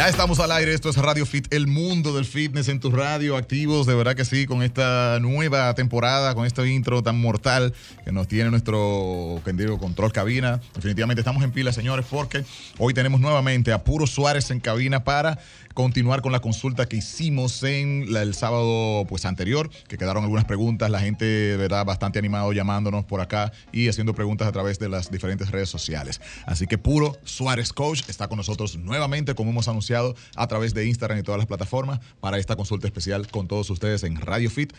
Ya 0.00 0.08
estamos 0.08 0.40
al 0.40 0.50
aire, 0.52 0.72
esto 0.72 0.88
es 0.88 0.96
Radio 0.96 1.26
Fit, 1.26 1.52
el 1.52 1.66
mundo 1.66 2.14
del 2.14 2.24
fitness 2.24 2.68
en 2.68 2.80
tu 2.80 2.90
radio, 2.90 3.36
activos, 3.36 3.86
de 3.86 3.94
verdad 3.94 4.16
que 4.16 4.24
sí, 4.24 4.46
con 4.46 4.62
esta 4.62 5.18
nueva 5.20 5.74
temporada, 5.74 6.34
con 6.34 6.46
este 6.46 6.66
intro 6.70 7.02
tan 7.02 7.20
mortal 7.20 7.74
que 8.02 8.10
nos 8.10 8.26
tiene 8.26 8.50
nuestro 8.50 9.42
querido 9.44 9.76
control 9.76 10.10
cabina. 10.10 10.58
Definitivamente 10.74 11.20
estamos 11.20 11.44
en 11.44 11.52
pila, 11.52 11.70
señores, 11.74 12.06
porque 12.08 12.46
hoy 12.78 12.94
tenemos 12.94 13.20
nuevamente 13.20 13.74
a 13.74 13.84
Puro 13.84 14.06
Suárez 14.06 14.50
en 14.50 14.60
cabina 14.60 15.04
para 15.04 15.38
continuar 15.74 16.22
con 16.22 16.32
la 16.32 16.40
consulta 16.40 16.86
que 16.86 16.96
hicimos 16.96 17.62
en 17.62 18.06
el 18.16 18.34
sábado 18.34 19.04
pues 19.06 19.26
anterior, 19.26 19.70
que 19.86 19.98
quedaron 19.98 20.24
algunas 20.24 20.46
preguntas, 20.46 20.90
la 20.90 21.00
gente 21.00 21.56
verdad 21.58 21.84
bastante 21.84 22.18
animado 22.18 22.52
llamándonos 22.52 23.04
por 23.04 23.20
acá 23.20 23.52
y 23.70 23.88
haciendo 23.88 24.14
preguntas 24.14 24.48
a 24.48 24.52
través 24.52 24.78
de 24.78 24.88
las 24.88 25.10
diferentes 25.10 25.50
redes 25.50 25.68
sociales. 25.68 26.22
Así 26.46 26.66
que 26.66 26.78
Puro 26.78 27.18
Suárez 27.24 27.74
Coach 27.74 28.02
está 28.08 28.28
con 28.28 28.38
nosotros 28.38 28.76
nuevamente, 28.78 29.34
como 29.34 29.50
hemos 29.50 29.68
anunciado 29.68 29.89
a 29.94 30.46
través 30.46 30.74
de 30.74 30.86
Instagram 30.86 31.18
y 31.18 31.22
todas 31.22 31.38
las 31.38 31.46
plataformas 31.46 32.00
para 32.20 32.38
esta 32.38 32.56
consulta 32.56 32.86
especial 32.86 33.28
con 33.28 33.48
todos 33.48 33.70
ustedes 33.70 34.04
en 34.04 34.20
Radio 34.20 34.50
Fit. 34.50 34.72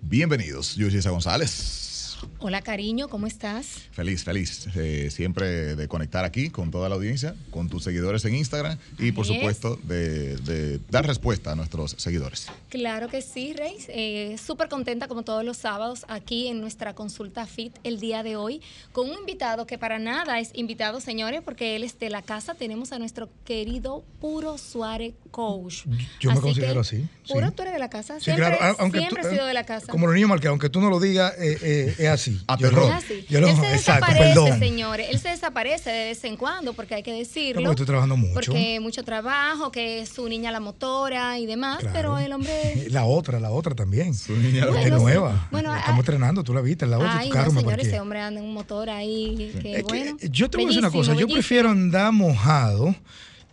Bienvenidos, 0.00 0.74
Yulisa 0.74 1.10
González. 1.10 1.91
Hola 2.38 2.60
cariño, 2.62 3.08
¿cómo 3.08 3.26
estás? 3.26 3.66
Feliz, 3.92 4.24
feliz. 4.24 4.66
eh, 4.74 5.10
siempre 5.10 5.76
de 5.76 5.88
conectar 5.88 6.24
aquí 6.24 6.50
con 6.50 6.70
toda 6.70 6.88
la 6.88 6.94
audiencia, 6.96 7.34
con 7.50 7.68
tus 7.68 7.84
seguidores 7.84 8.24
en 8.24 8.34
Instagram 8.34 8.78
y 8.98 9.12
por 9.12 9.26
supuesto 9.26 9.78
de, 9.84 10.36
de 10.38 10.80
dar 10.90 11.06
respuesta 11.06 11.52
a 11.52 11.54
nuestros 11.54 11.92
seguidores. 11.98 12.48
Claro 12.68 13.08
que 13.08 13.22
sí, 13.22 13.52
Reis. 13.52 13.86
Eh, 13.88 14.36
Súper 14.44 14.68
contenta 14.68 15.06
como 15.08 15.22
todos 15.22 15.44
los 15.44 15.56
sábados 15.56 16.04
aquí 16.08 16.48
en 16.48 16.60
nuestra 16.60 16.94
consulta 16.94 17.46
FIT 17.46 17.76
el 17.84 18.00
día 18.00 18.22
de 18.22 18.36
hoy 18.36 18.60
con 18.92 19.08
un 19.10 19.18
invitado 19.18 19.66
que 19.66 19.78
para 19.78 19.98
nada 19.98 20.40
es 20.40 20.50
invitado, 20.54 21.00
señores, 21.00 21.42
porque 21.44 21.76
él 21.76 21.84
es 21.84 21.98
de 21.98 22.10
la 22.10 22.22
casa. 22.22 22.54
Tenemos 22.54 22.92
a 22.92 22.98
nuestro 22.98 23.28
querido 23.44 24.04
Puro 24.20 24.58
Suárez 24.58 25.14
Coach. 25.30 25.84
Yo 26.20 26.30
me 26.30 26.32
Así 26.34 26.42
considero 26.42 26.74
que, 26.74 26.80
así, 26.80 26.96
sí. 27.24 27.32
Puro, 27.32 27.52
tú 27.52 27.62
eres 27.62 27.74
de 27.74 27.78
la 27.80 27.90
casa. 27.90 28.18
Sí, 28.18 28.24
siempre 28.26 28.56
claro, 28.56 28.76
aunque 28.78 28.98
siempre 28.98 29.22
tú- 29.22 29.28
has 29.28 29.34
sido 29.34 29.46
de 29.46 29.54
la 29.54 29.64
casa. 29.64 29.86
Como 29.90 30.06
los 30.06 30.14
niños 30.14 30.30
aunque 30.48 30.68
tú 30.68 30.80
no 30.80 30.90
lo 30.90 30.98
digas, 31.00 31.34
eh, 31.38 31.96
eh, 31.98 32.08
así. 32.12 32.40
Ah, 32.48 32.56
Yo 32.58 32.70
lo- 32.70 32.88
así. 32.92 33.24
yo 33.28 33.40
lo- 33.40 33.48
él 33.48 33.56
se 33.56 33.72
exacto, 33.74 34.06
desaparece, 34.06 34.34
perdón. 34.40 34.58
señores. 34.58 35.06
Él 35.10 35.18
se 35.20 35.28
desaparece 35.30 35.90
de 35.90 36.04
vez 36.06 36.24
en 36.24 36.36
cuando, 36.36 36.72
porque 36.72 36.94
hay 36.94 37.02
que 37.02 37.12
decirlo. 37.12 37.62
No, 37.62 37.66
porque 37.68 37.82
estoy 37.82 37.86
trabajando 37.86 38.16
mucho. 38.16 38.34
Porque 38.34 38.80
mucho 38.80 39.02
trabajo, 39.04 39.72
que 39.72 40.00
es 40.00 40.08
su 40.10 40.28
niña 40.28 40.50
la 40.52 40.60
motora 40.60 41.38
y 41.38 41.46
demás, 41.46 41.78
Claro. 41.80 41.92
pero 41.94 42.18
el 42.18 42.32
hombre 42.32 42.52
La 42.90 43.04
otra, 43.04 43.40
la 43.40 43.50
otra 43.50 43.74
también. 43.74 44.14
Su 44.14 44.36
niña 44.36 44.66
la 44.66 44.70
Es 44.72 44.76
Bueno, 44.90 44.98
sí. 44.98 45.02
nueva. 45.04 45.48
Bueno, 45.50 45.74
Estamos 45.74 45.96
ah, 45.98 46.00
entrenando, 46.00 46.44
tú 46.44 46.54
la 46.54 46.60
viste, 46.60 46.86
la 46.86 46.98
otra, 46.98 47.18
Ay, 47.18 47.28
tu 47.28 47.34
no, 47.34 47.40
carro 47.40 47.52
me 47.52 47.60
señores, 47.60 47.86
ese 47.86 48.00
hombre 48.00 48.20
anda 48.20 48.40
en 48.40 48.46
un 48.46 48.54
motor 48.54 48.90
ahí, 48.90 49.52
que 49.62 49.76
Es 49.78 49.84
que, 49.84 49.88
bueno. 49.88 50.16
eh, 50.20 50.28
yo 50.30 50.48
te 50.50 50.56
voy 50.58 50.64
a 50.64 50.68
decir 50.68 50.78
una 50.80 50.88
Bellísimo, 50.88 50.92
cosa, 50.92 51.12
yo 51.12 51.26
bellísimo. 51.26 51.34
prefiero 51.34 51.70
andar 51.70 52.12
mojado 52.12 52.94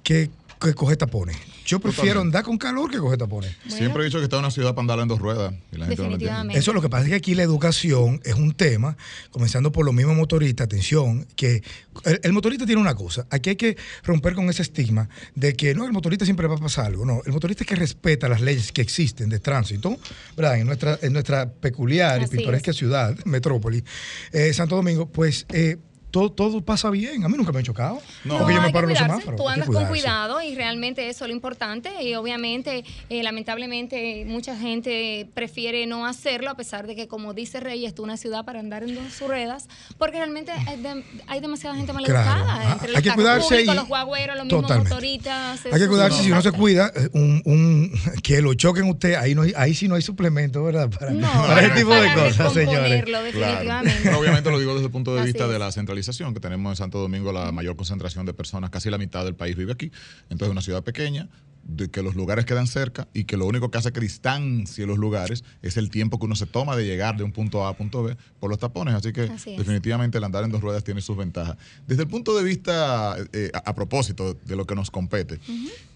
que, 0.03 0.29
que 0.59 0.73
coger 0.73 0.97
tapones. 0.97 1.37
Yo 1.65 1.79
prefiero 1.79 2.21
andar 2.21 2.43
con 2.43 2.57
calor 2.57 2.89
que 2.91 2.97
coger 2.97 3.17
tapones. 3.17 3.55
Bueno. 3.63 3.77
Siempre 3.77 4.01
he 4.01 4.05
dicho 4.05 4.17
que 4.17 4.25
está 4.25 4.37
en 4.37 4.41
una 4.41 4.51
ciudad 4.51 4.71
para 4.71 4.81
andar 4.81 4.99
en 4.99 5.07
dos 5.07 5.19
ruedas 5.19 5.53
y 5.71 5.77
la 5.77 5.85
gente 5.85 6.01
no 6.01 6.09
lo 6.09 6.15
entiende. 6.15 6.25
Definitivamente. 6.25 6.59
Eso 6.59 6.73
lo 6.73 6.81
que 6.81 6.89
pasa 6.89 7.03
es 7.03 7.09
que 7.09 7.15
aquí 7.15 7.35
la 7.35 7.43
educación 7.43 8.19
es 8.23 8.33
un 8.33 8.53
tema, 8.53 8.97
comenzando 9.31 9.71
por 9.71 9.85
los 9.85 9.93
mismos 9.93 10.17
motoristas, 10.17 10.65
atención, 10.65 11.25
que 11.35 11.63
el, 12.05 12.19
el 12.23 12.33
motorista 12.33 12.65
tiene 12.65 12.81
una 12.81 12.95
cosa, 12.95 13.25
aquí 13.29 13.51
hay 13.51 13.55
que 13.55 13.77
romper 14.03 14.33
con 14.33 14.49
ese 14.49 14.63
estigma 14.63 15.09
de 15.35 15.53
que 15.53 15.73
no, 15.75 15.85
el 15.85 15.93
motorista 15.93 16.25
siempre 16.25 16.47
va 16.47 16.55
a 16.55 16.59
pasar 16.59 16.87
algo, 16.87 17.05
no, 17.05 17.21
el 17.25 17.31
motorista 17.31 17.63
es 17.63 17.67
que 17.67 17.75
respeta 17.75 18.27
las 18.27 18.41
leyes 18.41 18.71
que 18.71 18.81
existen 18.81 19.29
de 19.29 19.39
tránsito, 19.39 19.97
¿verdad? 20.35 20.57
En 20.59 20.67
nuestra, 20.67 20.99
en 21.01 21.13
nuestra 21.13 21.49
peculiar 21.49 22.21
y 22.21 22.27
pintoresca 22.27 22.73
ciudad, 22.73 23.15
metrópoli, 23.25 23.83
eh, 24.31 24.53
Santo 24.53 24.75
Domingo, 24.75 25.07
pues... 25.07 25.45
eh, 25.49 25.77
todo, 26.11 26.31
todo 26.31 26.61
pasa 26.61 26.89
bien. 26.89 27.23
A 27.23 27.29
mí 27.29 27.35
nunca 27.37 27.51
me 27.51 27.59
han 27.59 27.65
chocado. 27.65 28.01
No. 28.23 28.37
porque 28.39 28.53
yo 28.55 28.61
me 28.61 28.69
paro 28.71 28.87
en 28.87 28.89
los 28.93 28.99
cuidarse. 28.99 29.21
semáforos. 29.23 29.35
Tú 29.41 29.47
andas 29.49 29.69
con 29.69 29.85
cuidado 29.85 30.41
y 30.41 30.55
realmente 30.55 31.07
eso 31.09 31.25
es 31.25 31.29
lo 31.29 31.35
importante. 31.35 31.89
Y 32.03 32.15
obviamente, 32.15 32.83
eh, 33.09 33.23
lamentablemente, 33.23 34.23
mucha 34.27 34.55
gente 34.57 35.27
prefiere 35.33 35.85
no 35.87 36.05
hacerlo, 36.05 36.49
a 36.49 36.55
pesar 36.55 36.87
de 36.87 36.95
que, 36.95 37.07
como 37.07 37.33
dice 37.33 37.59
Rey, 37.59 37.85
es 37.85 37.93
una 37.99 38.17
ciudad 38.17 38.45
para 38.45 38.59
andar 38.59 38.83
en 38.83 38.95
dos 38.95 39.19
ruedas, 39.21 39.67
porque 39.97 40.17
realmente 40.17 40.51
hay, 40.51 40.81
de- 40.81 41.03
hay 41.27 41.39
demasiada 41.39 41.75
gente 41.75 41.93
mal 41.93 42.03
Claro. 42.03 42.19
educada. 42.39 42.59
Ah, 42.69 42.73
Entre 42.73 42.95
hay 42.97 43.03
que 43.03 43.11
cuidarse 43.11 43.61
y- 43.61 43.65
los 43.65 43.87
guagüeros, 43.87 44.35
los 44.37 44.45
mismos 44.45 44.61
Totalmente. 44.63 44.89
motoristas. 44.93 45.65
Hay 45.65 45.79
que 45.79 45.87
cuidarse, 45.87 46.17
sí 46.19 46.23
si 46.25 46.29
no 46.29 46.41
se 46.41 46.51
cuida, 46.51 46.91
eh, 46.95 47.09
un, 47.13 47.41
un- 47.45 47.91
que 48.23 48.41
lo 48.41 48.53
choquen 48.53 48.85
usted, 48.89 49.15
ahí 49.15 49.35
no 49.35 49.43
hay- 49.43 49.53
ahí 49.55 49.73
sí 49.73 49.87
no 49.87 49.95
hay 49.95 50.01
suplemento, 50.01 50.63
¿verdad? 50.63 50.89
Para, 50.89 51.11
No, 51.11 51.31
para 51.31 51.61
ese 51.65 51.75
tipo 51.75 51.93
de 51.93 52.07
para 52.07 52.23
cosas, 52.25 52.53
señores. 52.53 53.03
Claro. 53.03 53.23
definitivamente. 53.23 53.99
Pero 54.03 54.19
obviamente 54.19 54.49
lo 54.51 54.59
digo 54.59 54.73
desde 54.73 54.85
el 54.87 54.91
punto 54.91 55.13
de 55.13 55.21
Así 55.21 55.27
vista 55.33 55.47
de 55.47 55.53
es. 55.53 55.59
la 55.59 55.71
centralización 55.71 55.98
que 56.33 56.39
tenemos 56.39 56.71
en 56.71 56.75
Santo 56.75 56.99
Domingo, 56.99 57.31
la 57.31 57.51
mayor 57.51 57.75
concentración 57.75 58.25
de 58.25 58.33
personas, 58.33 58.69
casi 58.69 58.89
la 58.89 58.97
mitad 58.97 59.25
del 59.25 59.35
país 59.35 59.55
vive 59.55 59.71
aquí. 59.71 59.91
Entonces, 60.23 60.47
es 60.47 60.51
una 60.51 60.61
ciudad 60.61 60.83
pequeña, 60.83 61.29
de 61.69 61.89
que 61.89 62.01
los 62.03 62.15
lugares 62.15 62.45
quedan 62.45 62.67
cerca 62.67 63.07
y 63.13 63.23
que 63.25 63.37
lo 63.37 63.45
único 63.45 63.69
que 63.71 63.77
hace 63.77 63.91
que 63.91 63.99
distancie 63.99 64.85
los 64.85 64.97
lugares 64.97 65.43
es 65.61 65.77
el 65.77 65.89
tiempo 65.89 66.19
que 66.19 66.25
uno 66.25 66.35
se 66.35 66.45
toma 66.45 66.75
de 66.75 66.85
llegar 66.85 67.17
de 67.17 67.23
un 67.23 67.31
punto 67.31 67.65
A 67.65 67.69
a 67.69 67.73
punto 67.77 68.03
B 68.03 68.15
por 68.39 68.49
los 68.49 68.59
tapones. 68.59 68.93
Así 68.95 69.13
que 69.13 69.23
Así 69.23 69.55
definitivamente 69.55 70.17
el 70.17 70.23
andar 70.23 70.43
en 70.43 70.51
dos 70.51 70.61
ruedas 70.61 70.83
tiene 70.83 71.01
sus 71.01 71.15
ventajas. 71.17 71.57
Desde 71.87 72.03
el 72.03 72.07
punto 72.09 72.35
de 72.35 72.43
vista, 72.43 73.15
eh, 73.33 73.51
a, 73.53 73.69
a 73.69 73.75
propósito 73.75 74.35
de 74.45 74.55
lo 74.55 74.65
que 74.65 74.75
nos 74.75 74.91
compete, 74.91 75.39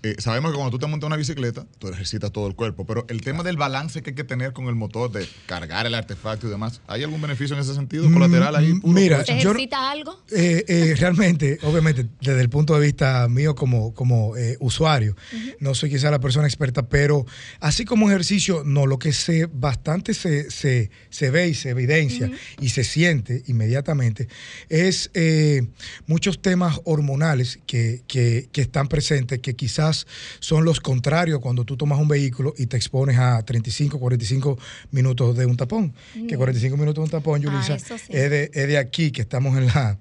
eh, 0.04 0.16
sabemos 0.20 0.52
que 0.52 0.58
cuando 0.58 0.72
tú 0.72 0.80
te 0.80 0.88
montas 0.88 1.08
una 1.08 1.16
bicicleta, 1.18 1.66
tú 1.80 1.88
ejercitas 1.88 2.32
todo 2.32 2.48
el 2.48 2.56
cuerpo, 2.56 2.86
pero 2.86 3.06
el 3.10 3.22
tema 3.22 3.42
del 3.44 3.58
balance 3.58 4.02
que 4.02 4.12
hay 4.12 4.16
que 4.16 4.24
tener 4.24 4.54
con 4.54 4.66
el 4.68 4.76
motor, 4.76 5.12
de 5.12 5.28
cargar 5.48 5.86
el 5.86 5.96
artefacto 5.96 6.48
y 6.48 6.50
demás, 6.50 6.82
¿hay 6.88 7.04
algún 7.04 7.22
beneficio 7.22 7.56
en 7.56 7.62
ese 7.62 7.74
sentido 7.74 8.12
colateral 8.12 8.56
ahí? 8.56 8.74
Mm, 8.74 8.82
puro? 8.82 8.94
mira, 8.94 9.24
¿Te 9.24 9.40
yo- 9.40 9.52
ejercita 9.52 9.90
algo? 9.92 10.22
Eh, 10.32 10.64
eh, 10.68 10.96
realmente, 10.98 11.58
obviamente, 11.64 12.08
desde 12.22 12.42
el 12.42 12.50
punto 12.50 12.74
de 12.76 12.82
vista 12.86 13.28
mío 13.30 13.56
como, 13.56 13.94
como 13.94 14.36
eh, 14.38 14.58
usuario, 14.60 15.16
no 15.64 15.74
soy 15.74 15.90
quizá 15.90 16.12
la 16.12 16.20
persona 16.20 16.46
experta, 16.48 16.84
pero 16.88 17.26
así 17.60 17.86
como 17.86 18.10
ejercicio, 18.10 18.64
no, 18.66 18.86
lo 18.86 19.00
que 19.00 19.14
se 19.14 19.48
bastante 19.52 20.14
se, 20.14 20.52
se, 20.52 20.90
se 21.10 21.30
ve 21.32 21.48
y 21.48 21.54
se 21.56 21.70
evidencia 21.70 22.30
y 22.62 22.70
se 22.70 22.84
siente 22.84 23.42
inmediatamente 23.48 24.28
es 24.70 25.10
eh, 25.14 25.64
muchos 26.06 26.42
temas 26.42 26.80
hormonales 26.84 27.60
que, 27.66 28.02
que- 28.08 28.50
que 28.52 28.62
están 28.62 28.88
presentes, 28.88 29.40
que 29.40 29.56
quizás 29.56 30.06
son 30.40 30.66
los 30.66 30.80
contrarios 30.80 31.40
cuando 31.40 31.64
tú 31.66 31.78
tomas 31.78 32.00
un 32.00 32.08
vehículo 32.08 32.54
y 32.58 32.66
te 32.68 32.78
expones 32.78 33.18
a 33.18 33.42
35, 33.44 34.00
45 34.00 34.60
minutos 34.92 35.36
de 35.38 35.46
un 35.46 35.56
tapón. 35.58 35.94
Que 36.28 36.36
45 36.38 36.76
minutos 36.78 36.96
de 36.96 37.02
un 37.06 37.10
tapón, 37.10 37.40
Ah, 37.42 37.44
Yulisa, 37.44 37.80
sí. 37.80 37.96
es 38.10 38.30
de, 38.30 38.52
es 38.54 38.68
de 38.68 38.78
aquí, 38.78 39.12
que 39.12 39.22
estamos 39.22 39.58
en 39.58 39.68
la, 39.68 39.98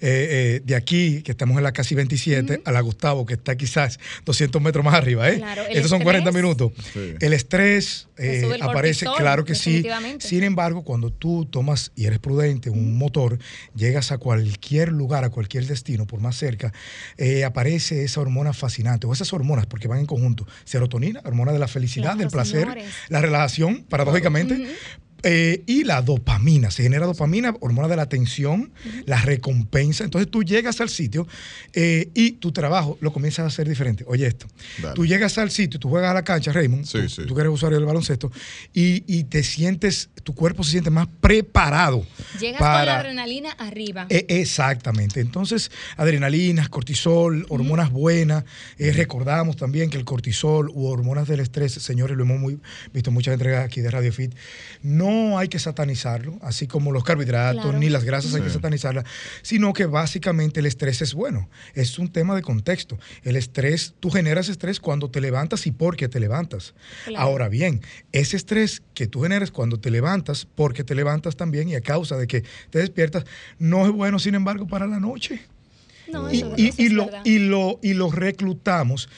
eh, 0.00 0.58
eh, 0.60 0.62
de 0.64 0.74
aquí, 0.74 1.22
que 1.22 1.30
estamos 1.32 1.56
en 1.56 1.62
la 1.62 1.72
casi 1.72 1.94
27, 1.94 2.62
a 2.64 2.72
la 2.72 2.80
Gustavo, 2.80 3.24
que 3.26 3.34
está 3.34 3.56
quizás 3.56 3.98
200 4.24 4.60
metros 4.60 4.84
más 4.84 4.94
arriba, 5.04 5.30
¿eh? 5.30 5.36
Claro, 5.38 5.62
Estos 5.70 5.90
son 5.90 6.02
40 6.02 6.28
estrés. 6.30 6.42
minutos. 6.42 6.72
Sí. 6.92 7.14
El 7.20 7.32
estrés 7.32 8.08
eh, 8.16 8.42
el 8.54 8.62
aparece, 8.62 9.04
cortisol, 9.04 9.16
claro 9.16 9.44
que 9.44 9.54
sí. 9.54 9.84
Sin 10.18 10.42
embargo, 10.44 10.82
cuando 10.84 11.10
tú 11.12 11.44
tomas 11.46 11.92
y 11.94 12.06
eres 12.06 12.18
prudente 12.18 12.70
un 12.70 12.96
motor, 12.98 13.38
llegas 13.74 14.12
a 14.12 14.18
cualquier 14.18 14.90
lugar, 14.92 15.24
a 15.24 15.30
cualquier 15.30 15.66
destino, 15.66 16.06
por 16.06 16.20
más 16.20 16.36
cerca, 16.36 16.72
eh, 17.16 17.44
aparece 17.44 18.04
esa 18.04 18.20
hormona 18.20 18.52
fascinante, 18.52 19.06
o 19.06 19.12
esas 19.12 19.32
hormonas, 19.32 19.66
porque 19.66 19.88
van 19.88 20.00
en 20.00 20.06
conjunto. 20.06 20.46
Serotonina, 20.64 21.20
hormona 21.24 21.52
de 21.52 21.58
la 21.58 21.68
felicidad, 21.68 22.04
Claro, 22.14 22.18
del 22.18 22.28
placer, 22.28 22.60
señores. 22.62 22.84
la 23.08 23.20
relajación, 23.20 23.84
paradójicamente. 23.88 24.66
Eh, 25.24 25.62
y 25.66 25.84
la 25.84 26.02
dopamina, 26.02 26.70
se 26.70 26.82
genera 26.82 27.06
dopamina, 27.06 27.54
hormona 27.60 27.88
de 27.88 27.96
la 27.96 28.02
atención, 28.02 28.72
la 29.06 29.20
recompensa. 29.22 30.04
Entonces 30.04 30.30
tú 30.30 30.42
llegas 30.42 30.80
al 30.80 30.88
sitio 30.90 31.26
eh, 31.72 32.10
y 32.14 32.32
tu 32.32 32.52
trabajo 32.52 32.98
lo 33.00 33.12
comienzas 33.12 33.44
a 33.44 33.46
hacer 33.48 33.68
diferente. 33.68 34.04
Oye 34.06 34.26
esto, 34.26 34.46
Dale. 34.82 34.94
tú 34.94 35.06
llegas 35.06 35.38
al 35.38 35.50
sitio, 35.50 35.80
tú 35.80 35.88
juegas 35.88 36.10
a 36.10 36.14
la 36.14 36.24
cancha, 36.24 36.52
Raymond, 36.52 36.84
Sí, 36.84 36.98
tú, 37.02 37.08
sí. 37.08 37.22
tú 37.26 37.34
que 37.34 37.40
eres 37.40 37.52
usuario 37.54 37.78
del 37.78 37.86
baloncesto, 37.86 38.30
y, 38.74 39.02
y 39.06 39.24
te 39.24 39.42
sientes, 39.42 40.10
tu 40.24 40.34
cuerpo 40.34 40.62
se 40.62 40.72
siente 40.72 40.90
más 40.90 41.08
preparado. 41.20 42.04
Llegas 42.38 42.58
con 42.58 42.68
la 42.68 42.74
para- 42.74 43.00
adrenalina 43.00 43.50
arriba. 43.52 44.06
eh, 44.10 44.26
exactamente. 44.28 45.20
Entonces, 45.20 45.70
adrenalinas, 45.96 46.68
cortisol, 46.68 47.46
hormonas 47.48 47.90
buenas. 47.90 48.44
Eh, 48.78 48.92
recordamos 48.92 49.56
también 49.56 49.88
que 49.88 49.96
el 49.96 50.04
cortisol 50.04 50.70
u 50.74 50.86
hormonas 50.86 51.28
del 51.28 51.40
estrés, 51.40 51.72
señores, 51.72 52.16
lo 52.16 52.24
hemos 52.24 52.38
muy- 52.38 52.58
visto 52.92 53.08
en 53.10 53.14
muchas 53.14 53.32
entregas 53.34 53.64
aquí 53.64 53.80
de 53.80 53.90
Radio 53.90 54.12
Fit, 54.12 54.34
no 54.82 55.13
hay 55.38 55.48
que 55.48 55.58
satanizarlo, 55.58 56.38
así 56.42 56.66
como 56.66 56.92
los 56.92 57.04
carbohidratos 57.04 57.62
Claro. 57.62 57.78
ni 57.78 57.88
las 57.88 58.04
grasas 58.04 58.34
hay 58.34 58.42
que 58.42 58.50
satanizarlas, 58.50 59.04
sino 59.42 59.72
que 59.72 59.86
básicamente 59.86 60.60
el 60.60 60.66
estrés 60.66 61.02
es 61.02 61.14
bueno. 61.14 61.48
Es 61.74 61.98
un 61.98 62.08
tema 62.12 62.34
de 62.34 62.42
contexto. 62.42 62.98
El 63.22 63.36
estrés, 63.36 63.94
tú 64.00 64.10
generas 64.10 64.48
estrés 64.48 64.80
cuando 64.80 65.10
te 65.10 65.20
levantas 65.20 65.66
y 65.66 65.70
porque 65.72 66.08
te 66.08 66.20
levantas. 66.20 66.74
Claro. 67.04 67.24
Ahora 67.24 67.48
bien, 67.48 67.80
ese 68.12 68.36
estrés 68.36 68.82
que 68.94 69.06
tú 69.06 69.22
generas 69.22 69.50
cuando 69.50 69.78
te 69.80 69.90
levantas, 69.90 70.46
porque 70.54 70.84
te 70.84 70.94
levantas 70.94 71.36
también 71.36 71.68
y 71.68 71.74
a 71.74 71.80
causa 71.80 72.16
de 72.16 72.26
que 72.26 72.44
te 72.70 72.78
despiertas, 72.78 73.24
no 73.58 73.84
es 73.86 73.92
bueno, 73.92 74.18
sin 74.18 74.34
embargo, 74.34 74.66
para 74.66 74.86
la 74.86 75.00
noche. 75.00 75.40
no, 76.12 76.30
Y, 76.32 76.36
eso, 76.38 76.54
y- 76.56 76.68
eso 76.68 76.82
y 76.82 76.86
es 76.86 76.92
lo, 76.92 77.08
y, 77.24 77.38
lo, 77.38 77.78
y 77.82 77.94
lo 77.94 78.10
reclutamos 78.10 79.08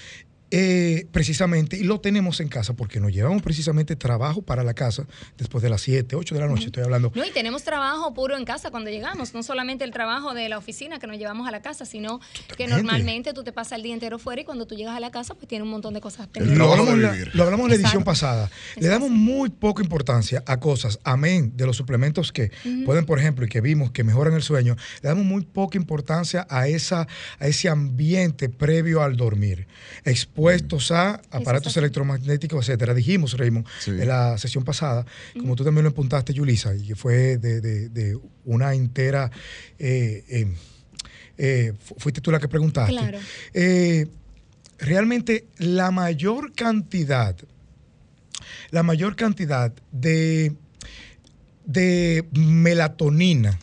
eh, 0.51 1.07
precisamente, 1.11 1.77
y 1.77 1.83
lo 1.83 2.01
tenemos 2.01 2.41
en 2.41 2.49
casa 2.49 2.75
porque 2.75 3.01
nos 3.01 3.13
llevamos 3.13 3.43
precisamente 3.43 3.97
trabajo 3.97 4.43
para 4.43 4.63
la 4.63 4.75
casa 4.75 5.07
después 5.37 5.63
de 5.63 5.71
las 5.71 5.81
7, 5.81 6.15
8 6.15 6.35
de 6.35 6.41
la 6.41 6.47
noche, 6.47 6.67
estoy 6.67 6.85
hablando. 6.85 7.11
No, 7.15 7.25
y 7.25 7.31
tenemos 7.31 7.65
trabajo 7.65 8.15
puro 8.15 8.37
en 8.37 8.45
casa 8.45 8.71
cuando 8.71 8.91
llegamos, 8.91 9.35
no 9.35 9.43
solamente 9.43 9.85
el 9.85 9.91
trabajo 9.91 10.35
de 10.35 10.49
la 10.49 10.59
oficina 10.59 10.99
que 10.99 11.07
nos 11.07 11.19
llevamos 11.19 11.49
a 11.49 11.51
la 11.51 11.63
casa, 11.63 11.85
sino 11.85 12.21
que 12.57 12.69
normalmente 12.69 13.33
tú 13.33 13.43
te 13.43 13.53
pasas 13.53 13.73
el 13.79 13.83
día 13.83 13.95
entero 13.95 14.19
fuera 14.19 14.43
y 14.43 14.45
cuando 14.45 14.67
tú 14.67 14.77
llegas 14.77 14.97
a 14.97 15.01
la 15.01 15.11
casa 15.11 15.35
pues 15.35 15.49
tiene 15.49 15.65
un 15.65 15.71
montón 15.71 15.95
de 15.95 16.01
cosas 16.01 16.29
pendientes. 16.29 16.59
Lo 16.59 16.73
hablamos, 16.73 16.99
la, 16.99 17.17
lo 17.33 17.43
hablamos 17.45 17.65
en 17.65 17.71
la 17.71 17.75
edición 17.75 18.03
Exacto. 18.03 18.05
pasada. 18.05 18.51
Le 18.77 18.89
damos 18.89 19.11
muy 19.11 19.51
poca 19.51 19.83
importancia 19.83 20.43
a 20.47 20.61
cosas, 20.61 21.01
amén, 21.05 21.53
de 21.57 21.67
los 21.67 21.77
suplementos 21.77 22.33
que 22.33 22.51
pueden, 22.85 23.05
por 23.05 23.19
ejemplo, 23.19 23.45
y 23.45 23.49
que 23.49 23.61
vimos 23.61 23.91
que 23.91 24.05
mejoran 24.05 24.35
el 24.35 24.43
sueño, 24.43 24.77
le 25.03 25.09
damos 25.09 25.25
muy 25.25 25.45
poca 25.45 25.77
importancia 25.77 26.47
a, 26.49 26.69
esa, 26.69 27.09
a 27.39 27.47
ese 27.47 27.69
ambiente 27.69 28.49
previo 28.49 29.03
al 29.03 29.17
dormir, 29.17 29.67
expuestos 30.37 30.91
a 30.91 31.21
aparatos 31.31 31.75
electromagnéticos, 31.79 32.69
etcétera. 32.69 32.93
Dijimos, 32.93 33.33
Raymond, 33.39 33.67
Sí. 33.81 33.91
en 33.93 34.07
la 34.09 34.37
sesión 34.39 34.65
pasada, 34.65 35.07
como 35.33 35.57
tú 35.57 35.65
también 35.65 35.85
lo 35.85 35.91
apuntaste, 35.91 36.35
Yulisa, 36.35 36.75
y 36.75 36.89
que 36.89 36.95
fue 36.95 37.39
de, 37.39 37.61
de- 37.61 37.89
de 37.89 38.19
una 38.45 38.75
entera... 38.75 39.31
eh, 39.79 40.25
eh, 40.29 40.55
eh, 41.39 41.73
fu- 41.79 41.95
fuiste 41.99 42.21
tú 42.21 42.31
la 42.31 42.39
que 42.39 42.49
preguntaste. 42.49 42.93
Claro. 42.93 43.19
Eh, 43.55 44.07
realmente 44.79 45.47
la 45.59 45.91
mayor 45.91 46.53
cantidad, 46.55 47.37
la 48.71 48.83
mayor 48.83 49.17
cantidad 49.17 49.73
de, 49.93 50.55
de 51.65 52.27
melatonina 52.33 53.59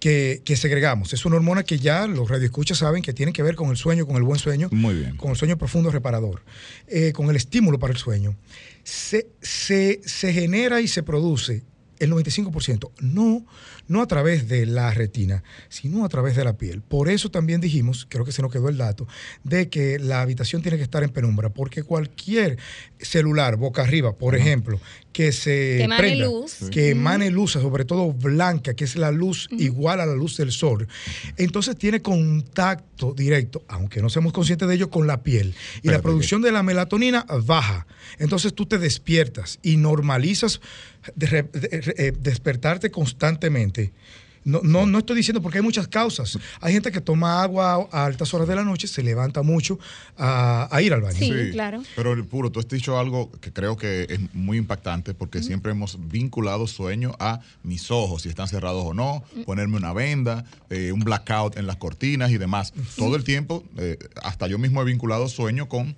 Que, 0.00 0.40
que 0.44 0.56
segregamos. 0.56 1.12
Es 1.12 1.24
una 1.26 1.36
hormona 1.36 1.62
que 1.62 1.78
ya 1.78 2.06
los 2.06 2.28
radioescuchas 2.30 2.78
saben 2.78 3.02
que 3.02 3.12
tiene 3.12 3.32
que 3.34 3.42
ver 3.42 3.54
con 3.54 3.68
el 3.70 3.76
sueño, 3.76 4.06
con 4.06 4.16
el 4.16 4.22
buen 4.22 4.38
sueño, 4.38 4.68
Muy 4.72 4.94
bien. 4.94 5.16
con 5.16 5.30
el 5.30 5.36
sueño 5.36 5.58
profundo 5.58 5.90
reparador, 5.90 6.42
eh, 6.88 7.12
con 7.12 7.28
el 7.28 7.36
estímulo 7.36 7.78
para 7.78 7.92
el 7.92 7.98
sueño. 7.98 8.34
Se, 8.82 9.26
se- 9.42 10.00
se 10.04 10.32
genera 10.32 10.80
y 10.80 10.88
se 10.88 11.02
produce 11.02 11.62
el 12.02 12.10
95%, 12.12 12.90
no, 13.00 13.44
no 13.88 14.02
a 14.02 14.06
través 14.06 14.48
de 14.48 14.66
la 14.66 14.92
retina, 14.92 15.42
sino 15.68 16.04
a 16.04 16.08
través 16.08 16.36
de 16.36 16.44
la 16.44 16.56
piel. 16.56 16.82
Por 16.82 17.08
eso 17.08 17.30
también 17.30 17.60
dijimos, 17.60 18.06
creo 18.08 18.24
que 18.24 18.32
se 18.32 18.42
nos 18.42 18.52
quedó 18.52 18.68
el 18.68 18.76
dato, 18.76 19.06
de 19.44 19.68
que 19.68 19.98
la 19.98 20.20
habitación 20.20 20.62
tiene 20.62 20.76
que 20.76 20.84
estar 20.84 21.02
en 21.02 21.10
penumbra, 21.10 21.50
porque 21.50 21.82
cualquier 21.82 22.58
celular 22.98 23.56
boca 23.56 23.82
arriba, 23.82 24.16
por 24.16 24.34
ejemplo, 24.34 24.80
que 25.12 25.32
se 25.32 25.50
Que 25.78 25.82
emane 25.84 26.00
prenda, 26.00 26.24
luz. 26.26 26.56
que 26.70 26.90
emane 26.90 27.30
luz, 27.30 27.52
sobre 27.52 27.84
todo 27.84 28.12
blanca, 28.12 28.74
que 28.74 28.84
es 28.84 28.96
la 28.96 29.10
luz 29.10 29.48
igual 29.52 30.00
a 30.00 30.06
la 30.06 30.14
luz 30.14 30.36
del 30.36 30.52
sol, 30.52 30.88
entonces 31.36 31.76
tiene 31.76 32.00
contacto 32.02 33.12
directo, 33.12 33.62
aunque 33.68 34.00
no 34.00 34.08
seamos 34.08 34.32
conscientes 34.32 34.68
de 34.68 34.74
ello, 34.74 34.90
con 34.90 35.06
la 35.06 35.22
piel. 35.22 35.54
Y 35.82 35.88
la 35.88 36.00
producción 36.00 36.42
de 36.42 36.52
la 36.52 36.62
melatonina 36.62 37.26
baja. 37.44 37.86
Entonces 38.18 38.54
tú 38.54 38.66
te 38.66 38.78
despiertas 38.78 39.58
y 39.62 39.76
normalizas 39.76 40.60
de 41.14 41.42
de- 41.42 41.94
eh, 41.98 42.12
despertarte 42.18 42.90
constantemente. 42.90 43.92
No, 44.44 44.60
no, 44.64 44.86
no 44.86 44.98
estoy 44.98 45.14
diciendo 45.14 45.40
porque 45.40 45.58
hay 45.58 45.62
muchas 45.64 45.86
causas. 45.86 46.36
Hay 46.60 46.72
gente 46.72 46.90
que 46.90 47.00
toma 47.00 47.44
agua 47.44 47.88
a 47.92 48.04
altas 48.06 48.34
horas 48.34 48.48
de 48.48 48.56
la 48.56 48.64
noche, 48.64 48.88
se 48.88 49.00
levanta 49.00 49.42
mucho 49.42 49.78
a, 50.18 50.66
a 50.68 50.82
ir 50.82 50.92
al 50.92 51.00
baño. 51.00 51.16
Sí. 51.16 51.30
claro. 51.52 51.80
Pero 51.94 52.12
el 52.12 52.24
puro, 52.24 52.50
tú 52.50 52.58
has 52.58 52.66
dicho 52.66 52.98
algo 52.98 53.30
que 53.40 53.52
creo 53.52 53.76
que 53.76 54.06
es 54.10 54.18
muy 54.34 54.58
impactante 54.58 55.14
porque 55.14 55.44
siempre 55.44 55.70
hemos 55.70 55.96
vinculado 56.08 56.66
sueño 56.66 57.14
a 57.20 57.38
mis 57.62 57.92
ojos, 57.92 58.22
si 58.22 58.30
están 58.30 58.48
cerrados 58.48 58.82
o 58.84 58.94
no, 58.94 59.22
ponerme 59.46 59.76
una 59.76 59.92
venda, 59.92 60.44
eh, 60.70 60.90
un 60.90 61.00
blackout 61.00 61.56
en 61.56 61.68
las 61.68 61.76
cortinas 61.76 62.32
y 62.32 62.38
demás. 62.38 62.72
Todo 62.96 63.14
el 63.14 63.22
tiempo, 63.22 63.62
eh, 63.76 63.96
hasta 64.24 64.48
yo 64.48 64.58
mismo 64.58 64.82
he 64.82 64.84
vinculado 64.84 65.28
sueño 65.28 65.68
con 65.68 65.94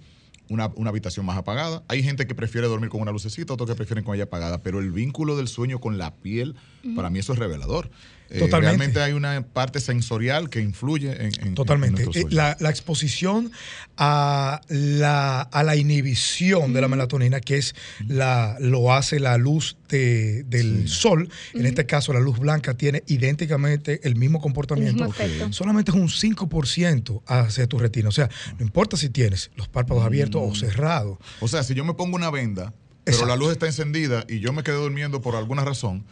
una, 0.48 0.70
una 0.76 0.90
habitación 0.90 1.26
más 1.26 1.36
apagada. 1.36 1.82
Hay 1.88 2.02
gente 2.02 2.26
que 2.26 2.34
prefiere 2.34 2.66
dormir 2.66 2.90
con 2.90 3.00
una 3.00 3.12
lucecita, 3.12 3.54
otros 3.54 3.68
que 3.68 3.74
prefieren 3.74 4.04
con 4.04 4.14
ella 4.14 4.24
apagada, 4.24 4.62
pero 4.62 4.80
el 4.80 4.92
vínculo 4.92 5.36
del 5.36 5.48
sueño 5.48 5.80
con 5.80 5.98
la 5.98 6.14
piel, 6.14 6.54
para 6.94 7.10
mí 7.10 7.18
eso 7.18 7.32
es 7.32 7.38
revelador. 7.38 7.90
Eh, 8.30 8.38
Totalmente. 8.38 8.76
realmente 8.78 9.00
hay 9.02 9.12
una 9.12 9.42
parte 9.46 9.78
sensorial 9.80 10.48
que 10.50 10.60
influye 10.60 11.12
en, 11.12 11.26
en- 11.26 11.46
en 11.48 11.54
Totalmente. 11.54 12.02
Eh, 12.02 12.08
sueño. 12.10 12.28
La, 12.30 12.56
la 12.58 12.70
exposición 12.70 13.52
a 13.96 14.60
la, 14.68 15.42
a 15.42 15.62
la 15.62 15.76
inhibición 15.76 16.72
de 16.72 16.80
la 16.80 16.88
melatonina, 16.88 17.40
que 17.40 17.58
es 17.58 17.74
la, 18.08 18.56
lo 18.60 18.92
hace 18.92 19.20
la 19.20 19.36
luz 19.36 19.76
de- 19.88 20.42
del 20.44 20.88
sol, 20.88 21.28
en 21.52 21.66
este 21.66 21.86
caso 21.86 22.12
la 22.12 22.20
luz 22.20 22.38
blanca 22.38 22.74
tiene 22.74 23.02
idénticamente 23.06 24.00
el 24.04 24.16
mismo 24.16 24.40
comportamiento. 24.40 25.04
El 25.04 25.08
mismo 25.10 25.24
efecto. 25.24 25.52
Solamente 25.52 25.90
es 25.90 25.96
un 25.96 26.08
5% 26.08 27.22
hacia 27.26 27.66
tu 27.66 27.78
retina. 27.78 28.08
O 28.08 28.12
sea, 28.12 28.28
no 28.58 28.64
importa 28.64 28.96
si 28.96 29.10
tienes 29.10 29.50
los 29.56 29.68
párpados 29.68 30.04
abiertos 30.04 30.42
o 30.44 30.54
cerrados. 30.54 31.18
O 31.40 31.46
sea, 31.48 31.62
si 31.62 31.74
yo 31.74 31.84
me 31.84 31.94
pongo 31.94 32.16
una 32.16 32.30
venda, 32.30 32.72
pero 33.04 33.16
Exacto. 33.16 33.26
la 33.28 33.36
luz 33.36 33.52
está 33.52 33.66
encendida 33.66 34.24
y 34.28 34.40
yo 34.40 34.52
me 34.52 34.62
quedé 34.62 34.76
durmiendo 34.76 35.20
por 35.20 35.36
alguna 35.36 35.64
razón, 35.64 36.04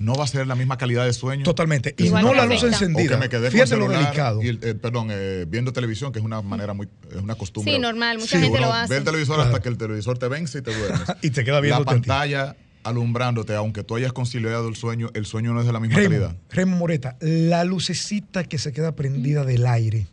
no 0.00 0.14
va 0.14 0.24
a 0.24 0.26
ser 0.26 0.46
la 0.46 0.54
misma 0.56 0.76
calidad 0.78 1.04
de 1.04 1.12
sueño. 1.12 1.44
Totalmente. 1.44 1.94
Y 1.98 2.08
no 2.10 2.34
la 2.34 2.46
luz 2.46 2.56
O 2.58 2.60
que 2.62 2.66
encendida. 2.72 3.16
me 3.18 3.28
quedé 3.28 3.42
con 3.42 3.52
Fíjate 3.52 3.76
lo 3.76 3.88
delicado. 3.88 4.42
y 4.42 4.48
el- 4.48 4.58
eh, 4.62 4.74
perdón, 4.74 5.08
eh, 5.10 5.44
viendo 5.46 5.72
televisión, 5.72 6.10
que 6.10 6.18
es 6.18 6.24
una 6.24 6.42
manera 6.42 6.72
muy, 6.74 6.88
es 7.10 7.16
una 7.22 7.34
costumbre. 7.36 7.72
Sí, 7.72 7.78
normal, 7.78 8.18
mucha 8.18 8.36
Sí, 8.38 8.42
gente 8.42 8.58
Uno 8.58 8.66
lo 8.68 8.72
hace. 8.72 8.92
Ve 8.94 8.98
el 8.98 9.04
televisor 9.04 9.36
Claro. 9.36 9.50
hasta 9.50 9.62
que 9.62 9.68
el 9.68 9.76
televisor 9.78 10.18
te 10.18 10.26
vence 10.28 10.58
y 10.58 10.62
te 10.62 10.74
duermes. 10.76 11.00
Y 11.22 11.30
te 11.30 11.44
queda 11.44 11.60
viendo 11.60 11.80
La 11.80 11.84
pantalla 11.84 12.56
alumbrándote, 12.82 13.54
aunque 13.54 13.84
tú 13.84 13.96
hayas 13.96 14.12
conciliado 14.14 14.66
el 14.68 14.74
sueño, 14.74 15.10
el 15.12 15.26
sueño 15.26 15.52
no 15.52 15.60
es 15.60 15.66
de 15.66 15.72
la 15.74 15.80
misma 15.80 15.96
Raymond, 15.96 16.14
calidad. 16.22 16.36
Raymond 16.50 16.78
Moreta, 16.78 17.16
la 17.20 17.64
lucecita 17.64 18.44
que 18.44 18.56
se 18.58 18.72
queda 18.72 18.96
prendida 18.96 19.44
del 19.44 19.66
aire. 19.66 20.06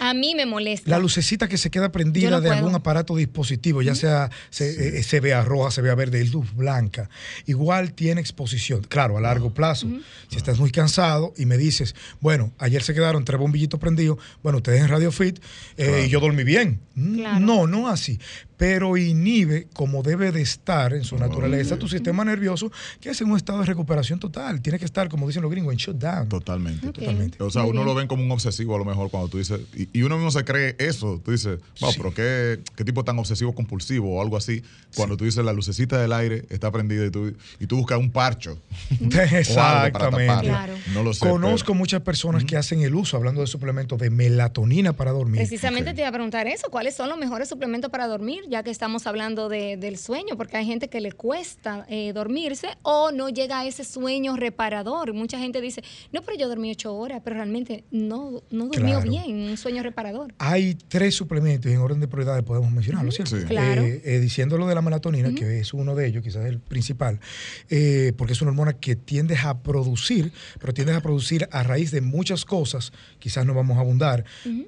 A 0.00 0.14
mí 0.14 0.34
me 0.34 0.46
molesta. 0.46 0.90
La 0.90 0.98
lucecita 0.98 1.46
que 1.48 1.58
se 1.58 1.70
queda 1.70 1.92
prendida 1.92 2.30
no 2.30 2.40
de 2.40 2.48
puedo. 2.48 2.58
algún 2.58 2.74
aparato 2.74 3.14
dispositivo, 3.16 3.82
ya 3.82 3.94
sea 3.94 4.30
se, 4.50 4.98
eh, 4.98 5.02
se 5.02 5.20
vea 5.20 5.42
roja, 5.44 5.70
se 5.70 5.82
vea 5.82 5.94
verde, 5.94 6.20
es 6.20 6.32
luz 6.32 6.54
blanca, 6.54 7.08
igual 7.46 7.92
tiene 7.92 8.20
exposición. 8.20 8.82
Claro, 8.88 9.18
a 9.18 9.20
largo 9.20 9.52
plazo. 9.54 9.86
Si 10.28 10.36
estás 10.36 10.58
muy 10.58 10.70
cansado 10.70 11.32
y 11.36 11.46
me 11.46 11.56
dices, 11.58 11.94
bueno, 12.20 12.52
ayer 12.58 12.82
se 12.82 12.94
quedaron 12.94 13.24
tres 13.24 13.38
bombillitos 13.38 13.78
prendidos, 13.78 14.18
bueno, 14.42 14.58
ustedes 14.58 14.80
en 14.80 14.88
Radio 14.88 15.12
Fit 15.12 15.38
eh, 15.76 15.84
Claro. 15.86 16.04
y 16.04 16.08
yo 16.08 16.20
dormí 16.20 16.44
bien. 16.44 16.80
Mm, 16.94 17.14
Claro. 17.20 17.40
No, 17.40 17.66
no 17.66 17.88
así. 17.88 18.18
Pero 18.56 18.98
inhibe 18.98 19.68
como 19.72 20.02
debe 20.02 20.32
de 20.32 20.42
estar 20.42 20.92
en 20.92 21.02
su 21.04 21.16
naturaleza 21.16 21.78
tu 21.78 21.88
sistema 21.88 22.26
nervioso, 22.26 22.70
que 23.00 23.08
es 23.08 23.20
en 23.22 23.30
un 23.30 23.38
estado 23.38 23.60
de 23.60 23.64
recuperación 23.64 24.18
total. 24.20 24.60
Tiene 24.60 24.78
que 24.78 24.84
estar, 24.84 25.08
como 25.08 25.26
dicen 25.26 25.40
los 25.40 25.50
gringos, 25.50 25.72
en 25.72 25.78
shutdown. 25.78 26.28
Totalmente. 26.28 26.86
Totalmente. 26.92 27.42
O 27.42 27.50
sea, 27.50 27.62
Muy 27.62 27.70
uno 27.70 27.80
bien. 27.80 27.86
lo 27.88 27.94
ven 27.94 28.06
como 28.06 28.22
un 28.22 28.30
obsesivo 28.30 28.74
a 28.74 28.78
lo 28.78 28.84
mejor 28.84 29.10
cuando 29.10 29.28
tú 29.30 29.38
dices, 29.38 29.60
y, 29.74 29.88
y 29.92 30.02
uno 30.02 30.16
mismo 30.16 30.30
se 30.30 30.44
cree 30.44 30.76
eso, 30.78 31.20
tú 31.24 31.30
dices, 31.32 31.58
wow, 31.80 31.90
Sí. 31.92 31.98
pero 31.98 32.14
qué, 32.14 32.60
qué 32.76 32.84
tipo 32.84 33.04
tan 33.04 33.18
obsesivo 33.18 33.54
compulsivo 33.54 34.16
o 34.16 34.22
algo 34.22 34.36
así, 34.36 34.62
cuando 34.96 35.16
tú 35.16 35.24
dices 35.24 35.44
la 35.44 35.52
lucecita 35.52 36.00
del 36.00 36.12
aire 36.12 36.44
está 36.50 36.70
prendida 36.70 37.06
y 37.06 37.10
tú, 37.10 37.32
y 37.58 37.66
tú 37.66 37.76
buscas 37.76 37.98
un 37.98 38.10
parcho. 38.10 38.58
Exactamente. 39.00 40.46
Claro. 40.48 40.74
No 40.94 41.02
lo 41.02 41.12
sé. 41.14 41.28
Conozco 41.28 41.68
pero- 41.68 41.78
muchas 41.78 42.00
personas 42.02 42.44
que 42.44 42.56
hacen 42.56 42.82
el 42.82 42.94
uso, 42.94 43.16
hablando 43.16 43.40
de 43.40 43.46
suplementos, 43.46 43.98
de 43.98 44.10
melatonina 44.10 44.92
para 44.92 45.12
dormir. 45.12 45.36
Precisamente 45.38 45.92
te 45.94 46.00
iba 46.00 46.08
a 46.08 46.12
preguntar 46.12 46.46
eso, 46.46 46.68
¿cuáles 46.70 46.94
son 46.94 47.08
los 47.08 47.18
mejores 47.18 47.48
suplementos 47.48 47.90
para 47.90 48.06
dormir? 48.06 48.42
Ya 48.48 48.62
que 48.62 48.70
estamos 48.70 49.06
hablando 49.06 49.48
de- 49.48 49.76
del 49.76 49.96
sueño, 49.98 50.36
porque 50.36 50.56
hay 50.56 50.66
gente 50.66 50.88
que 50.88 51.00
le 51.00 51.12
cuesta 51.12 51.86
eh, 51.88 52.12
dormirse 52.12 52.68
o 52.82 53.10
no 53.12 53.28
llega 53.28 53.60
a 53.60 53.66
ese 53.66 53.84
sueño 53.84 54.36
reparador. 54.36 55.12
Mucha 55.12 55.38
gente 55.38 55.60
dice, 55.60 55.82
no, 56.12 56.22
pero 56.22 56.38
yo 56.38 56.48
dormí 56.48 56.70
ocho 56.70 56.94
horas, 56.94 57.20
pero 57.24 57.36
realmente 57.36 57.84
no, 57.90 58.42
no 58.50 58.66
durmió 58.66 59.00
Claro. 59.00 59.10
bien, 59.10 59.50
un 59.50 59.56
sueño 59.56 59.79
reparador. 59.82 60.34
Hay 60.38 60.74
tres 60.88 61.14
suplementos 61.14 61.70
y 61.70 61.74
en 61.74 61.80
orden 61.80 62.00
de 62.00 62.08
prioridades 62.08 62.42
podemos 62.44 62.70
mencionarlo, 62.72 63.10
¿cierto? 63.12 63.38
Sí. 63.38 63.44
Claro. 63.46 63.82
Eh, 63.82 64.02
eh, 64.04 64.18
diciendo 64.20 64.58
lo 64.58 64.66
de 64.66 64.74
la 64.74 64.82
melatonina, 64.82 65.34
que 65.34 65.60
es 65.60 65.72
uno 65.74 65.94
de 65.94 66.06
ellos, 66.06 66.22
quizás 66.22 66.46
el 66.46 66.58
principal, 66.60 67.20
eh, 67.68 68.12
porque 68.16 68.32
es 68.32 68.42
una 68.42 68.50
hormona 68.50 68.74
que 68.74 68.96
tiendes 68.96 69.44
a 69.44 69.62
producir, 69.62 70.32
pero 70.58 70.72
tiendes 70.74 70.96
a 70.96 71.00
producir 71.00 71.48
a 71.52 71.62
raíz 71.62 71.90
de 71.90 72.00
muchas 72.00 72.44
cosas, 72.44 72.92
quizás 73.18 73.44
no 73.46 73.54
vamos 73.54 73.76
a 73.78 73.80
abundar, 73.80 74.24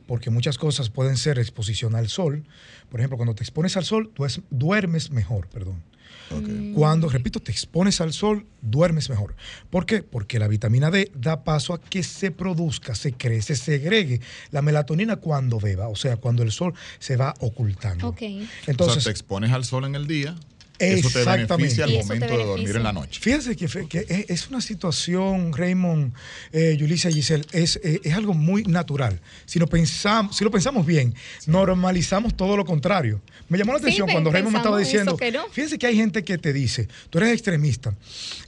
porque 0.06 0.30
muchas 0.30 0.58
cosas 0.58 0.90
pueden 0.90 1.16
ser 1.16 1.38
exposición 1.38 1.94
al 1.94 2.08
sol. 2.08 2.44
Por 2.90 3.00
ejemplo, 3.00 3.16
cuando 3.16 3.34
te 3.34 3.42
expones 3.42 3.76
al 3.76 3.84
sol, 3.84 4.10
tú 4.14 4.24
es- 4.24 4.40
duermes 4.50 5.10
mejor, 5.10 5.48
perdón. 5.48 5.82
Ok. 6.30 6.74
Cuando, 6.74 7.08
repito, 7.08 7.40
te 7.40 7.50
expones 7.52 8.00
al 8.00 8.12
sol, 8.12 8.46
duermes 8.60 9.10
mejor. 9.10 9.34
¿Por 9.70 9.86
qué? 9.86 10.02
Porque 10.02 10.38
la 10.38 10.48
vitamina 10.48 10.90
D 10.90 11.10
da 11.14 11.44
paso 11.44 11.74
a 11.74 11.80
que 11.80 12.02
se 12.02 12.30
produzca, 12.30 12.94
se 12.94 13.12
crece, 13.12 13.56
se 13.56 13.64
segregue 13.64 14.20
la 14.50 14.62
melatonina 14.62 15.16
cuando 15.16 15.58
beba, 15.58 15.88
o 15.88 15.96
sea, 15.96 16.16
cuando 16.16 16.42
el 16.42 16.52
sol 16.52 16.74
se 16.98 17.16
va 17.16 17.34
ocultando. 17.40 18.08
Ok. 18.08 18.22
o 18.22 18.70
Entonces, 18.70 19.02
sea, 19.02 19.10
te 19.10 19.18
expones 19.18 19.52
al 19.52 19.64
sol 19.64 19.84
en 19.84 19.94
el 19.94 20.06
día, 20.06 20.36
eso 20.78 21.08
te 21.10 21.18
Exactamente. 21.20 21.56
beneficia 21.56 21.84
al 21.84 21.92
momento 21.92 22.38
de 22.38 22.44
dormir 22.44 22.76
en 22.76 22.82
la 22.82 22.92
noche. 22.92 23.20
Fíjese 23.20 23.54
que, 23.56 24.26
es- 24.28 24.48
una 24.48 24.60
situación, 24.60 25.52
Raymond, 25.52 26.12
eh, 26.52 26.76
Yulisa 26.78 27.08
y 27.10 27.14
Giselle, 27.14 27.44
es, 27.52 27.78
eh, 27.84 28.00
es 28.02 28.14
algo 28.14 28.34
muy 28.34 28.64
natural. 28.64 29.20
Si, 29.46 29.58
lo 29.58 29.66
pensamos, 29.66 30.36
si 30.36 30.44
lo 30.44 30.50
pensamos 30.50 30.84
bien, 30.84 31.14
normalizamos 31.46 32.36
todo 32.36 32.56
lo 32.56 32.64
contrario. 32.64 33.20
Me 33.48 33.58
llamó 33.58 33.72
la 33.72 33.78
atención 33.78 34.08
cuando 34.10 34.30
Raymond 34.32 34.52
me 34.54 34.58
estaba 34.58 34.78
diciendo, 34.78 35.16
que 35.16 35.30
no. 35.30 35.46
fíjense 35.50 35.78
que 35.78 35.86
hay 35.86 35.96
gente 35.96 36.24
que 36.24 36.38
te 36.38 36.52
dice, 36.52 36.88
tú 37.10 37.18
eres 37.18 37.32
extremista. 37.32 37.94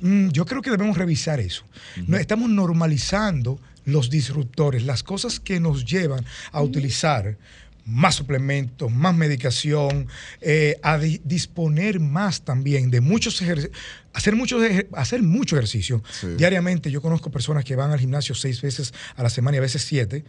Mm, 0.01 0.31
yo 0.31 0.45
creo 0.47 0.63
que 0.63 0.71
debemos 0.71 0.97
revisar 0.99 1.41
eso. 1.41 1.65
No, 2.07 2.17
estamos 2.17 2.49
normalizando 2.51 3.61
los 3.85 4.09
disruptores, 4.11 4.83
las 4.85 5.03
cosas 5.03 5.39
que 5.41 5.61
nos 5.61 5.85
llevan 5.85 6.25
a 6.53 6.63
utilizar 6.63 7.37
más 7.85 8.15
suplementos, 8.15 8.91
más 8.91 9.15
medicación, 9.15 10.09
eh, 10.41 10.79
a 10.83 10.99
disponer 10.99 12.01
más 12.01 12.43
también 12.43 12.91
de 12.91 13.01
muchos 13.01 13.41
ejercicios 13.43 13.77
hacer 14.15 14.37
mucho, 14.37 14.59
hacer 14.93 15.23
mucho 15.23 15.57
ejercicio. 15.57 16.03
Diariamente. 16.37 16.91
Yo 16.91 17.03
conozco 17.03 17.31
personas 17.31 17.65
que 17.65 17.77
van 17.77 17.91
al 17.91 17.99
gimnasio 17.99 18.35
seis 18.35 18.63
veces 18.63 18.95
a 19.17 19.23
la 19.23 19.31
semana 19.31 19.57
y 19.57 19.59
a 19.59 19.63
veces 19.63 19.83
siete, 19.83 20.25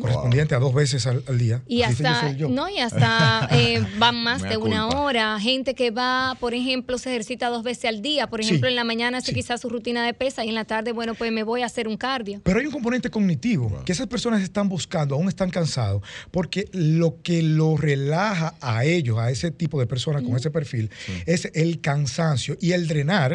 correspondiente 0.00 0.54
a 0.54 0.58
dos 0.58 0.74
veces 0.74 1.06
al, 1.06 1.22
día. 1.38 1.62
Y 1.68 1.82
hasta, 1.82 2.32
no, 2.32 2.68
y 2.68 2.78
hasta 2.78 3.48
eh, 3.52 3.86
van 3.98 4.22
más 4.22 4.42
de 4.42 4.56
una 4.56 4.88
hora. 4.88 5.38
Gente 5.38 5.74
que 5.74 5.90
va, 5.90 6.36
por 6.40 6.54
ejemplo, 6.54 6.98
se 6.98 7.10
ejercita 7.10 7.48
dos 7.48 7.62
veces 7.62 7.84
al 7.84 8.02
día. 8.02 8.26
Por 8.26 8.40
ejemplo, 8.40 8.68
en 8.68 8.74
la 8.74 8.84
mañana 8.84 9.18
hace 9.18 9.32
quizás 9.32 9.60
su 9.60 9.68
rutina 9.68 10.04
de 10.04 10.14
pesa 10.14 10.44
y 10.44 10.48
en 10.48 10.54
la 10.54 10.64
tarde, 10.64 10.92
bueno, 10.92 11.14
pues 11.14 11.30
me 11.30 11.42
voy 11.42 11.62
a 11.62 11.66
hacer 11.66 11.88
un 11.88 11.96
cardio. 11.96 12.40
Pero 12.42 12.58
hay 12.58 12.66
un 12.66 12.72
componente 12.72 13.10
cognitivo 13.10 13.82
que 13.84 13.92
esas 13.92 14.06
personas 14.06 14.42
están 14.42 14.68
buscando, 14.68 15.14
aún 15.14 15.28
están 15.28 15.50
cansados, 15.50 16.02
porque 16.30 16.68
lo 16.72 17.20
que 17.22 17.42
lo 17.42 17.76
relaja 17.76 18.54
a 18.60 18.84
ellos, 18.84 19.18
a 19.18 19.30
ese 19.30 19.50
tipo 19.50 19.78
de 19.78 19.86
personas 19.86 20.22
con 20.22 20.36
ese 20.36 20.50
perfil, 20.50 20.90
es 21.26 21.50
el 21.54 21.80
cansancio 21.80 22.56
y 22.60 22.72
el 22.72 22.88
drenar 22.88 23.25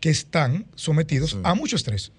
que 0.00 0.10
están 0.10 0.66
sometidos 0.74 1.38
a 1.42 1.54
mucho 1.54 1.76
estrés. 1.76 2.12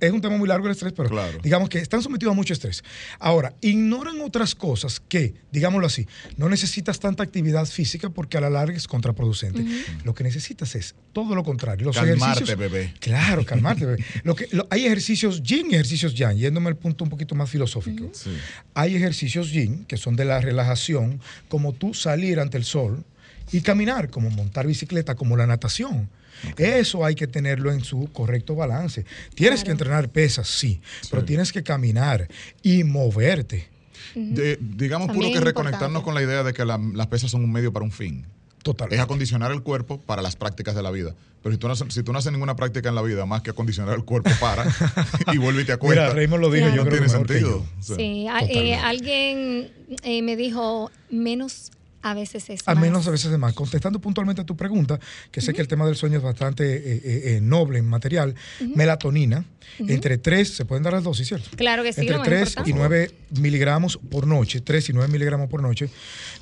es 0.00 0.12
un 0.12 0.20
tema 0.20 0.36
muy 0.36 0.48
largo 0.48 0.66
el 0.66 0.72
estrés, 0.72 0.92
pero 0.92 1.10
digamos 1.42 1.68
que 1.68 1.78
están 1.78 2.02
sometidos 2.02 2.32
a 2.32 2.34
mucho 2.34 2.52
estrés. 2.52 2.82
Ahora, 3.18 3.54
ignoran 3.60 4.20
otras 4.20 4.54
cosas 4.54 5.00
que, 5.00 5.34
digámoslo 5.52 5.86
así, 5.86 6.06
no 6.36 6.48
necesitas 6.48 7.00
tanta 7.00 7.22
actividad 7.22 7.66
física 7.66 8.10
porque 8.10 8.38
a 8.38 8.40
la 8.40 8.50
larga 8.50 8.76
es 8.76 8.88
contraproducente. 8.88 9.64
Lo 10.04 10.14
que 10.14 10.24
necesitas 10.24 10.74
es 10.74 10.94
todo 11.12 11.34
lo 11.34 11.44
contrario. 11.44 11.86
Los 11.86 11.96
calmarte, 11.96 12.54
bebé. 12.54 12.94
Claro, 13.00 13.44
calmarte, 13.44 13.86
bebé. 13.86 14.04
Lo 14.24 14.34
que, 14.34 14.48
hay 14.70 14.86
ejercicios 14.86 15.42
yin 15.42 15.70
y 15.70 15.74
ejercicios 15.74 16.14
yang, 16.14 16.36
yéndome 16.36 16.68
al 16.68 16.76
punto 16.76 17.04
un 17.04 17.10
poquito 17.10 17.34
más 17.34 17.48
filosófico. 17.50 18.10
Hay 18.74 18.96
ejercicios 18.96 19.50
yin 19.50 19.84
que 19.84 19.96
son 19.96 20.16
de 20.16 20.24
la 20.24 20.40
relajación, 20.40 21.20
como 21.48 21.72
tú 21.72 21.94
salir 21.94 22.40
ante 22.40 22.56
el 22.56 22.64
sol 22.64 23.04
y 23.52 23.60
caminar, 23.60 24.10
como 24.10 24.30
montar 24.30 24.66
bicicleta, 24.66 25.14
como 25.14 25.36
la 25.36 25.46
natación. 25.46 26.08
Eso 26.56 27.04
hay 27.04 27.14
que 27.14 27.26
tenerlo 27.26 27.72
en 27.72 27.82
su 27.82 28.10
correcto 28.12 28.54
balance. 28.54 29.04
Tienes 29.34 29.64
que 29.64 29.70
entrenar 29.70 30.08
pesas, 30.08 30.48
sí, 30.48 30.80
pero 31.10 31.24
tienes 31.24 31.52
que 31.52 31.62
caminar 31.62 32.28
y 32.62 32.84
moverte. 32.84 33.68
digamos 34.14 35.12
puro 35.12 35.32
que 35.32 35.40
reconectarnos 35.40 36.02
con 36.02 36.14
la 36.14 36.22
idea 36.22 36.42
de 36.42 36.52
que 36.52 36.64
las 36.64 37.06
pesas 37.08 37.30
son 37.30 37.44
un 37.44 37.52
medio 37.52 37.72
para 37.72 37.84
un 37.84 37.92
fin. 37.92 38.26
Total. 38.64 38.90
Es 38.90 38.98
acondicionar 38.98 39.52
el 39.52 39.62
cuerpo 39.62 40.00
para 40.00 40.22
las 40.22 40.36
prácticas 40.36 40.74
de 40.74 40.82
la 40.82 40.90
vida. 40.90 41.14
Pero 41.42 41.52
si 41.54 41.58
tú, 41.58 41.68
no, 41.68 41.76
si 41.76 42.02
tú 42.02 42.14
no 42.14 42.18
haces 42.18 42.32
ninguna 42.32 42.56
práctica 42.56 42.88
en 42.88 42.94
la 42.94 43.02
vida 43.02 43.26
más 43.26 43.42
que 43.42 43.50
acondicionar 43.50 43.94
el 43.94 44.06
cuerpo 44.06 44.30
para 44.40 44.64
y 45.34 45.36
vuelve 45.36 45.60
y 45.60 45.64
te 45.66 45.72
acuerdas. 45.72 46.04
Mira, 46.04 46.14
Raymond 46.14 46.40
lo 46.40 46.50
dijo, 46.50 46.68
yo 46.70 46.76
no 46.76 46.84
creo 46.84 47.02
tiene 47.02 47.08
sentido. 47.10 47.62
Sí, 47.80 48.26
eh, 48.48 48.74
alguien 48.74 49.70
eh, 50.02 50.22
me 50.22 50.36
dijo 50.36 50.90
menos 51.10 51.72
a 52.04 52.12
veces 52.12 52.50
es 52.50 52.60
Al 52.66 52.78
menos 52.78 53.08
a 53.08 53.10
veces 53.10 53.32
es 53.32 53.38
más. 53.38 53.54
Contestando 53.54 53.98
puntualmente 53.98 54.42
a 54.42 54.44
tu 54.44 54.58
pregunta, 54.58 55.00
que 55.30 55.40
sé 55.40 55.54
que 55.54 55.62
el 55.62 55.68
tema 55.68 55.86
del 55.86 55.96
sueño 55.96 56.18
es 56.18 56.22
bastante 56.22 56.76
eh, 56.76 57.00
eh, 57.02 57.22
eh, 57.36 57.40
noble 57.40 57.78
en 57.78 57.86
material, 57.86 58.34
melatonina, 58.74 59.42
entre 59.78 60.18
3, 60.18 60.48
se 60.48 60.66
pueden 60.66 60.82
dar 60.82 60.92
las 60.92 61.02
dosis, 61.02 61.26
¿cierto? 61.26 61.48
Claro 61.56 61.82
que 61.82 61.94
sí. 61.94 62.02
Entre 62.02 62.18
3 62.18 62.56
y 62.66 62.74
9 62.74 63.10
miligramos 63.40 63.98
por 64.10 64.26
noche, 64.26 64.60
3 64.60 64.90
y 64.90 64.92
9 64.92 65.10
miligramos 65.10 65.48
por 65.48 65.62
noche. 65.62 65.88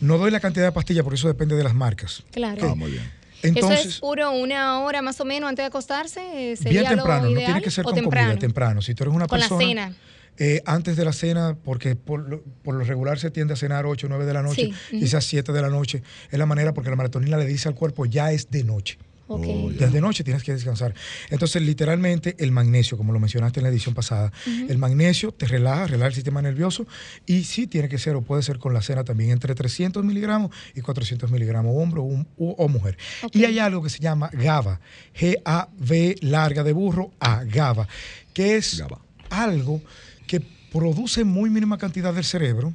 No 0.00 0.18
doy 0.18 0.32
la 0.32 0.40
cantidad 0.40 0.66
de 0.66 0.72
pastillas 0.72 1.04
porque 1.04 1.14
eso 1.14 1.28
depende 1.28 1.54
de 1.54 1.62
las 1.62 1.74
marcas. 1.74 2.24
Claro. 2.32 2.70
Ah, 2.72 2.74
muy 2.74 2.90
bien. 2.90 3.08
Entonces, 3.44 3.80
¿Eso 3.80 3.88
es 3.88 4.00
puro 4.00 4.32
una 4.32 4.80
hora 4.80 5.00
más 5.00 5.20
o 5.20 5.24
menos 5.24 5.48
antes 5.48 5.62
de 5.62 5.68
acostarse? 5.68 6.56
¿Sería 6.56 6.80
bien 6.80 6.96
temprano, 6.96 7.30
no 7.30 7.36
tiene 7.36 7.62
que 7.62 7.70
ser 7.70 7.84
con 7.84 7.94
temprano? 7.94 8.30
comida, 8.30 8.40
temprano. 8.40 8.82
Si 8.82 8.96
tú 8.96 9.04
eres 9.04 9.14
una 9.14 9.28
con 9.28 9.38
persona... 9.38 9.60
la 9.60 9.68
cena. 9.68 9.96
Eh, 10.38 10.62
antes 10.64 10.96
de 10.96 11.04
la 11.04 11.12
cena, 11.12 11.56
porque 11.62 11.94
por 11.94 12.28
lo, 12.28 12.42
por 12.62 12.74
lo, 12.74 12.84
regular 12.84 13.18
se 13.18 13.30
tiende 13.30 13.52
a 13.52 13.56
cenar 13.56 13.84
8 13.84 14.06
o 14.06 14.10
9 14.10 14.24
de 14.24 14.32
la 14.32 14.42
noche, 14.42 14.70
quizás 14.90 15.24
7 15.26 15.52
de 15.52 15.62
la 15.62 15.68
noche. 15.68 16.02
Es 16.30 16.38
la 16.38 16.46
manera 16.46 16.72
porque 16.72 16.90
la 16.90 16.96
melatonina 16.96 17.36
le 17.36 17.44
dice 17.44 17.68
al 17.68 17.74
cuerpo 17.74 18.06
ya 18.06 18.32
es 18.32 18.50
de 18.50 18.64
noche. 18.64 18.98
Okay. 19.28 19.76
Ya 19.78 19.86
es 19.86 19.92
de 19.92 20.00
noche 20.00 20.24
tienes 20.24 20.42
que 20.42 20.52
descansar. 20.52 20.94
Entonces, 21.30 21.62
literalmente, 21.62 22.34
el 22.38 22.50
magnesio, 22.50 22.96
como 22.96 23.12
lo 23.12 23.20
mencionaste 23.20 23.60
en 23.60 23.64
la 23.64 23.70
edición 23.70 23.94
pasada, 23.94 24.32
el 24.46 24.78
magnesio 24.78 25.32
te 25.32 25.46
relaja, 25.46 25.86
relaja 25.86 26.08
el 26.08 26.14
sistema 26.14 26.42
nervioso 26.42 26.86
y 27.24 27.44
sí 27.44 27.66
tiene 27.66 27.88
que 27.88 27.98
ser, 27.98 28.16
o 28.16 28.22
puede 28.22 28.42
ser 28.42 28.58
con 28.58 28.74
la 28.74 28.82
cena 28.82 29.04
también, 29.04 29.30
entre 29.30 29.54
300 29.54 30.04
miligramos 30.04 30.50
y 30.74 30.80
400 30.80 31.30
miligramos, 31.30 31.72
hombre 31.76 32.00
o, 32.36 32.68
mujer. 32.68 32.98
Y 33.32 33.44
hay 33.44 33.58
algo 33.58 33.82
que 33.82 33.90
se 33.90 34.00
llama 34.00 34.30
GABA, 34.32 34.80
G-A-V 35.18 36.16
larga 36.20 36.62
de 36.62 36.72
burro, 36.72 37.12
A, 37.20 37.44
GABA, 37.44 37.88
que 38.34 38.56
es 38.56 38.82
algo 39.30 39.80
que 40.26 40.40
produce 40.72 41.24
muy 41.24 41.50
mínima 41.50 41.78
cantidad 41.78 42.14
del 42.14 42.24
cerebro, 42.24 42.72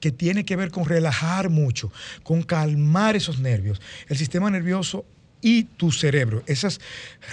que 0.00 0.12
tiene 0.12 0.44
que 0.44 0.56
ver 0.56 0.70
con 0.70 0.84
relajar 0.84 1.48
mucho, 1.48 1.90
con 2.22 2.42
calmar 2.42 3.16
esos 3.16 3.40
nervios. 3.40 3.80
El 4.08 4.18
sistema 4.18 4.50
nervioso 4.50 5.04
y 5.40 5.64
tu 5.64 5.92
cerebro, 5.92 6.42
esas 6.46 6.80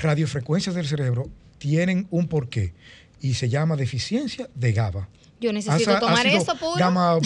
radiofrecuencias 0.02 0.76
del 0.76 0.88
cerebro 0.88 1.30
tienen 1.58 2.08
un 2.12 2.28
porqué 2.28 2.74
y 3.22 3.36
se 3.36 3.50
llama 3.50 3.76
deficiencia 3.76 4.50
de 4.56 4.74
GABA. 4.74 5.08
Yo 5.42 5.52
necesito 5.52 6.00
tomar 6.00 6.28
eso 6.28 6.56
puro. 6.56 6.78
Llama 6.78 7.18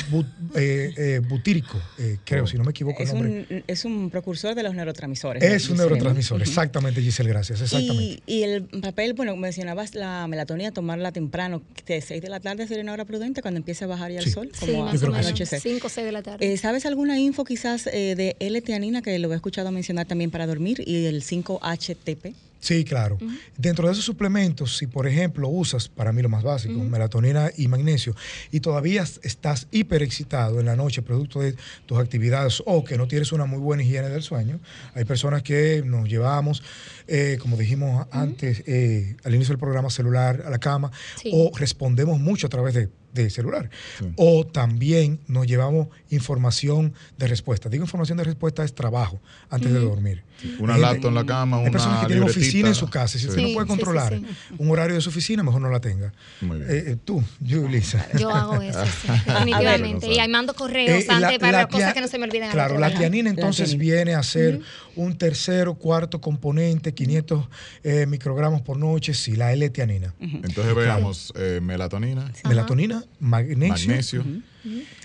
eh, 0.56 0.94
eh, 0.96 1.20
butírico, 1.20 1.78
eh, 2.00 2.18
creo, 2.24 2.48
si 2.48 2.58
no 2.58 2.64
me 2.64 2.72
equivoco 2.72 3.04
es 3.04 3.10
el 3.10 3.16
nombre. 3.16 3.46
Un, 3.50 3.64
es 3.68 3.84
un 3.84 4.10
precursor 4.10 4.56
de 4.56 4.64
los 4.64 4.74
neurotransmisores. 4.74 5.44
Es 5.44 5.70
un 5.70 5.76
neurotransmisor, 5.76 6.42
exactamente, 6.42 7.02
Giselle, 7.02 7.30
gracias, 7.30 7.62
exactamente. 7.62 8.24
Y, 8.26 8.44
el 8.44 8.64
papel, 8.64 9.16
bueno, 9.16 9.36
mencionabas 9.36 9.96
la 9.96 10.28
melatonina, 10.28 10.72
tomarla 10.72 11.12
temprano, 11.12 11.62
de 11.86 12.00
6 12.00 12.22
de 12.22 12.30
la 12.30 12.40
tarde 12.40 12.66
sería 12.68 12.84
una 12.84 12.94
hora 12.94 13.04
prudente 13.04 13.42
cuando 13.42 13.58
empiece 13.58 13.84
a 13.84 13.88
bajar 13.88 14.12
ya 14.12 14.20
el 14.20 14.32
sol, 14.32 14.50
como 14.58 14.72
sí, 14.72 14.78
más 14.78 15.04
o 15.04 15.12
menos, 15.12 15.50
5 15.50 15.86
o 15.86 15.90
6 15.90 16.06
de 16.06 16.12
la 16.14 16.24
tarde. 16.24 16.58
¿Sabes 16.58 16.86
alguna 16.86 17.20
info 17.20 17.44
quizás 17.44 17.84
de 17.84 18.38
L-teanina 18.40 19.02
que 19.02 19.20
lo 19.20 19.34
he 19.34 19.36
escuchado 19.36 19.72
mencionar 19.72 20.06
también 20.06 20.32
para 20.32 20.48
dormir 20.48 20.82
y 20.88 21.06
el 21.06 21.22
5-HTP? 21.22 22.34
Sí, 22.66 22.84
claro. 22.84 23.20
Dentro 23.56 23.86
de 23.86 23.94
esos 23.94 24.04
suplementos, 24.04 24.76
si 24.76 24.88
por 24.88 25.06
ejemplo 25.06 25.48
usas, 25.48 25.88
para 25.88 26.12
mí 26.12 26.24
lo 26.24 26.30
más 26.30 26.42
básico, 26.42 26.80
melatonina 26.80 27.52
y 27.56 27.68
magnesio, 27.68 28.16
y 28.50 28.60
todavía 28.60 29.04
estás 29.04 29.68
hiperexcitado 29.70 30.60
en 30.60 30.66
la 30.66 30.76
noche 30.76 31.04
producto 31.04 31.42
de 31.42 31.56
tus 31.86 32.00
actividades 32.00 32.64
o 32.66 32.84
que 32.84 32.98
no 32.98 33.08
tienes 33.08 33.32
una 33.32 33.46
muy 33.46 33.60
buena 33.60 33.84
higiene 33.84 34.10
del 34.10 34.24
sueño, 34.24 34.60
hay 34.96 35.06
personas 35.06 35.44
que 35.44 35.84
nos 35.86 36.10
llevamos, 36.10 36.64
eh, 37.06 37.38
como 37.40 37.56
dijimos 37.56 38.08
antes, 38.10 38.64
eh, 38.66 39.16
al 39.24 39.36
inicio 39.36 39.52
del 39.52 39.60
programa 39.60 39.92
celular 39.92 40.42
a 40.44 40.50
la 40.50 40.58
cama, 40.58 40.92
o 41.32 41.52
respondemos 41.56 42.20
mucho 42.20 42.48
a 42.48 42.50
través 42.50 42.74
de 42.74 42.90
de 43.24 43.30
celular. 43.30 43.70
O 44.16 44.46
también 44.46 45.20
nos 45.28 45.48
llevamos 45.48 45.88
información 46.10 46.94
de 47.18 47.28
respuesta. 47.28 47.70
Digo 47.70 47.84
información 47.84 48.18
de 48.18 48.24
respuesta 48.24 48.64
es 48.64 48.74
trabajo 48.74 49.20
antes 49.50 49.72
de 49.72 49.80
dormir. 49.80 50.24
Una 50.60 50.78
laptop 50.78 51.10
en 51.10 51.16
la 51.16 51.26
cama, 51.26 51.58
una 51.58 51.68
Hay 51.68 51.72
personas 51.72 52.02
que 52.02 52.08
tienen 52.08 52.24
oficina 52.24 52.68
en 52.68 52.76
su 52.76 52.90
casa. 52.90 53.18
Si 53.18 53.28
usted 53.28 53.42
no 53.42 53.54
puede 53.54 53.68
controlar 53.68 54.20
un 54.58 54.70
horario 54.70 54.96
de 54.96 55.02
su 55.02 55.10
oficina, 55.10 55.44
mejor 55.44 55.62
no 55.62 55.70
la 55.70 55.80
tenga. 55.80 56.12
Muy 56.42 56.58
bien. 56.58 56.70
Eh, 56.70 56.84
eh 56.88 56.98
tú, 57.04 57.24
Lisa. 57.40 58.06
Yo 58.20 58.30
hago 58.30 58.62
eso, 58.62 58.80
definitivamente. 59.28 60.08
y 60.08 60.20
ahí 60.20 60.28
mando 60.28 60.54
correos 60.54 61.04
eh, 61.04 61.08
antes 61.10 61.40
para 61.40 61.68
cosas 61.68 61.94
que 61.94 62.02
no 62.02 62.08
se 62.08 62.18
me 62.18 62.26
olviden. 62.26 62.52
Claro, 62.52 62.78
la 62.78 62.94
tianina 62.94 63.30
entonces 63.30 63.78
viene 63.78 64.14
a 64.14 64.24
ser 64.24 64.60
un 64.96 65.18
tercero, 65.18 65.76
cuarto 65.76 66.22
componente, 66.22 66.94
500 66.94 67.48
eh, 67.84 68.06
microgramos 68.06 68.62
por 68.62 68.78
noche, 68.78 69.14
si 69.14 69.36
la 69.36 69.54
L-tianina. 69.54 70.14
Entonces 70.20 70.76
veamos 70.76 71.34
melatonina. 71.62 72.32
Melatonina, 72.48 73.05
magnesio. 73.20 74.24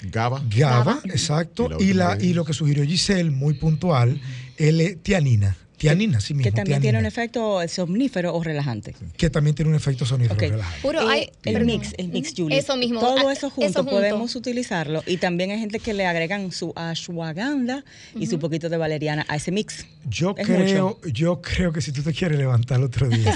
GABA. 0.03 0.43
GABA, 0.49 1.01
exacto. 1.05 1.69
Y, 1.79 1.93
la, 1.93 2.17
y 2.21 2.33
lo 2.33 2.45
que 2.45 2.53
sugirió 2.53 2.85
Giselle, 2.85 3.31
muy 3.31 3.55
puntual, 3.55 4.21
L-tianina. 4.57 5.57
Tianina, 5.81 6.21
sí 6.21 6.35
mismo. 6.35 6.45
Que 6.45 6.55
también 6.55 6.83
tiene 6.83 6.99
un 6.99 7.07
efecto 7.07 7.67
somnífero 7.67 8.35
o 8.35 8.45
relajante. 8.45 8.95
Que 9.17 9.31
también 9.31 9.57
tiene 9.57 9.71
un 9.71 9.77
efecto 9.77 10.05
somnífero 10.05 10.39
relajante. 10.39 10.83
Puro, 10.83 11.09
hay, 11.09 11.31
el 11.43 11.65
mix, 11.65 11.95
el 11.97 12.09
mix, 12.09 12.35
Julie. 12.37 12.59
Eso 12.59 12.77
mismo. 12.77 13.01
Todo 13.01 13.31
eso 13.31 13.49
junto, 13.49 13.87
podemos 13.87 14.37
utilizarlo. 14.37 15.03
Y 15.07 15.17
también 15.17 15.53
hay 15.53 15.59
gente 15.59 15.79
que 15.79 15.95
le 15.95 16.05
agregan 16.05 16.53
su 16.53 16.75
ashwagandha 16.77 17.83
y 18.15 18.27
su 18.27 18.39
poquito 18.39 18.69
de 18.69 18.77
valeriana 18.77 19.25
a 19.27 19.37
ese 19.37 19.53
mix. 19.53 19.87
Yo 20.07 20.35
creo, 20.35 21.01
yo 21.05 21.41
creo 21.41 21.73
que 21.73 21.81
si 21.81 21.93
tú 21.93 22.03
te 22.03 22.13
quieres 22.13 22.37
levantar 22.37 22.77
el 22.77 22.85
otro 22.85 23.09
día, 23.09 23.33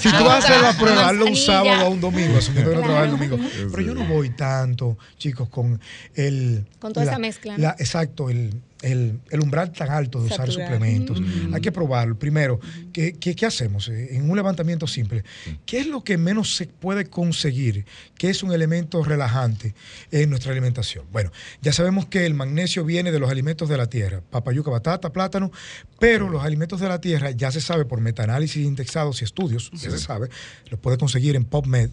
si 0.00 0.10
tú 0.10 0.24
vas 0.24 0.26
a 0.26 0.38
hacer 0.38 0.62
la 0.62 0.72
prueba, 0.72 1.10
hazlo 1.10 1.26
un 1.26 1.36
sábado 1.36 1.88
o 1.88 1.90
un 1.90 2.00
domingo, 2.00 2.38
asumiendo 2.38 2.70
que 2.70 2.76
no 2.76 2.82
trabajas 2.84 3.04
el 3.04 3.10
domingo. 3.10 3.38
Pero 3.70 3.82
yo 3.82 3.94
no 3.94 4.06
voy 4.06 4.30
tanto, 4.30 4.96
chicos, 5.18 5.50
con 5.50 5.78
el... 6.14 6.64
Con 6.78 6.94
toda 6.94 7.04
esa 7.04 7.18
mezcla. 7.18 7.76
exacto, 7.78 8.30
el 8.30 8.54
el, 8.82 9.20
umbral 9.40 9.72
tan 9.72 9.90
alto 9.90 10.20
de 10.20 10.26
usar 10.26 10.50
suplementos. 10.50 11.20
Hay 11.52 11.60
que 11.60 11.72
probarlo. 11.72 12.18
Primero, 12.18 12.60
¿qué, 12.92 13.14
¿qué, 13.14 13.46
hacemos? 13.46 13.88
Eh, 13.88 14.16
en 14.16 14.28
un 14.28 14.36
levantamiento 14.36 14.86
simple, 14.86 15.24
¿qué 15.64 15.80
es 15.80 15.86
lo 15.86 16.04
que 16.04 16.18
menos 16.18 16.56
se 16.56 16.66
puede 16.66 17.06
conseguir? 17.06 17.84
¿Qué 18.16 18.30
es 18.30 18.42
un 18.42 18.52
elemento 18.52 19.02
relajante 19.02 19.74
en 20.10 20.30
nuestra 20.30 20.52
alimentación? 20.52 21.06
Bueno, 21.12 21.32
ya 21.60 21.72
sabemos 21.72 22.06
que 22.06 22.26
el 22.26 22.34
magnesio 22.34 22.84
viene 22.84 23.12
de 23.12 23.18
los 23.18 23.30
alimentos 23.30 23.68
de 23.68 23.76
la 23.76 23.86
tierra, 23.86 24.20
papayuca, 24.30 24.70
batata, 24.70 25.12
plátano, 25.12 25.50
pero 25.98 26.28
los 26.28 26.42
alimentos 26.42 26.80
de 26.80 26.88
la 26.88 27.00
tierra 27.00 27.30
ya 27.30 27.50
se 27.50 27.60
sabe 27.60 27.84
por 27.84 28.00
metaanálisis 28.00 28.64
indexados 28.64 29.22
y 29.22 29.24
estudios, 29.24 29.70
ya 29.72 29.90
se 29.90 29.98
sabe, 29.98 30.28
lo 30.70 30.78
puede 30.78 30.98
conseguir 30.98 31.36
en 31.36 31.44
PubMed, 31.44 31.90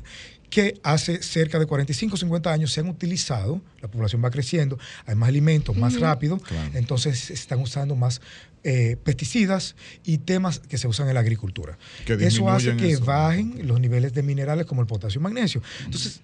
que 0.50 0.79
hace 0.84 1.22
cerca 1.22 1.60
de 1.60 1.65
45 1.65 2.18
50 2.18 2.51
años 2.51 2.72
se 2.72 2.79
han 2.79 2.89
utilizado, 2.89 3.62
la 3.82 3.88
población 3.89 4.24
va 4.24 4.32
creciendo, 4.32 4.77
hay 5.06 5.15
más 5.15 5.29
alimentos, 5.29 5.77
más 5.77 6.00
rápido, 6.00 6.39
entonces 6.74 7.20
se 7.20 7.34
están 7.34 7.60
usando 7.60 7.96
más 7.96 8.22
eh, 8.63 8.98
pesticidas 9.03 9.75
y 10.03 10.18
temas 10.18 10.60
que 10.60 10.77
se 10.77 10.88
usan 10.88 11.08
en 11.08 11.13
la 11.13 11.20
agricultura. 11.22 11.77
eso 12.08 12.50
hace 12.50 12.75
que 12.75 12.98
bajen 12.98 13.68
los 13.68 13.79
niveles 13.79 14.13
de 14.13 14.24
minerales 14.24 14.65
como 14.65 14.82
el 14.82 14.88
potasio 14.88 15.20
y 15.20 15.24
magnesio. 15.24 15.62
Entonces, 15.86 16.22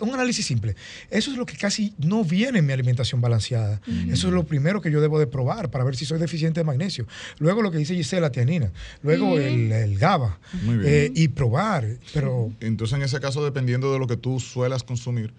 un 0.00 0.14
análisis 0.14 0.46
simple. 0.46 0.76
Eso 1.10 1.30
es 1.30 1.36
lo 1.36 1.46
que 1.46 1.56
casi 1.56 1.94
no 1.98 2.24
viene 2.24 2.58
en 2.58 2.66
mi 2.66 2.72
alimentación 2.72 3.20
balanceada. 3.20 3.80
Eso 4.08 4.28
es 4.28 4.34
lo 4.34 4.44
primero 4.44 4.80
que 4.80 4.90
yo 4.90 5.00
debo 5.00 5.18
de 5.18 5.26
probar 5.26 5.70
para 5.70 5.84
ver 5.84 5.96
si 5.96 6.04
soy 6.04 6.18
deficiente 6.18 6.60
de 6.60 6.64
magnesio. 6.64 7.06
Luego 7.38 7.62
lo 7.62 7.70
que 7.70 7.78
dice 7.78 7.94
Gisela, 7.94 8.30
tianina. 8.30 8.70
Luego 9.02 9.38
el, 9.38 9.98
GABA. 9.98 10.38
Eh, 10.84 11.12
y 11.14 11.28
probar. 11.28 11.86
Pero... 12.12 12.52
Entonces, 12.60 12.96
en 12.96 13.02
ese 13.02 13.20
caso, 13.20 13.44
dependiendo 13.44 13.92
de 13.92 13.98
lo 13.98 14.06
que 14.06 14.16
tú 14.16 14.40
suelas 14.40 14.82
consumir, 14.82 15.32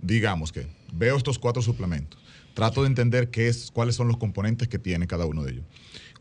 digamos 0.00 0.52
que 0.52 0.66
veo 0.92 1.16
estos 1.16 1.38
cuatro 1.38 1.62
suplementos 1.62 2.20
trato 2.56 2.80
de 2.80 2.88
entender 2.88 3.28
qué 3.28 3.48
es, 3.48 3.70
cuáles 3.70 3.96
son 3.96 4.08
los 4.08 4.16
componentes 4.16 4.66
que 4.66 4.78
tiene 4.78 5.06
cada 5.06 5.26
uno 5.26 5.44
de 5.44 5.52
ellos. 5.52 5.64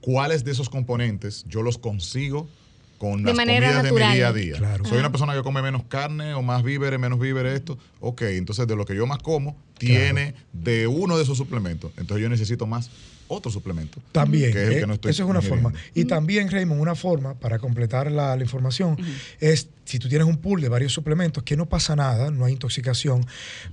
¿Cuáles 0.01 0.43
de 0.43 0.51
esos 0.51 0.69
componentes 0.69 1.45
yo 1.47 1.61
los 1.61 1.77
consigo 1.77 2.49
con 2.97 3.23
las 3.23 3.35
comidas 3.35 3.83
de 3.83 3.91
mi 3.91 3.97
día 3.97 4.27
a 4.27 4.33
día? 4.33 4.57
Soy 4.83 4.97
una 4.97 5.11
persona 5.11 5.33
que 5.33 5.43
come 5.43 5.61
menos 5.61 5.83
carne 5.83 6.33
o 6.33 6.41
más 6.41 6.63
víveres, 6.63 6.99
menos 6.99 7.19
víveres, 7.19 7.53
esto. 7.53 7.77
Ok, 7.99 8.23
entonces 8.23 8.67
de 8.67 8.75
lo 8.75 8.85
que 8.85 8.95
yo 8.95 9.05
más 9.07 9.19
como, 9.19 9.57
tiene 9.77 10.35
de 10.53 10.87
uno 10.87 11.17
de 11.17 11.23
esos 11.23 11.37
suplementos. 11.37 11.91
Entonces 11.97 12.23
yo 12.23 12.29
necesito 12.29 12.67
más 12.67 12.89
otro 13.27 13.51
suplemento. 13.51 13.99
También, 14.11 14.51
que 14.51 14.63
es 14.63 14.83
eh, 14.83 14.97
eso 15.03 15.23
es 15.23 15.29
una 15.29 15.41
forma. 15.41 15.73
Y 15.93 16.05
también, 16.05 16.49
Raymond, 16.49 16.79
una 16.79 16.95
forma 16.95 17.33
para 17.35 17.59
completar 17.59 18.11
la, 18.11 18.37
información 18.39 18.97
es, 19.39 19.69
si 19.85 19.99
tú 19.99 20.09
tienes 20.09 20.27
un 20.27 20.37
pool 20.37 20.61
de 20.61 20.69
varios 20.69 20.93
suplementos, 20.93 21.43
que 21.43 21.57
no 21.57 21.67
pasa 21.67 21.95
nada, 21.95 22.29
no 22.29 22.45
hay 22.45 22.53
intoxicación, 22.53 23.25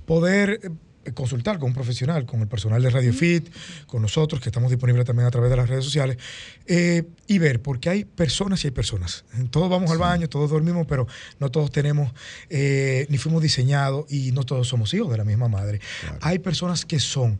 poder 0.05 0.59
eh, 0.63 0.69
consultar 1.13 1.59
con 1.59 1.69
un 1.69 1.73
profesional, 1.73 2.25
con 2.25 2.41
el 2.41 2.47
personal 2.47 2.81
de 2.81 2.89
Radio 2.89 3.13
Fit, 3.13 3.49
con 3.85 4.01
nosotros, 4.01 4.41
que 4.41 4.49
estamos 4.49 4.69
disponibles 4.69 5.05
también 5.05 5.27
a 5.27 5.31
través 5.31 5.49
de 5.49 5.57
las 5.57 5.69
redes 5.69 5.83
sociales, 5.83 6.17
eh, 6.65 7.03
y 7.27 7.37
ver, 7.37 7.61
porque 7.61 7.89
hay 7.89 8.05
personas 8.05 8.63
y 8.63 8.67
hay 8.67 8.71
personas. 8.71 9.25
Todos 9.51 9.69
vamos 9.69 9.91
al 9.91 9.97
baño, 9.97 10.29
todos 10.29 10.49
dormimos, 10.49 10.85
pero 10.87 11.07
no 11.39 11.49
todos 11.49 11.71
tenemos, 11.71 12.13
eh, 12.49 13.05
ni 13.09 13.17
fuimos 13.17 13.41
diseñados 13.41 14.11
y 14.11 14.31
no 14.31 14.43
todos 14.43 14.67
somos 14.67 14.93
hijos 14.93 15.11
de 15.11 15.17
la 15.17 15.25
misma 15.25 15.47
madre. 15.47 15.79
Hay 16.21 16.39
personas 16.39 16.85
que 16.85 16.99
son 16.99 17.39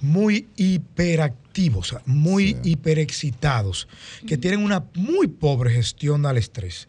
muy 0.00 0.48
hiperactivos, 0.56 1.96
muy 2.06 2.56
hiperexcitados, 2.64 3.88
que 4.26 4.38
tienen 4.38 4.62
una 4.62 4.84
muy 4.94 5.28
pobre 5.28 5.70
gestión 5.70 6.24
al 6.26 6.38
estrés. 6.38 6.88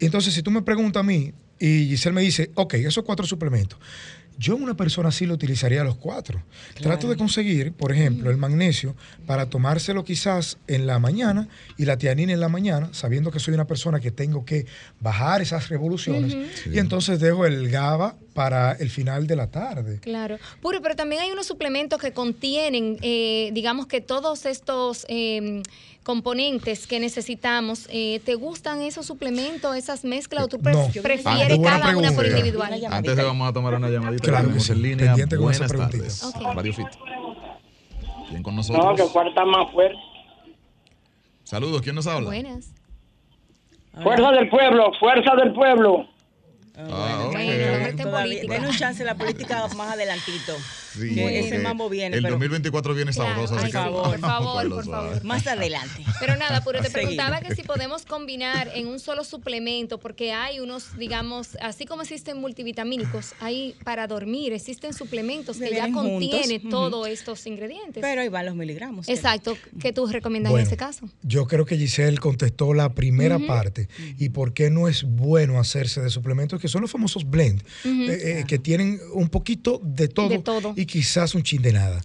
Entonces, 0.00 0.34
si 0.34 0.42
tú 0.42 0.50
me 0.50 0.62
preguntas 0.62 1.00
a 1.00 1.04
mí, 1.04 1.32
y 1.58 1.86
Giselle 1.88 2.14
me 2.14 2.22
dice, 2.22 2.50
ok, 2.54 2.74
esos 2.74 3.04
cuatro 3.04 3.26
suplementos, 3.26 3.78
yo 4.38 4.56
una 4.56 4.74
persona 4.74 5.10
así 5.10 5.26
lo 5.26 5.34
utilizaría 5.34 5.84
los 5.84 5.96
cuatro. 5.96 6.42
Trato 6.80 7.08
de 7.08 7.16
conseguir, 7.16 7.72
por 7.72 7.92
ejemplo, 7.92 8.30
el 8.30 8.36
magnesio 8.36 8.96
para 9.26 9.46
tomárselo 9.46 10.04
quizás 10.04 10.58
en 10.66 10.86
la 10.86 10.98
mañana 10.98 11.48
y 11.76 11.84
la 11.84 11.96
tianina 11.96 12.32
en 12.32 12.40
la 12.40 12.48
mañana, 12.48 12.88
sabiendo 12.92 13.30
que 13.30 13.38
soy 13.38 13.54
una 13.54 13.66
persona 13.66 14.00
que 14.00 14.10
tengo 14.10 14.44
que 14.44 14.66
bajar 15.00 15.42
esas 15.42 15.68
revoluciones. 15.68 16.36
Y 16.70 16.78
entonces 16.78 17.20
dejo 17.20 17.46
el 17.46 17.70
GABA 17.70 18.16
para 18.34 18.72
el 18.72 18.90
final 18.90 19.26
de 19.26 19.36
la 19.36 19.50
tarde. 19.50 20.00
Claro. 20.00 20.38
Puro, 20.60 20.82
pero 20.82 20.96
también 20.96 21.22
hay 21.22 21.30
unos 21.30 21.46
suplementos 21.46 22.00
que 22.00 22.12
contienen, 22.12 22.98
eh, 23.00 23.50
digamos 23.52 23.86
que 23.86 24.00
todos 24.00 24.44
estos... 24.44 25.06
Em, 25.08 25.62
componentes 26.04 26.86
que 26.86 27.00
necesitamos. 27.00 27.88
Eh, 27.90 28.20
¿Te 28.24 28.36
gustan 28.36 28.82
esos 28.82 29.06
suplementos, 29.06 29.74
esas 29.74 30.04
mezclas 30.04 30.44
o 30.44 30.48
tú 30.48 30.60
prefieres 30.60 31.24
cada 31.24 31.96
una 31.96 32.12
por 32.12 32.26
individual? 32.26 32.72
Antes 32.90 33.16
de 33.16 33.24
vamos 33.24 33.48
a 33.48 33.52
tomar 33.52 33.74
una 33.74 33.88
llamadita, 33.88 34.22
claro, 34.22 34.50
en 34.50 34.82
línea. 34.82 35.16
Buenas 35.38 35.72
tardes. 35.72 36.22
Okay. 36.22 36.46
Radio 36.54 36.74
Fit. 36.74 36.86
Bien 38.30 38.42
con 38.42 38.54
nosotros. 38.54 38.84
No, 38.84 38.94
que 38.94 39.04
fuerza 39.04 39.44
más 39.44 39.72
fuerte. 39.72 39.98
Saludos, 41.42 41.82
¿quién 41.82 41.94
nos 41.94 42.06
habla? 42.06 42.26
Buenas. 42.26 42.72
Fuerza 44.02 44.30
del 44.32 44.48
pueblo, 44.48 44.92
fuerza 44.98 45.36
del 45.36 45.52
pueblo. 45.52 46.06
Ah, 46.76 47.03
bueno, 47.44 48.46
bueno, 48.46 48.68
un 48.68 48.76
chance 48.76 49.04
la 49.04 49.14
política 49.14 49.66
más 49.76 49.92
adelantito. 49.92 50.56
Sí, 50.98 51.20
ese 51.20 51.58
mambo 51.58 51.88
viene. 51.88 52.16
El 52.16 52.22
2024 52.24 52.94
viene 52.94 53.12
sabroso. 53.12 53.56
por 53.56 53.70
favor, 53.70 54.10
por 54.10 54.20
favor, 54.20 54.68
por 54.68 54.84
favor. 54.84 55.24
Más 55.24 55.46
adelante. 55.46 56.04
Pero 56.20 56.36
nada, 56.36 56.62
pero 56.64 56.80
te 56.80 56.90
preguntaba 56.90 57.40
que 57.40 57.54
si 57.54 57.62
podemos 57.62 58.06
combinar 58.06 58.70
en 58.74 58.86
un 58.86 59.00
solo 59.00 59.24
suplemento, 59.24 59.98
porque 59.98 60.32
hay 60.32 60.60
unos, 60.60 60.96
digamos, 60.96 61.56
así 61.60 61.84
como 61.84 62.02
existen 62.02 62.38
multivitamínicos, 62.38 63.34
hay 63.40 63.74
para 63.84 64.06
dormir, 64.06 64.52
existen 64.52 64.94
suplementos 64.94 65.58
que 65.58 65.70
ya 65.70 65.90
contienen 65.90 66.68
todos 66.70 67.08
estos 67.08 67.46
ingredientes. 67.46 68.00
Pero 68.00 68.20
ahí 68.20 68.28
van 68.28 68.46
los 68.46 68.54
miligramos. 68.54 69.08
Exacto. 69.08 69.56
¿Qué 69.80 69.92
tú 69.92 70.06
recomiendas 70.06 70.52
en 70.52 70.60
ese 70.60 70.76
caso? 70.76 71.08
Yo 71.22 71.46
creo 71.46 71.66
que 71.66 71.76
Giselle 71.76 72.18
contestó 72.18 72.72
la 72.74 72.94
primera 72.94 73.38
parte. 73.38 73.88
¿Y 74.18 74.30
por 74.30 74.54
qué 74.54 74.70
no 74.70 74.88
es 74.88 75.04
bueno 75.04 75.58
hacerse 75.58 76.00
de 76.00 76.10
suplementos? 76.10 76.60
Que 76.60 76.68
son 76.68 76.82
los 76.82 76.90
famosos 76.90 77.28
blend, 77.28 77.62
eh, 77.84 78.40
eh, 78.40 78.44
que 78.46 78.58
tienen 78.58 79.00
un 79.12 79.28
poquito 79.28 79.80
de 79.82 80.08
todo. 80.08 80.28
De 80.28 80.38
todo 80.38 80.74
quizás 80.86 81.34
un 81.34 81.42
chin 81.42 81.62
de 81.62 81.72
nada. 81.72 82.02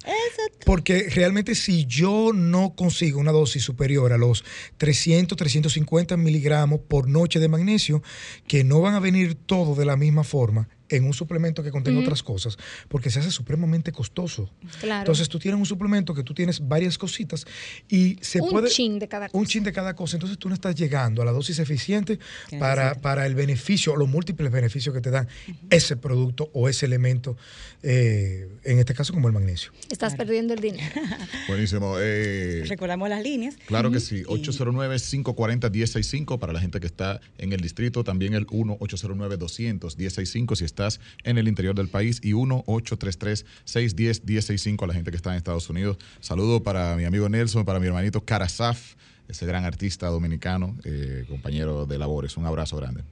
Porque 0.65 1.09
realmente 1.09 1.55
si 1.55 1.85
yo 1.85 2.31
no 2.33 2.75
consigo 2.75 3.19
una 3.19 3.31
dosis 3.31 3.63
superior 3.63 4.13
a 4.13 4.17
los 4.17 4.43
300, 4.77 5.37
350 5.37 6.17
miligramos 6.17 6.81
por 6.87 7.07
noche 7.07 7.39
de 7.39 7.47
magnesio, 7.47 8.03
que 8.47 8.63
no 8.63 8.81
van 8.81 8.95
a 8.95 8.99
venir 8.99 9.35
todos 9.35 9.77
de 9.77 9.85
la 9.85 9.95
misma 9.95 10.23
forma, 10.23 10.69
en 10.89 11.05
un 11.05 11.13
suplemento 11.13 11.63
que 11.63 11.71
contenga 11.71 12.01
otras 12.01 12.21
cosas, 12.23 12.57
porque 12.87 13.09
se 13.09 13.19
hace 13.19 13.31
supremamente 13.31 13.91
costoso. 13.91 14.49
Entonces 14.81 15.27
tú 15.29 15.39
tienes 15.39 15.59
un 15.59 15.65
suplemento 15.65 16.13
que 16.13 16.23
tú 16.23 16.33
tienes 16.33 16.67
varias 16.67 16.97
cositas 16.97 17.45
y 17.87 18.17
se 18.21 18.39
puede... 18.39 18.67
Un 18.67 18.73
chin 18.73 18.99
de 18.99 19.07
cada 19.07 19.29
cosa. 19.29 19.37
Un 19.37 19.45
chin 19.45 19.63
de 19.63 19.71
cada 19.71 19.95
cosa. 19.95 20.17
Entonces 20.17 20.37
tú 20.37 20.49
no 20.49 20.55
estás 20.55 20.75
llegando 20.75 21.21
a 21.21 21.25
la 21.25 21.31
dosis 21.31 21.59
eficiente 21.59 22.19
para, 22.57 22.95
para, 22.95 23.25
el 23.25 23.35
beneficio, 23.35 23.95
los 23.95 24.09
múltiples 24.09 24.51
beneficios 24.51 24.93
que 24.95 25.01
te 25.01 25.11
dan 25.11 25.27
ese 25.69 25.97
producto 25.97 26.49
o 26.53 26.69
ese 26.69 26.85
elemento, 26.85 27.35
eh, 27.83 28.47
en 28.63 28.79
este 28.79 28.93
caso 28.93 29.11
como 29.13 29.27
el 29.27 29.33
magnesio. 29.33 29.73
Estás 29.89 30.15
perdiendo 30.15 30.53
el 30.53 30.61
dinero. 30.61 31.01
Buenísimo. 31.47 31.95
Eh, 31.99 32.63
Recordamos 32.67 33.09
las 33.09 33.23
líneas. 33.23 33.55
Claro 33.67 33.91
que 33.91 33.99
sí. 33.99 34.23
809-540-1065 34.23 36.39
para 36.39 36.53
la 36.53 36.59
gente 36.59 36.79
que 36.79 36.87
está 36.87 37.21
en 37.37 37.53
el 37.53 37.61
distrito. 37.61 38.03
También 38.03 38.33
el 38.33 38.47
1-809-200-1065 38.47 40.55
si 40.55 40.65
está 40.65 40.78
estás 40.79 40.99
en 41.23 41.37
el 41.37 41.47
interior 41.49 41.75
del 41.75 41.89
país 41.89 42.21
y 42.23 42.31
1-833-610-1065 42.31 44.83
a 44.83 44.87
la 44.87 44.93
gente 44.93 45.11
que 45.11 45.17
está 45.17 45.31
en 45.31 45.37
Estados 45.37 45.69
Unidos. 45.69 45.97
Saludo 46.21 46.63
para 46.63 46.95
mi 46.95 47.03
amigo 47.03 47.27
Nelson, 47.27 47.65
para 47.65 47.79
mi 47.79 47.87
hermanito 47.87 48.23
Karasaf 48.23 48.95
ese 49.29 49.45
gran 49.45 49.63
artista 49.63 50.07
dominicano, 50.07 50.75
eh, 50.83 51.23
compañero 51.29 51.85
de 51.85 51.97
labores. 51.99 52.35
Un 52.35 52.47
abrazo 52.47 52.77
grande. 52.77 53.03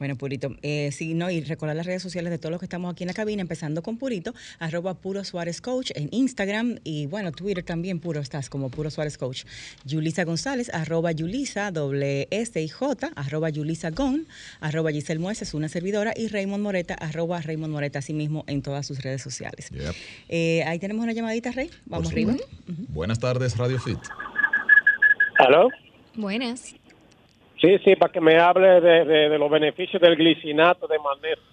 Bueno, 0.00 0.16
Purito, 0.16 0.56
eh, 0.62 0.90
sí, 0.92 1.14
no, 1.14 1.30
y 1.30 1.42
recordar 1.42 1.76
las 1.76 1.86
redes 1.86 2.02
sociales 2.02 2.30
de 2.30 2.38
todos 2.38 2.50
los 2.50 2.58
que 2.58 2.64
estamos 2.64 2.92
aquí 2.92 3.04
en 3.04 3.08
la 3.08 3.14
cabina, 3.14 3.40
empezando 3.40 3.82
con 3.82 3.96
Purito, 3.96 4.34
arroba 4.58 4.94
Puro 4.94 5.22
Suárez 5.22 5.60
Coach 5.60 5.92
en 5.94 6.08
Instagram 6.10 6.78
y 6.82 7.06
bueno, 7.06 7.30
Twitter 7.30 7.62
también, 7.62 8.00
Puro, 8.00 8.20
estás 8.20 8.50
como 8.50 8.68
Puro 8.70 8.90
Suárez 8.90 9.16
Coach. 9.16 9.44
Yulisa 9.84 10.24
González, 10.24 10.70
arroba 10.72 11.12
Yulisa, 11.12 11.70
doble 11.70 12.26
S 12.30 12.60
y 12.60 12.68
J, 12.68 13.12
arroba 13.14 13.50
Yulisa 13.50 13.90
Gon, 13.90 14.26
arroba 14.60 14.90
Giselle 14.90 15.20
Mueces, 15.20 15.54
una 15.54 15.68
servidora, 15.68 16.12
y 16.16 16.28
Raymond 16.28 16.64
Moreta, 16.64 16.94
arroba 16.94 17.40
Raymond 17.40 17.72
Moreta, 17.72 18.00
así 18.00 18.12
mismo 18.12 18.44
en 18.48 18.62
todas 18.62 18.86
sus 18.86 19.02
redes 19.02 19.22
sociales. 19.22 19.70
Eh, 20.28 20.64
ahí 20.66 20.80
tenemos 20.80 21.04
una 21.04 21.12
llamadita, 21.12 21.52
Rey. 21.52 21.70
Vamos 21.86 22.10
arriba. 22.10 22.36
Buenas 22.88 23.20
tardes, 23.20 23.56
Radio 23.56 23.78
Fit. 23.78 23.98
¿Aló? 25.46 25.68
Buenas. 26.14 26.74
Sí, 27.60 27.78
sí, 27.84 27.96
para 27.96 28.12
que 28.12 28.20
me 28.20 28.38
hable 28.38 28.80
de, 28.80 29.38
los 29.38 29.50
beneficios 29.50 30.00
del 30.00 30.16
glicinato 30.16 30.86
de 30.86 30.98
magnesio. 30.98 31.44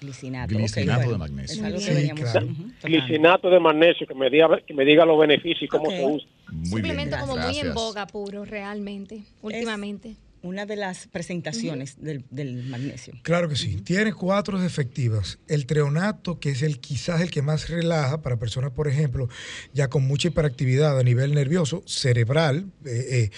Glicinato, 0.00 0.56
glicinato 0.56 1.10
de 1.12 1.18
magnesio. 1.18 1.64
Glicinato 2.82 3.50
de 3.50 3.60
magnesio, 3.60 4.06
que 4.06 4.14
me 4.14 4.28
diga, 4.28 4.60
que 4.66 4.74
me 4.74 4.84
diga 4.84 5.04
los 5.04 5.18
beneficios 5.18 5.62
y 5.62 5.68
cómo 5.68 5.90
se 5.90 6.04
usa. 6.04 6.28
Muy 6.50 6.80
Suplemento 6.80 7.16
como 7.18 7.36
muy 7.36 7.58
en 7.58 7.72
boga 7.72 8.06
puro, 8.06 8.44
realmente, 8.44 9.22
últimamente 9.42 10.16
una 10.42 10.66
de 10.66 10.76
las 10.76 11.06
presentaciones 11.06 11.96
del, 12.00 12.24
magnesio. 12.64 13.14
Claro 13.22 13.48
que 13.48 13.56
sí. 13.56 13.76
Tiene 13.76 14.12
cuatro 14.12 14.62
efectivas. 14.62 15.38
El 15.48 15.66
treonato, 15.66 16.38
que 16.38 16.50
es 16.50 16.62
el 16.62 16.80
quizás 16.80 17.20
el 17.20 17.30
que 17.30 17.42
más 17.42 17.68
relaja 17.68 18.22
para 18.22 18.38
personas, 18.38 18.72
por 18.72 18.88
ejemplo, 18.88 19.28
ya 19.72 19.88
con 19.88 20.06
mucha 20.06 20.28
hiperactividad 20.28 20.98
a 20.98 21.02
nivel 21.02 21.34
nervioso, 21.34 21.82
cerebral, 21.86 22.66
eh, 22.84 23.06
eh, 23.10 23.30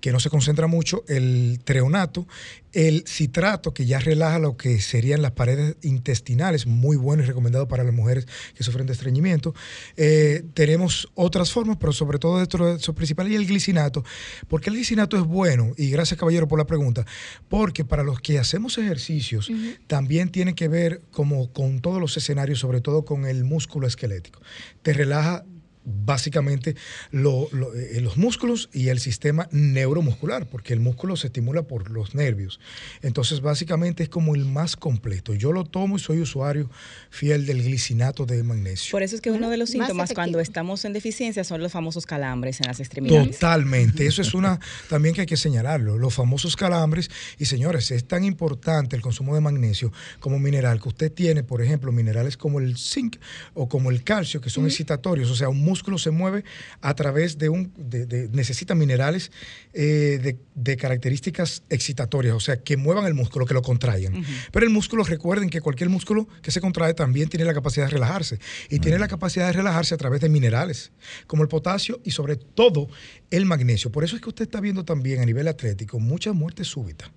que 0.00 0.12
no 0.12 0.20
se 0.20 0.30
concentra 0.30 0.66
mucho. 0.66 1.04
El 1.08 1.60
treonato 1.64 2.26
el 2.72 3.04
citrato, 3.06 3.74
que 3.74 3.86
ya 3.86 3.98
relaja 3.98 4.38
lo 4.38 4.56
que 4.56 4.80
serían 4.80 5.22
las 5.22 5.32
paredes 5.32 5.76
intestinales, 5.82 6.66
muy 6.66 6.96
bueno 6.96 7.22
y 7.22 7.26
recomendado 7.26 7.68
para 7.68 7.84
las 7.84 7.94
mujeres 7.94 8.26
que 8.54 8.64
sufren 8.64 8.86
de 8.86 8.92
estreñimiento. 8.92 9.54
Eh, 9.96 10.44
tenemos 10.54 11.08
otras 11.14 11.52
formas, 11.52 11.76
pero 11.78 11.92
sobre 11.92 12.18
todo 12.18 12.38
dentro 12.38 12.66
de 12.66 12.76
eso 12.76 12.94
principal, 12.94 13.30
y 13.30 13.34
el 13.34 13.46
glicinato. 13.46 14.04
porque 14.48 14.70
el 14.70 14.76
glicinato 14.76 15.16
es 15.16 15.24
bueno? 15.24 15.72
Y 15.76 15.90
gracias, 15.90 16.18
caballero, 16.18 16.48
por 16.48 16.58
la 16.58 16.66
pregunta, 16.66 17.04
porque 17.48 17.84
para 17.84 18.02
los 18.02 18.20
que 18.20 18.38
hacemos 18.38 18.78
ejercicios 18.78 19.50
también 19.86 20.30
tiene 20.30 20.54
que 20.54 20.68
ver 20.68 21.02
como 21.10 21.52
con 21.52 21.80
todos 21.80 22.00
los 22.00 22.16
escenarios, 22.16 22.58
sobre 22.58 22.80
todo 22.80 23.04
con 23.04 23.26
el 23.26 23.44
músculo 23.44 23.86
esquelético. 23.86 24.40
Te 24.82 24.92
relaja 24.92 25.44
básicamente 25.84 26.76
lo- 27.10 27.48
lo- 27.52 27.74
eh, 27.74 28.00
los 28.00 28.16
músculos 28.16 28.68
y 28.72 28.88
el 28.88 29.00
sistema 29.00 29.48
neuromuscular, 29.50 30.46
porque 30.46 30.72
el 30.72 30.80
músculo 30.80 31.16
se 31.16 31.28
estimula 31.28 31.62
por 31.62 31.90
los 31.90 32.14
nervios. 32.14 32.60
Entonces, 33.02 33.40
básicamente 33.40 34.02
es 34.02 34.08
como 34.08 34.34
el 34.34 34.44
más 34.44 34.76
completo. 34.76 35.34
Yo 35.34 35.52
lo 35.52 35.64
tomo 35.64 35.96
y 35.96 35.98
soy 36.00 36.20
usuario 36.20 36.70
fiel 37.10 37.46
del 37.46 37.62
glicinato 37.62 38.26
de 38.26 38.42
magnesio. 38.42 38.92
Por 38.92 39.02
eso 39.02 39.14
es 39.16 39.20
que 39.20 39.30
uno 39.30 39.50
de 39.50 39.56
los 39.56 39.70
síntomas 39.70 40.12
cuando 40.14 40.40
estamos 40.40 40.84
en 40.84 40.92
deficiencia 40.92 41.44
son 41.44 41.60
los 41.60 41.72
famosos 41.72 42.06
calambres 42.06 42.60
en 42.60 42.66
las 42.66 42.80
extremidades. 42.80 43.38
Totalmente. 43.38 44.06
Eso 44.06 44.22
es 44.22 44.34
una 44.34 44.60
también 44.88 45.14
que 45.14 45.22
hay 45.22 45.26
que 45.26 45.36
señalarlo. 45.36 45.98
Los 45.98 46.14
famosos 46.14 46.56
calambres. 46.56 47.10
Y 47.38 47.46
señores, 47.46 47.90
es 47.90 48.04
tan 48.04 48.24
importante 48.24 48.96
el 48.96 49.02
consumo 49.02 49.34
de 49.34 49.40
magnesio 49.40 49.92
como 50.20 50.38
mineral 50.38 50.80
que 50.80 50.88
usted 50.88 51.12
tiene, 51.12 51.42
por 51.42 51.62
ejemplo, 51.62 51.92
minerales 51.92 52.36
como 52.36 52.60
el 52.60 52.76
zinc 52.76 53.16
o 53.54 53.68
como 53.68 53.90
el 53.90 54.02
calcio, 54.04 54.40
que 54.40 54.50
son 54.50 54.66
excitatorios. 54.66 55.30
O 55.30 55.34
sea, 55.34 55.48
un 55.48 55.62
músculo 55.72 55.96
se 55.98 56.10
mueve 56.10 56.44
a 56.80 56.92
través 56.94 57.36
de 57.38 57.48
un. 57.48 57.72
de- 57.76 58.06
de- 58.06 58.28
necesita 58.28 58.74
minerales 58.74 59.30
eh, 59.72 60.18
de, 60.22 60.32
de 60.54 60.76
características 60.76 61.62
excitatorias, 61.70 62.34
o 62.34 62.40
sea, 62.40 62.56
que 62.56 62.76
muevan 62.76 63.06
el 63.06 63.14
músculo, 63.14 63.46
que 63.46 63.54
lo 63.54 63.62
contraigan. 63.62 64.12
Pero 64.52 64.66
el 64.66 64.72
músculo, 64.72 65.04
recuerden 65.04 65.48
que 65.50 65.60
cualquier 65.60 65.88
músculo 65.88 66.28
que 66.42 66.50
se 66.50 66.60
contrae 66.60 66.94
también 66.94 67.28
tiene 67.28 67.44
la 67.44 67.54
capacidad 67.54 67.86
de 67.86 67.92
relajarse. 67.92 68.38
Y 68.68 68.78
tiene 68.80 68.98
la 68.98 69.08
capacidad 69.08 69.46
de 69.46 69.52
relajarse 69.52 69.94
a 69.94 69.98
través 69.98 70.20
de 70.20 70.28
minerales, 70.28 70.92
como 71.26 71.42
el 71.42 71.48
potasio 71.48 72.00
y 72.04 72.10
sobre 72.12 72.36
todo 72.36 72.88
el 73.30 73.44
magnesio. 73.46 73.90
Por 73.90 74.04
eso 74.04 74.16
es 74.16 74.22
que 74.22 74.28
usted 74.28 74.44
está 74.44 74.60
viendo 74.60 74.84
también 74.84 75.20
a 75.20 75.24
nivel 75.24 75.48
atlético 75.48 75.98
mucha 76.00 76.32
muerte 76.32 76.64
súbita. 76.64 77.10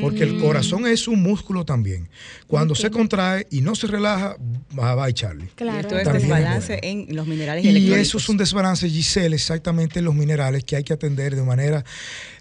Porque 0.00 0.22
el 0.22 0.38
corazón 0.38 0.86
es 0.86 1.08
un 1.08 1.22
músculo 1.22 1.64
también. 1.64 2.08
Cuando 2.46 2.74
se 2.74 2.90
contrae 2.90 3.46
y 3.50 3.60
no 3.60 3.74
se 3.74 3.86
relaja, 3.86 4.36
va 4.78 5.04
a 5.04 5.08
echarle. 5.08 5.44
Y 5.44 5.48
Claro. 5.48 5.80
esto 5.80 5.98
es 5.98 6.04
También 6.04 6.28
desbalance 6.28 6.80
en 6.82 7.06
los 7.14 7.26
minerales 7.26 7.64
y, 7.64 7.92
eso 7.92 8.18
es 8.18 8.28
un 8.28 8.36
desbalance, 8.36 8.88
Giselle, 8.88 9.34
exactamente 9.34 9.98
en 9.98 10.04
los 10.04 10.14
minerales 10.14 10.64
que 10.64 10.76
hay 10.76 10.84
que 10.84 10.92
atender 10.92 11.36
de 11.36 11.42
manera... 11.42 11.84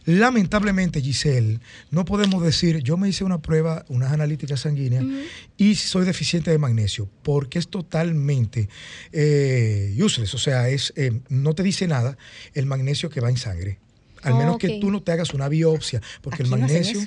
Lamentablemente, 0.06 1.00
Giselle, 1.00 1.60
no 1.92 2.06
podemos 2.06 2.44
decir, 2.44 2.80
yo 2.80 2.98
me 2.98 3.08
hice 3.08 3.24
una 3.24 3.40
prueba, 3.40 3.86
unas 3.88 4.12
analíticas 4.12 4.62
sanguíneas, 4.62 5.06
y 5.58 5.76
soy 5.76 6.06
deficiente 6.06 6.50
de 6.50 6.58
magnesio, 6.58 7.08
porque 7.22 7.60
es 7.60 7.68
totalmente 7.68 8.68
eh, 9.12 9.96
useless, 10.02 10.34
o 10.34 10.40
sea, 10.40 10.70
es, 10.70 10.92
eh, 10.96 11.22
no 11.30 11.54
te 11.54 11.62
dice 11.62 11.88
nada 11.88 12.18
el 12.56 12.66
magnesio 12.66 13.12
que 13.12 13.22
va 13.22 13.30
en 13.30 13.38
sangre. 13.38 13.78
Al 14.24 14.36
menos 14.36 14.58
que 14.58 14.80
tú 14.80 14.92
no 14.92 15.02
te 15.02 15.12
hagas 15.12 15.34
una 15.34 15.50
biopsia, 15.50 16.02
porque 16.22 16.44
el 16.44 16.50
magnesio, 16.50 17.00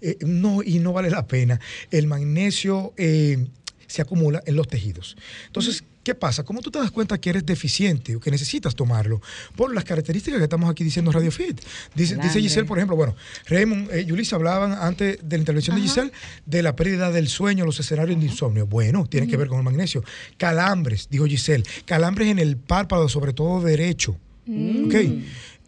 eh, 0.00 0.18
no, 0.20 0.62
y 0.62 0.78
no 0.78 0.92
vale 0.92 1.10
la 1.10 1.26
pena. 1.26 1.60
El 1.90 2.06
magnesio 2.06 2.92
eh, 2.96 3.46
se 3.88 4.02
acumula 4.02 4.42
en 4.46 4.54
los 4.54 4.68
tejidos. 4.68 5.16
Entonces, 5.46 5.82
¿qué 6.04 6.14
pasa? 6.14 6.44
¿Cómo 6.44 6.60
tú 6.60 6.70
te 6.70 6.78
das 6.78 6.90
cuenta 6.90 7.18
que 7.18 7.30
eres 7.30 7.44
deficiente 7.44 8.14
o 8.14 8.20
que 8.20 8.30
necesitas 8.30 8.74
tomarlo? 8.74 9.20
Por 9.56 9.74
las 9.74 9.84
características 9.84 10.38
que 10.38 10.44
estamos 10.44 10.70
aquí 10.70 10.84
diciendo 10.84 11.10
Radio 11.10 11.32
Fit. 11.32 11.60
Dice, 11.94 12.16
dice. 12.16 12.40
Giselle, 12.40 12.66
por 12.66 12.78
ejemplo, 12.78 12.96
bueno, 12.96 13.16
Raymond, 13.46 13.90
eh, 13.90 14.04
Yulisa 14.04 14.36
hablaban 14.36 14.72
antes 14.72 15.18
de 15.22 15.36
la 15.36 15.40
intervención 15.40 15.74
de 15.74 15.82
Giselle 15.82 16.12
de 16.44 16.62
la 16.62 16.76
pérdida 16.76 17.10
del 17.10 17.28
sueño, 17.28 17.64
los 17.64 17.80
escenarios 17.80 18.20
de 18.20 18.26
insomnio. 18.26 18.66
Bueno, 18.66 19.06
tiene 19.06 19.26
que 19.26 19.36
ver 19.36 19.48
con 19.48 19.58
el 19.58 19.64
magnesio. 19.64 20.04
Calambres, 20.36 21.08
dijo 21.10 21.24
Giselle. 21.24 21.64
Calambres 21.86 22.28
en 22.28 22.38
el 22.38 22.58
párpado, 22.58 23.08
sobre 23.08 23.32
todo 23.32 23.62
derecho. 23.62 24.16
¿Ok? 24.48 24.94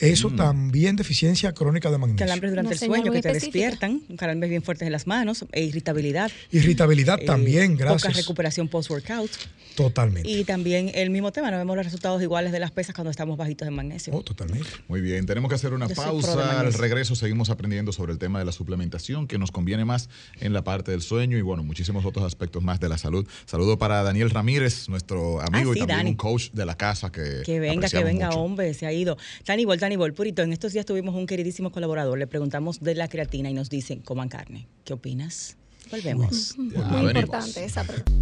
Eso 0.00 0.30
también 0.30 0.96
deficiencia 0.96 1.52
crónica 1.52 1.90
de 1.90 1.98
magnesio. 1.98 2.26
Calambres 2.26 2.52
durante 2.52 2.72
el 2.72 2.78
sueño 2.78 3.12
que 3.12 3.20
te 3.22 3.28
específica. 3.28 3.66
despiertan, 3.66 4.00
calambres 4.16 4.48
bien 4.50 4.62
fuertes 4.62 4.86
en 4.86 4.92
las 4.92 5.06
manos, 5.06 5.44
e 5.52 5.62
irritabilidad. 5.62 6.30
Irritabilidad 6.50 7.20
eh, 7.20 7.26
también, 7.26 7.72
Poca 7.76 7.84
gracias. 7.90 8.16
recuperación 8.16 8.68
post-workout. 8.68 9.30
Totalmente. 9.76 10.28
Y 10.28 10.44
también 10.44 10.90
el 10.94 11.10
mismo 11.10 11.32
tema, 11.32 11.50
no 11.50 11.56
vemos 11.56 11.76
los 11.76 11.84
resultados 11.86 12.20
iguales 12.20 12.52
de 12.52 12.58
las 12.58 12.70
pesas 12.70 12.94
cuando 12.94 13.10
estamos 13.10 13.36
bajitos 13.38 13.66
en 13.68 13.74
magnesio. 13.74 14.12
Oh, 14.14 14.22
totalmente. 14.22 14.68
Muy 14.88 15.00
bien, 15.00 15.24
tenemos 15.26 15.48
que 15.48 15.54
hacer 15.54 15.72
una 15.72 15.86
Yo 15.86 15.90
de 15.90 15.94
pausa. 15.94 16.60
Al 16.60 16.72
regreso 16.74 17.14
seguimos 17.14 17.50
aprendiendo 17.50 17.92
sobre 17.92 18.12
el 18.12 18.18
tema 18.18 18.38
de 18.40 18.44
la 18.44 18.52
suplementación, 18.52 19.26
que 19.26 19.38
nos 19.38 19.50
conviene 19.52 19.84
más 19.84 20.08
en 20.40 20.52
la 20.52 20.64
parte 20.64 20.90
del 20.90 21.02
sueño 21.02 21.38
y 21.38 21.42
bueno, 21.42 21.62
muchísimos 21.62 22.04
otros 22.04 22.24
aspectos 22.24 22.62
más 22.62 22.80
de 22.80 22.88
la 22.88 22.98
salud. 22.98 23.26
Saludo 23.46 23.78
para 23.78 24.02
Daniel 24.02 24.30
Ramírez, 24.30 24.88
nuestro 24.88 25.40
amigo 25.40 25.70
Ah, 25.70 25.74
sí, 25.74 25.78
y 25.78 25.80
también 25.80 25.98
Dani. 25.98 26.10
un 26.10 26.16
coach 26.16 26.50
de 26.52 26.66
la 26.66 26.76
casa 26.76 27.10
que 27.12 27.42
Que 27.44 27.60
venga, 27.60 27.88
que 27.88 28.02
venga, 28.04 28.26
mucho. 28.26 28.40
hombre, 28.40 28.74
se 28.74 28.86
ha 28.86 28.92
ido. 28.92 29.16
Tanibol, 29.44 29.78
Tanibol, 29.90 30.14
Purito, 30.14 30.42
en 30.42 30.52
estos 30.52 30.72
días 30.72 30.86
tuvimos 30.86 31.16
un 31.16 31.26
queridísimo 31.26 31.72
colaborador, 31.72 32.16
le 32.16 32.28
preguntamos 32.28 32.78
de 32.78 32.94
la 32.94 33.08
creatina 33.08 33.50
y 33.50 33.54
nos 33.54 33.70
dicen, 33.70 33.98
coman 34.02 34.28
carne. 34.28 34.68
¿Qué 34.84 34.92
opinas? 34.92 35.56
Volvemos. 35.90 36.54
Muy 36.56 36.70
venimos. 36.76 37.24
importante 37.24 37.64
esa 37.64 37.82
pregunta. 37.82 38.12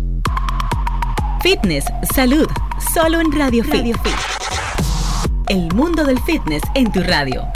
Fitness, 1.43 1.85
salud, 2.15 2.47
solo 2.95 3.21
en 3.21 3.31
Radio 3.33 3.63
Fit. 3.65 3.95
El 5.51 5.71
mundo 5.75 6.05
del 6.05 6.19
fitness 6.21 6.63
en 6.75 6.91
tu 6.91 7.03
radio. 7.03 7.47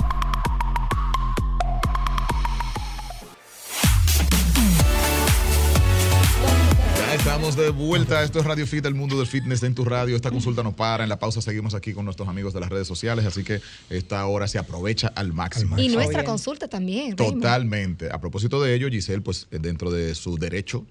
Estamos 7.53 7.57
de 7.57 7.85
vuelta. 7.85 8.23
Esto 8.23 8.39
es 8.39 8.47
Radio 8.47 8.67
Fit, 8.67 8.85
el 8.87 8.95
mundo 8.95 9.17
del 9.19 9.27
fitness 9.27 9.63
en 9.63 9.75
tu 9.75 9.85
radio. 9.85 10.17
Esta 10.17 10.31
consulta 10.31 10.63
no 10.63 10.75
para. 10.75 11.03
En 11.03 11.09
la 11.09 11.19
pausa 11.19 11.43
seguimos 11.43 11.75
aquí 11.75 11.93
con 11.93 12.05
nuestros 12.05 12.29
amigos 12.29 12.55
de 12.55 12.61
las 12.61 12.71
redes 12.71 12.87
sociales, 12.87 13.25
así 13.27 13.45
que 13.45 13.61
esta 13.91 14.25
hora 14.27 14.49
se 14.49 14.59
aprovecha 14.59 15.13
al 15.15 15.33
máximo. 15.33 15.79
Y 15.79 15.89
nuestra 15.89 16.25
consulta 16.25 16.69
también. 16.69 17.17
Totalmente. 17.17 18.11
A 18.11 18.21
propósito 18.21 18.63
de 18.63 18.75
ello, 18.75 18.89
Giselle, 18.89 19.23
pues 19.23 19.49
dentro 19.51 19.91
de 19.91 20.15
su 20.15 20.39
derecho 20.39 20.87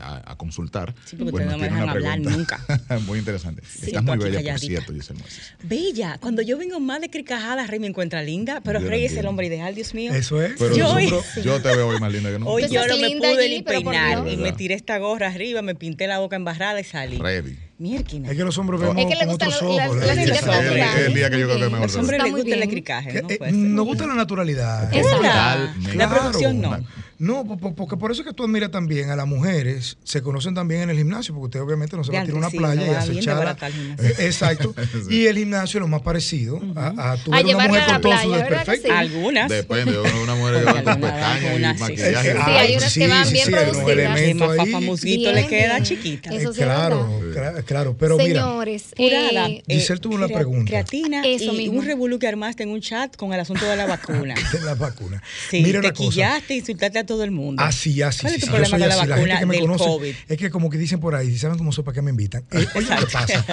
a, 0.00 0.06
a- 0.06 0.32
a 0.32 0.36
consultar, 0.38 0.94
Sí, 1.04 1.16
porque 1.16 1.32
pues, 1.32 1.44
ustedes 1.46 1.52
no 1.52 1.58
me 1.58 1.64
dejan 1.64 1.88
hablar 1.88 2.20
pregunta 2.22 2.60
muy 3.06 3.18
interesante. 3.18 3.62
Sí, 3.68 3.86
Estás 3.86 4.02
muy 4.04 4.18
bella, 4.18 4.50
por 4.52 4.60
cierto, 4.60 4.92
Giselle 4.92 5.20
Moises. 5.20 5.52
Bella, 5.62 6.18
cuando 6.20 6.42
yo 6.42 6.58
vengo 6.58 6.80
más 6.80 7.00
de 7.00 7.10
cricajadas, 7.10 7.68
Rey 7.68 7.78
me 7.80 7.86
encuentra 7.86 8.22
linda, 8.22 8.60
pero 8.64 8.80
Yo 8.80 8.88
Rey 8.88 9.04
es 9.04 9.16
el 9.16 9.26
hombre 9.26 9.46
ideal, 9.46 9.74
Dios 9.74 9.94
mío. 9.94 10.12
Eso 10.14 10.40
es. 10.42 10.54
Pero 10.58 10.74
Yo- 10.76 10.96
yo 11.42 11.60
te 11.62 11.68
veo 11.76 11.88
hoy 11.88 12.00
más 12.00 12.12
linda 12.12 12.30
que 12.30 12.38
no. 12.38 12.46
Hoy 12.46 12.68
yo 12.68 12.86
no 12.86 12.96
me 12.96 13.10
pude 13.16 13.28
allí, 13.44 13.56
ni 13.56 13.62
peinar 13.62 14.28
y 14.28 14.36
me 14.36 14.52
tiré 14.52 14.74
esta 14.74 14.98
gorra 14.98 15.28
arriba, 15.28 15.62
me 15.62 15.74
pinté 15.74 16.06
la 16.06 16.18
boca 16.18 16.36
embarrada 16.36 16.80
y 16.80 16.84
salí. 16.84 17.18
Ready. 17.18 17.56
Mierquina. 17.78 18.30
Es 18.30 18.36
que 18.38 18.42
los 18.44 18.56
hombres 18.56 18.80
Es 18.80 18.88
vemos 18.88 19.04
que 19.04 19.14
le 19.14 19.20
con 19.20 19.28
gustan 19.28 19.48
otros 19.48 19.62
los- 19.62 19.70
ojos. 19.86 19.96
las- 19.98 20.06
Es 20.06 20.18
el- 20.18 20.30
es 20.30 20.96
el 21.08 21.14
día 21.14 21.28
que 21.30 21.38
yo 21.38 21.46
creo 21.46 21.58
que 21.58 21.64
mejor. 21.66 21.80
Los 21.82 21.96
hombres 21.96 22.22
les 22.22 22.32
gusta 22.32 22.54
el 22.54 22.68
cricaje, 22.70 23.22
¿no? 23.22 23.28
eh, 23.30 23.52
nos 23.52 23.84
gusta 23.84 24.06
la 24.06 24.14
naturalidad. 24.14 24.94
Es 24.94 25.04
verdad. 25.04 25.74
La 25.94 26.08
producción 26.10 26.60
no. 26.62 26.78
No, 27.18 27.44
po- 27.46 27.56
po- 27.56 27.74
porque 27.74 27.96
por 27.96 28.10
eso 28.12 28.22
es 28.22 28.28
que 28.28 28.34
tú 28.34 28.44
admiras 28.44 28.70
también 28.70 29.10
a 29.10 29.16
las 29.16 29.26
mujeres, 29.26 29.96
se 30.04 30.22
conocen 30.22 30.54
también 30.54 30.82
en 30.82 30.90
el 30.90 30.96
gimnasio, 30.98 31.34
porque 31.34 31.46
usted 31.46 31.60
obviamente 31.60 31.96
no 31.96 32.04
se 32.04 32.12
va 32.12 32.20
a 32.20 32.24
tirar 32.24 32.36
una 32.38 32.50
sí, 32.50 32.56
playa 32.58 32.74
no 32.74 32.82
y 33.12 33.16
gimnasio. 33.20 33.94
Eh, 33.98 34.14
Exacto. 34.18 34.74
Y 35.10 35.26
el 35.26 35.38
gimnasio 35.38 35.78
es 35.78 35.82
lo 35.82 35.88
más 35.88 36.02
parecido 36.02 36.60
a, 36.74 37.12
a 37.12 37.16
tú 37.16 37.32
A 37.32 37.42
ver 37.42 37.54
una 37.56 37.68
mujer 37.68 37.82
a 37.82 37.86
con 37.94 38.02
todo 38.02 38.12
su 38.12 38.18
playa, 38.28 38.28
¿verdad 38.28 38.48
que 38.48 38.54
desperfecto. 38.54 38.88
sí? 38.88 38.94
Algunas. 38.94 39.48
Depende, 39.48 39.92
de 39.92 39.98
una 40.22 40.34
mujer 40.34 40.54
que 40.58 40.64
va 40.64 40.72
con 40.82 41.00
pestañas 41.00 41.42
y 41.42 41.56
sí. 41.74 41.80
maquillaje. 41.80 42.32
Sí, 42.32 42.38
hay 42.46 42.76
unas 42.76 42.94
que 42.94 43.08
van 43.08 43.32
bien 43.32 43.50
producidas. 43.50 44.82
Musguito 44.82 45.32
le 45.32 45.46
queda 45.46 45.82
chiquita. 45.82 46.30
Eso 46.30 46.50
Eh, 46.50 46.54
sí 46.54 46.60
es 46.60 46.66
claro, 46.66 47.20
claro, 47.66 47.96
pero 47.98 48.16
mira, 48.16 48.42
Señores, 48.42 48.84
Purada. 48.96 49.48
eh, 49.48 49.62
Giselle 49.68 50.00
tuvo 50.00 50.14
una 50.16 50.28
pregunta. 50.28 50.66
Creatina 50.68 51.22
Eso 51.24 51.52
y 51.54 51.68
un 51.68 51.84
revolú 51.84 52.18
que 52.18 52.26
armaste 52.28 52.62
en 52.62 52.70
un 52.70 52.80
chat 52.80 53.16
con 53.16 53.32
el 53.32 53.40
asunto 53.40 53.64
de 53.66 53.76
la 53.76 53.86
vacuna. 53.86 54.34
de 54.52 54.60
la 54.60 54.74
vacuna. 54.74 55.22
Sí, 55.50 55.62
te 55.64 55.92
quillaste, 55.92 56.54
insultaste 56.56 56.98
a 56.98 57.05
todo 57.06 57.24
el 57.24 57.30
mundo. 57.30 57.62
Así, 57.62 58.02
así. 58.02 58.20
¿Cuál 58.22 58.32
sí, 58.32 58.36
es 58.36 58.40
tu 58.40 58.46
sí, 58.46 58.50
problema 58.52 58.70
con 58.70 58.80
la 58.80 58.86
así. 58.86 58.96
vacuna 59.08 59.16
gente 59.16 59.38
que 59.40 59.46
me 59.46 59.54
del 59.54 59.62
conoce, 59.62 59.84
COVID? 59.84 60.14
Es 60.28 60.36
que 60.38 60.50
como 60.50 60.68
que 60.70 60.78
dicen 60.78 61.00
por 61.00 61.14
ahí, 61.14 61.30
si 61.30 61.38
saben 61.38 61.56
cómo 61.58 61.72
soy, 61.72 61.84
¿para 61.84 61.94
qué 61.94 62.02
me 62.02 62.10
invitan? 62.10 62.44
Eh, 62.52 62.66
oye, 62.74 62.86
lo 62.90 63.06
que 63.06 63.12
pasa. 63.12 63.44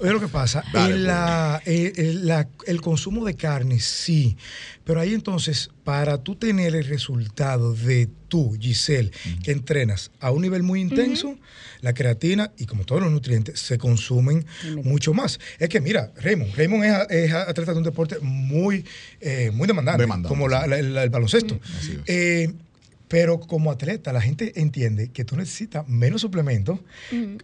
Oye, 0.00 0.12
lo 0.12 0.20
que 0.20 0.28
pasa. 0.28 0.64
Dale, 0.72 0.94
el, 0.94 1.04
la- 1.06 1.62
eh, 1.66 1.92
el- 1.96 2.26
la- 2.26 2.48
el 2.66 2.80
consumo 2.80 3.24
de 3.24 3.34
carne, 3.34 3.80
sí. 3.80 4.36
Pero 4.84 5.00
ahí 5.00 5.12
entonces, 5.14 5.70
para 5.84 6.18
tú 6.22 6.36
tener 6.36 6.74
el 6.74 6.84
resultado 6.86 7.74
de 7.74 8.08
tú, 8.28 8.56
Giselle, 8.60 9.10
que 9.42 9.52
entrenas 9.52 10.10
a 10.20 10.30
un 10.30 10.42
nivel 10.42 10.62
muy 10.62 10.80
intenso, 10.80 11.36
la 11.80 11.92
creatina 11.94 12.52
y 12.58 12.64
como 12.66 12.84
todos 12.84 13.00
los 13.02 13.10
nutrientes 13.12 13.60
se 13.60 13.76
consumen 13.78 14.44
mucho 14.84 15.12
más. 15.14 15.38
Es 15.58 15.68
que 15.68 15.80
mira, 15.80 16.12
Raymond, 16.16 16.54
Raymond 16.54 16.84
es, 16.84 16.94
es 17.28 17.32
atleta 17.32 17.72
de 17.72 17.78
un 17.78 17.84
deporte 17.84 18.16
muy, 18.20 18.84
eh, 19.20 19.50
muy 19.52 19.66
demandante, 19.66 20.02
Demandante, 20.02 20.28
como 20.28 20.48
la- 20.48 20.64
el, 20.64 21.10
baloncesto. 21.10 21.58
Así 21.78 21.92
es. 21.92 21.98
Eh, 22.06 22.52
Pero 23.08 23.40
como 23.40 23.70
atleta, 23.70 24.12
la 24.12 24.20
gente 24.20 24.60
entiende 24.60 25.10
que 25.10 25.24
tú 25.24 25.34
necesitas 25.36 25.88
menos 25.88 26.20
suplementos. 26.20 26.78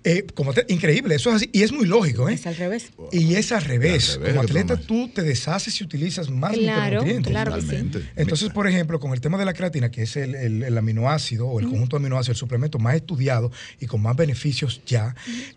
Eh, 0.04 0.26
como 0.34 0.50
atleta- 0.52 0.72
increíble, 0.72 1.14
eso 1.14 1.30
es 1.30 1.36
así. 1.36 1.50
Y 1.52 1.62
es 1.62 1.72
muy 1.72 1.86
lógico, 1.86 2.28
¿eh? 2.28 2.34
Es 2.34 2.46
al 2.46 2.56
revés. 2.56 2.90
Y 3.12 3.34
es 3.34 3.50
al 3.52 3.62
revés. 3.62 4.10
Al 4.14 4.16
revés 4.20 4.32
Como 4.34 4.42
atleta, 4.42 4.74
tomas. 4.74 4.86
tú 4.86 5.08
te 5.08 5.22
deshaces 5.22 5.80
y 5.80 5.84
utilizas 5.84 6.28
más 6.30 6.52
Claro, 6.52 7.02
micronutrientes. 7.02 7.30
claro 7.30 7.54
que 7.54 7.62
sí. 7.62 7.90
Entonces, 8.16 8.50
por 8.50 8.66
ejemplo, 8.66 9.00
con 9.00 9.12
el 9.12 9.20
tema 9.20 9.38
de 9.38 9.44
la 9.46 9.54
creatina, 9.54 9.90
que 9.90 10.02
es 10.02 10.16
el, 10.16 10.34
el- 10.34 10.62
el 10.62 10.78
aminoácido 10.78 11.46
o 11.48 11.60
el 11.60 11.66
conjunto 11.68 11.96
de 11.96 12.02
aminoácidos, 12.02 12.36
el 12.36 12.40
suplemento 12.40 12.78
más 12.78 12.94
estudiado 12.96 13.50
y 13.80 13.86
con 13.86 14.02
más 14.02 14.16
beneficios 14.16 14.82
ya, 14.86 15.14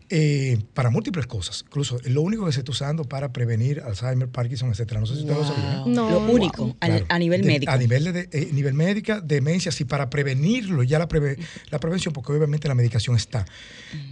eh, 0.10 0.58
para 0.74 0.90
múltiples 0.90 1.28
cosas. 1.28 1.64
Incluso 1.68 2.00
lo 2.06 2.22
único 2.22 2.46
que 2.46 2.52
se 2.54 2.60
está 2.60 2.72
usando 2.72 3.04
para 3.04 3.34
prevenir 3.34 3.82
Alzheimer, 3.82 4.30
Parkinson, 4.30 4.70
etcétera. 4.70 5.00
No 5.02 5.06
sé 5.06 5.16
si 5.16 5.22
usted 5.22 5.34
lo 5.34 5.46
sabía. 5.46 5.80
Wow. 5.80 5.90
No, 5.90 6.10
Lo 6.12 6.20
wow. 6.22 6.36
único, 6.36 6.76
Claro. 6.80 7.06
a 7.10 7.20
nivel 7.20 7.42
De- 7.42 7.48
médico. 7.48 7.72
A 7.72 7.78
nivel, 7.78 8.04
de, 8.14 8.30
eh, 8.32 8.50
nivel 8.54 8.74
médica, 8.74 9.20
demencia, 9.22 9.72
sí, 9.72 9.84
para 9.86 9.97
prevenirlo, 10.10 10.84
ya 10.84 11.00
la, 11.00 11.08
preve- 11.08 11.38
la 11.72 11.80
prevención, 11.80 12.14
porque 12.14 12.32
obviamente 12.32 12.68
la 12.68 12.76
medicación 12.76 13.16
está. 13.16 13.46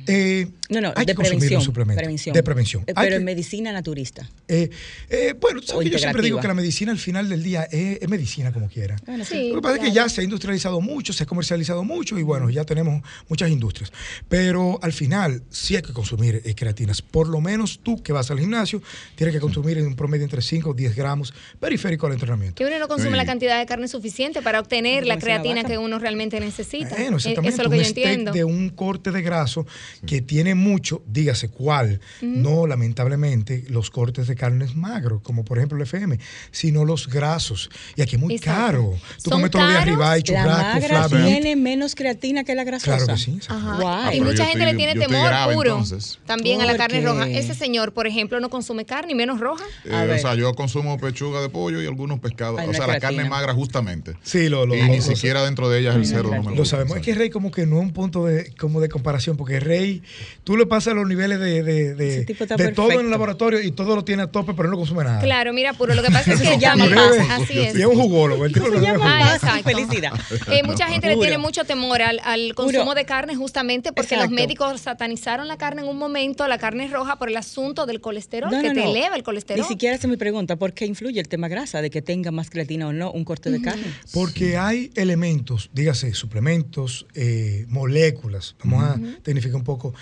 Eh, 0.08 0.48
no, 0.70 0.82
no, 0.82 0.94
hay 0.96 1.06
de 1.06 1.12
que 1.14 1.16
consumir 1.16 1.40
prevención, 1.40 1.58
los 1.60 1.64
suplementos. 1.66 2.02
prevención. 2.02 2.34
De 2.34 2.44
prevención. 2.44 2.84
Eh, 2.88 2.94
Hay 2.96 3.06
Pero 3.06 3.10
que- 3.16 3.16
en 3.18 3.24
medicina 3.26 3.72
naturista. 3.72 4.30
eh, 4.48 4.70
eh, 5.10 5.34
bueno, 5.40 5.62
tú 5.62 5.68
sabes 5.68 5.86
que 5.86 5.92
yo 5.92 6.00
siempre 6.00 6.24
digo 6.24 6.40
que 6.40 6.48
la 6.48 6.54
medicina 6.54 6.92
al 6.92 6.98
final 7.00 7.28
del 7.30 7.44
día 7.44 7.64
es, 7.72 8.00
es 8.02 8.10
medicina 8.10 8.52
como 8.52 8.68
quiera. 8.70 8.96
Bueno, 9.06 9.24
Sí, 9.26 9.50
Lo 9.50 9.56
que 9.56 9.62
pasa 9.62 9.76
es 9.76 9.82
que 9.82 9.92
ya 9.92 10.08
se 10.10 10.22
ha 10.22 10.24
industrializado 10.24 10.80
mucho, 10.82 11.12
se 11.14 11.24
ha 11.24 11.26
comercializado 11.26 11.84
mucho 11.84 12.18
y 12.18 12.24
bueno, 12.24 12.50
ya 12.50 12.64
tenemos 12.66 13.02
muchas 13.28 13.50
industrias. 13.50 13.92
Pero 14.30 14.80
al 14.82 14.94
final 14.94 15.44
sí 15.50 15.76
hay 15.76 15.82
que 15.82 15.94
consumir 15.94 16.42
eh, 16.46 16.56
creatinas. 16.56 17.02
Por 17.02 17.28
lo 17.28 17.42
menos 17.42 17.80
tú 17.84 18.02
que 18.02 18.14
vas 18.14 18.30
al 18.32 18.40
gimnasio 18.40 18.82
tienes 19.16 19.34
que 19.34 19.40
consumir 19.42 19.78
en 19.78 19.88
un 19.88 19.96
promedio 19.96 20.24
entre 20.24 20.42
5 20.42 20.70
o 20.70 20.74
10 20.74 20.96
gramos 20.96 21.34
periférico 21.60 22.08
al 22.08 22.14
entrenamiento. 22.14 22.56
Que 22.56 22.66
uno 22.66 22.80
no 22.80 22.88
consume 22.88 23.12
Sí. 23.12 23.18
la 23.18 23.26
cantidad 23.26 23.60
de 23.60 23.66
carne 23.66 23.88
suficiente 23.88 24.42
para 24.42 24.60
obtener 24.60 25.06
la 25.06 25.18
creatina 25.18 25.56
vaca. 25.64 25.68
Que 25.76 25.86
uno 25.86 26.00
realmente 26.00 26.40
necesita. 26.40 26.90
Bueno, 26.90 27.14
Eh, 27.14 27.16
exactamente. 27.18 27.50
Eso 27.50 27.62
es 27.62 27.66
lo 27.66 27.70
que 27.70 27.78
un 27.78 27.84
yo 27.84 27.90
steak 27.90 28.08
entiendo. 28.08 28.32
de 28.32 28.44
un 28.46 28.70
corte 28.70 29.12
de 29.12 29.22
graso 29.22 29.66
que 30.06 30.22
tiene 30.22 30.56
mucho, 30.56 31.02
dígase 31.08 31.50
cuál. 31.50 32.00
No, 32.22 32.66
lamentablemente, 32.68 33.66
los 33.70 33.90
cortes 33.92 34.28
de 34.28 34.36
carnes 34.36 34.76
magros, 34.76 35.22
como 35.22 35.44
por 35.44 35.58
ejemplo 35.58 35.78
el 35.78 35.84
FM, 35.84 36.20
sino 36.52 36.86
los 36.86 37.08
grasos. 37.10 37.70
Y 37.96 38.02
aquí 38.02 38.16
es 38.16 38.22
muy 38.22 38.36
Exacto. 38.36 38.62
caro. 38.62 38.94
Tú 39.24 39.30
¿Son 39.30 39.34
comes 39.40 39.52
todos 39.52 39.66
los 39.66 39.74
días 39.74 39.86
ribeye, 39.86 40.06
La 40.08 40.22
churrasco, 40.22 40.64
magra 40.80 41.08
flavia. 41.10 41.26
tiene 41.26 41.56
menos 41.56 41.96
creatina 41.96 42.44
que 42.44 42.56
la 42.56 42.64
grasosa. 42.64 42.98
Claro 42.98 43.14
que 43.14 43.18
sí. 43.20 43.40
Ajá. 43.48 43.78
Guay. 43.82 43.96
Ah, 44.08 44.16
y 44.16 44.22
mucha 44.22 44.46
gente 44.46 44.60
estoy- 44.64 44.72
le 44.72 44.76
tiene 44.78 44.94
temor 44.94 45.28
grave, 45.28 45.54
puro 45.56 45.72
entonces. 45.72 46.20
también 46.26 46.62
a 46.62 46.66
la 46.66 46.78
carne 46.78 47.02
¿Por 47.02 47.12
roja. 47.12 47.30
Ese 47.30 47.54
señor, 47.54 47.94
por 47.94 48.08
ejemplo, 48.08 48.40
no 48.40 48.50
consume 48.50 48.86
carne 48.86 49.12
y 49.12 49.16
menos 49.16 49.40
roja. 49.40 49.64
Eh, 49.84 50.14
o 50.16 50.20
sea, 50.20 50.36
yo 50.36 50.54
consumo 50.54 50.98
pechuga 50.98 51.42
de 51.42 51.50
pollo 51.50 51.82
y 51.82 51.86
algunos 51.86 52.20
pescados. 52.20 52.60
Ay, 52.60 52.70
o 52.70 52.74
sea, 52.74 52.88
la 52.88 53.00
carne 53.00 53.26
magra 53.30 53.54
justamente. 53.54 54.14
Sí, 54.24 54.50
lo, 54.50 54.66
lo, 54.66 54.76
y 54.76 54.80
lo- 54.82 54.88
ni 54.88 54.98
lo- 54.98 55.02
siquiera 55.04 55.44
dentro 55.44 55.65
de 55.70 55.80
ellas 55.80 55.96
el 55.96 56.06
cerdo 56.06 56.34
no 56.36 56.44
me 56.44 56.56
Lo 56.56 56.66
sabemos. 56.66 56.98
Es 56.98 57.04
que. 57.04 57.16
Rey 57.16 57.30
como 57.30 57.50
que 57.52 57.66
no 57.66 57.78
es 57.78 57.82
un 57.84 57.92
punto 57.94 58.26
de, 58.26 58.52
como 58.56 58.82
de 58.82 58.90
comparación, 58.90 59.38
porque 59.38 59.60
Rey, 59.60 60.02
tú 60.44 60.58
le 60.58 60.66
pasas 60.66 60.94
los 60.94 61.08
niveles 61.08 61.40
de, 61.40 61.64
de, 61.64 61.96
de- 61.96 62.26
de 62.26 62.72
todo 62.74 62.92
en 62.92 63.00
el 63.02 63.10
laboratorio 63.10 63.62
y 63.62 63.72
todo 63.72 63.96
lo 63.96 64.04
tiene 64.04 64.24
a 64.24 64.28
tope, 64.28 64.54
pero 64.54 64.70
no 64.70 64.76
consume 64.78 65.04
nada. 65.04 65.22
Claro, 65.22 65.54
mira, 65.54 65.74
puro. 65.74 65.94
Lo 65.96 66.04
que 66.04 66.10
pasa 66.12 66.34
es 66.34 66.42
que 66.42 66.46
se 66.48 66.58
llama 66.60 66.86
bebe, 66.88 67.22
así 67.30 67.60
es. 67.60 67.76
Y 67.76 67.82
es 67.82 67.86
un 67.88 67.96
jugólogo. 67.96 68.46
El 68.46 68.54
tipo 68.54 68.66
Se 68.70 68.80
llama. 68.82 69.34
Ah, 69.34 69.38
paz 69.42 69.62
felicidad. 69.64 70.12
Eh, 70.52 70.64
mucha 70.64 70.88
gente 70.88 71.08
le 71.08 71.14
Puro. 71.16 71.26
tiene 71.28 71.38
mucho 71.38 71.64
temor 71.64 72.02
al, 72.02 72.20
al 72.24 72.54
consumo 72.54 72.84
Puro. 72.84 72.96
de 72.96 73.06
carne 73.06 73.36
justamente 73.36 73.92
porque 73.94 74.16
Exacto. 74.16 74.32
los 74.32 74.42
médicos 74.42 74.82
satanizaron 74.82 75.48
la 75.48 75.58
carne 75.58 75.82
en 75.84 75.88
un 75.88 75.98
momento, 75.98 76.48
la 76.48 76.58
carne 76.58 76.88
roja, 76.88 77.18
por 77.18 77.30
el 77.30 77.38
asunto 77.38 77.86
del 77.86 78.02
colesterol, 78.02 78.52
No, 78.52 78.62
que 78.62 78.68
no, 78.70 78.74
te 78.74 78.82
no. 78.84 78.90
eleva 78.92 79.16
el 79.16 79.24
colesterol. 79.24 79.62
Ni 79.62 79.68
siquiera 79.68 79.98
se 79.98 80.08
me 80.08 80.18
pregunta 80.18 80.56
por 80.58 80.74
qué 80.74 80.86
influye 80.86 81.20
el 81.20 81.28
tema 81.28 81.48
grasa, 81.48 81.82
de 81.82 81.90
que 81.90 82.02
tenga 82.02 82.32
más 82.32 82.50
creatina 82.50 82.88
o 82.88 82.94
no 82.94 83.12
un 83.12 83.24
corte 83.24 83.50
de 83.52 83.62
carne. 83.62 83.84
Porque 84.14 84.58
hay 84.58 84.92
elementos, 84.96 85.55
dígase, 85.74 86.14
suplementos, 86.14 87.06
eh, 87.14 87.66
moléculas, 87.70 88.56
vamos 88.64 88.84
a 88.84 89.00
tecnificar 89.24 89.56
un 89.56 89.64
poco, 89.64 89.94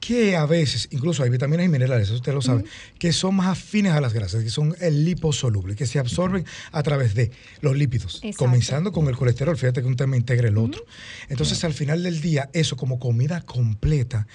que 0.00 0.36
a 0.36 0.44
veces, 0.44 0.88
incluso 0.90 1.22
hay 1.22 1.30
vitaminas 1.30 1.64
y 1.64 1.68
minerales, 1.70 2.08
eso 2.08 2.16
usted 2.16 2.34
lo 2.34 2.42
sabe, 2.42 2.64
que 2.98 3.10
son 3.10 3.36
más 3.36 3.46
afines 3.46 3.92
a 3.92 4.02
las 4.02 4.12
grasas, 4.12 4.44
que 4.44 4.50
son 4.50 4.76
el 4.80 5.02
liposoluble, 5.02 5.74
que 5.76 5.86
se 5.86 5.98
absorben 5.98 6.44
a 6.72 6.82
través 6.82 7.14
de 7.14 7.30
los 7.62 7.74
lípidos, 7.74 8.16
Exacto. 8.16 8.36
comenzando 8.36 8.92
con 8.92 9.08
el 9.08 9.16
colesterol, 9.16 9.56
fíjate 9.56 9.80
que 9.80 9.86
un 9.86 9.96
tema 9.96 10.18
integra 10.18 10.48
el 10.48 10.58
otro. 10.58 10.84
Entonces, 11.30 11.64
al 11.64 11.72
final 11.72 12.02
del 12.02 12.20
día, 12.20 12.50
eso 12.52 12.76
como 12.76 12.98
comida 12.98 13.40
completa 13.46 14.26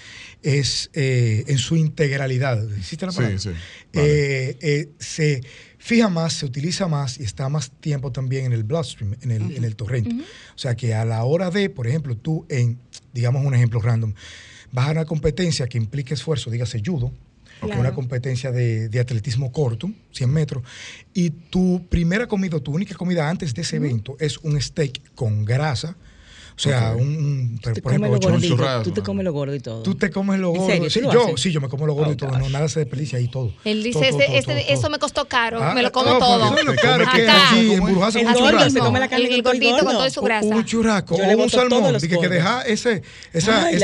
es 0.41 0.89
eh, 0.93 1.43
en 1.45 1.59
su 1.59 1.75
integralidad, 1.75 2.63
¿existe 2.75 3.05
la 3.05 3.11
Sí, 3.11 3.17
palabra? 3.17 3.37
sí, 3.39 3.49
Eh, 3.93 4.57
eh, 4.61 4.89
se 4.97 5.43
fija 5.79 6.09
más, 6.09 6.33
se 6.33 6.45
utiliza 6.45 6.87
más 6.87 7.19
y 7.19 7.23
está 7.23 7.49
más 7.49 7.71
tiempo 7.71 8.11
también 8.11 8.45
en 8.45 8.53
el 8.53 8.63
bloodstream, 8.63 9.15
en 9.21 9.31
el, 9.31 9.55
en 9.55 9.63
el 9.63 9.75
torrente. 9.75 10.13
O 10.13 10.57
sea 10.57 10.75
que 10.75 10.93
a 10.93 11.03
la 11.05 11.23
hora 11.23 11.49
de, 11.49 11.69
por 11.71 11.87
ejemplo, 11.87 12.15
tú 12.15 12.45
en, 12.49 12.77
digamos 13.13 13.43
un 13.43 13.55
ejemplo 13.55 13.79
random, 13.81 14.13
vas 14.71 14.89
a 14.89 14.91
una 14.91 15.05
competencia 15.05 15.67
que 15.67 15.77
implique 15.79 16.13
esfuerzo, 16.13 16.51
dígase 16.51 16.81
judo, 16.85 17.11
Claro. 17.61 17.81
una 17.81 17.93
competencia 17.93 18.53
de, 18.53 18.87
de 18.87 18.99
atletismo 19.01 19.51
corto, 19.51 19.91
100 20.13 20.29
metros, 20.31 20.63
y 21.13 21.29
tu 21.29 21.85
primera 21.89 22.25
comida, 22.25 22.57
tu 22.61 22.71
única 22.71 22.95
comida 22.95 23.29
antes 23.29 23.53
de 23.53 23.63
ese 23.63 23.75
evento 23.75 24.15
es 24.17 24.37
un 24.37 24.61
steak 24.61 25.13
con 25.13 25.43
grasa, 25.43 25.97
o 26.59 26.61
sea, 26.61 26.93
un, 26.93 27.57
por 27.63 27.93
ejemplo, 27.93 28.11
ocho- 28.11 28.29
gordito, 28.31 28.81
tú 28.83 28.91
te 28.91 29.01
comes 29.01 29.23
lo 29.23 29.31
gordo 29.31 29.55
y 29.55 29.61
todo. 29.61 29.81
Tú 29.81 29.95
te 29.95 30.09
comes 30.11 30.39
lo 30.41 30.49
¿En 30.49 30.55
gordo. 30.57 30.67
serio? 30.73 30.89
Sí, 30.89 30.99
¿Tú 30.99 31.05
lo 31.07 31.13
yo, 31.29 31.37
sí, 31.37 31.51
yo 31.53 31.61
me 31.61 31.69
como 31.69 31.87
lo 31.87 31.93
gordo 31.93 32.09
Oh, 32.09 32.13
y 32.13 32.17
todo. 32.17 32.29
gosh. 32.31 32.39
No, 32.39 32.49
nada 32.49 32.67
se 32.67 32.79
desperdicia 32.81 33.17
ahí 33.17 33.29
todo. 33.29 33.53
Él 33.63 33.81
dice, 33.81 33.99
Todo, 33.99 34.09
todo, 34.09 34.19
este- 34.19 34.25
todo, 34.27 34.37
este- 34.37 34.65
todo, 34.65 34.73
eso 34.79 34.89
me 34.89 34.99
costó 34.99 35.25
caro, 35.25 35.59
Ah, 35.63 35.73
me 35.73 35.81
lo 35.83 35.91
como 35.93 36.09
no, 36.11 36.19
todo. 36.19 36.55
que 36.55 37.79
un 37.79 37.85
gordo 37.85 38.49
churrasco. 38.51 38.69
se 38.71 38.79
come 38.79 38.99
la 38.99 39.07
carne 39.07 39.25
el, 39.25 39.29
con 39.29 39.35
el 39.37 39.43
todo 39.43 39.53
y 39.53 39.57
gordito 39.59 39.75
con 39.77 39.85
gordo. 39.85 39.97
todo 39.99 40.07
y 40.07 40.11
su 40.11 40.19
Un- 40.19 40.25
grasa. 40.25 40.47
Un 40.47 40.65
churrasco 40.65 41.15
o 41.15 41.17
un 41.43 41.49
salmón. 41.49 41.97
que, 41.99 42.27
deja 42.29 42.61
ese, 42.63 43.03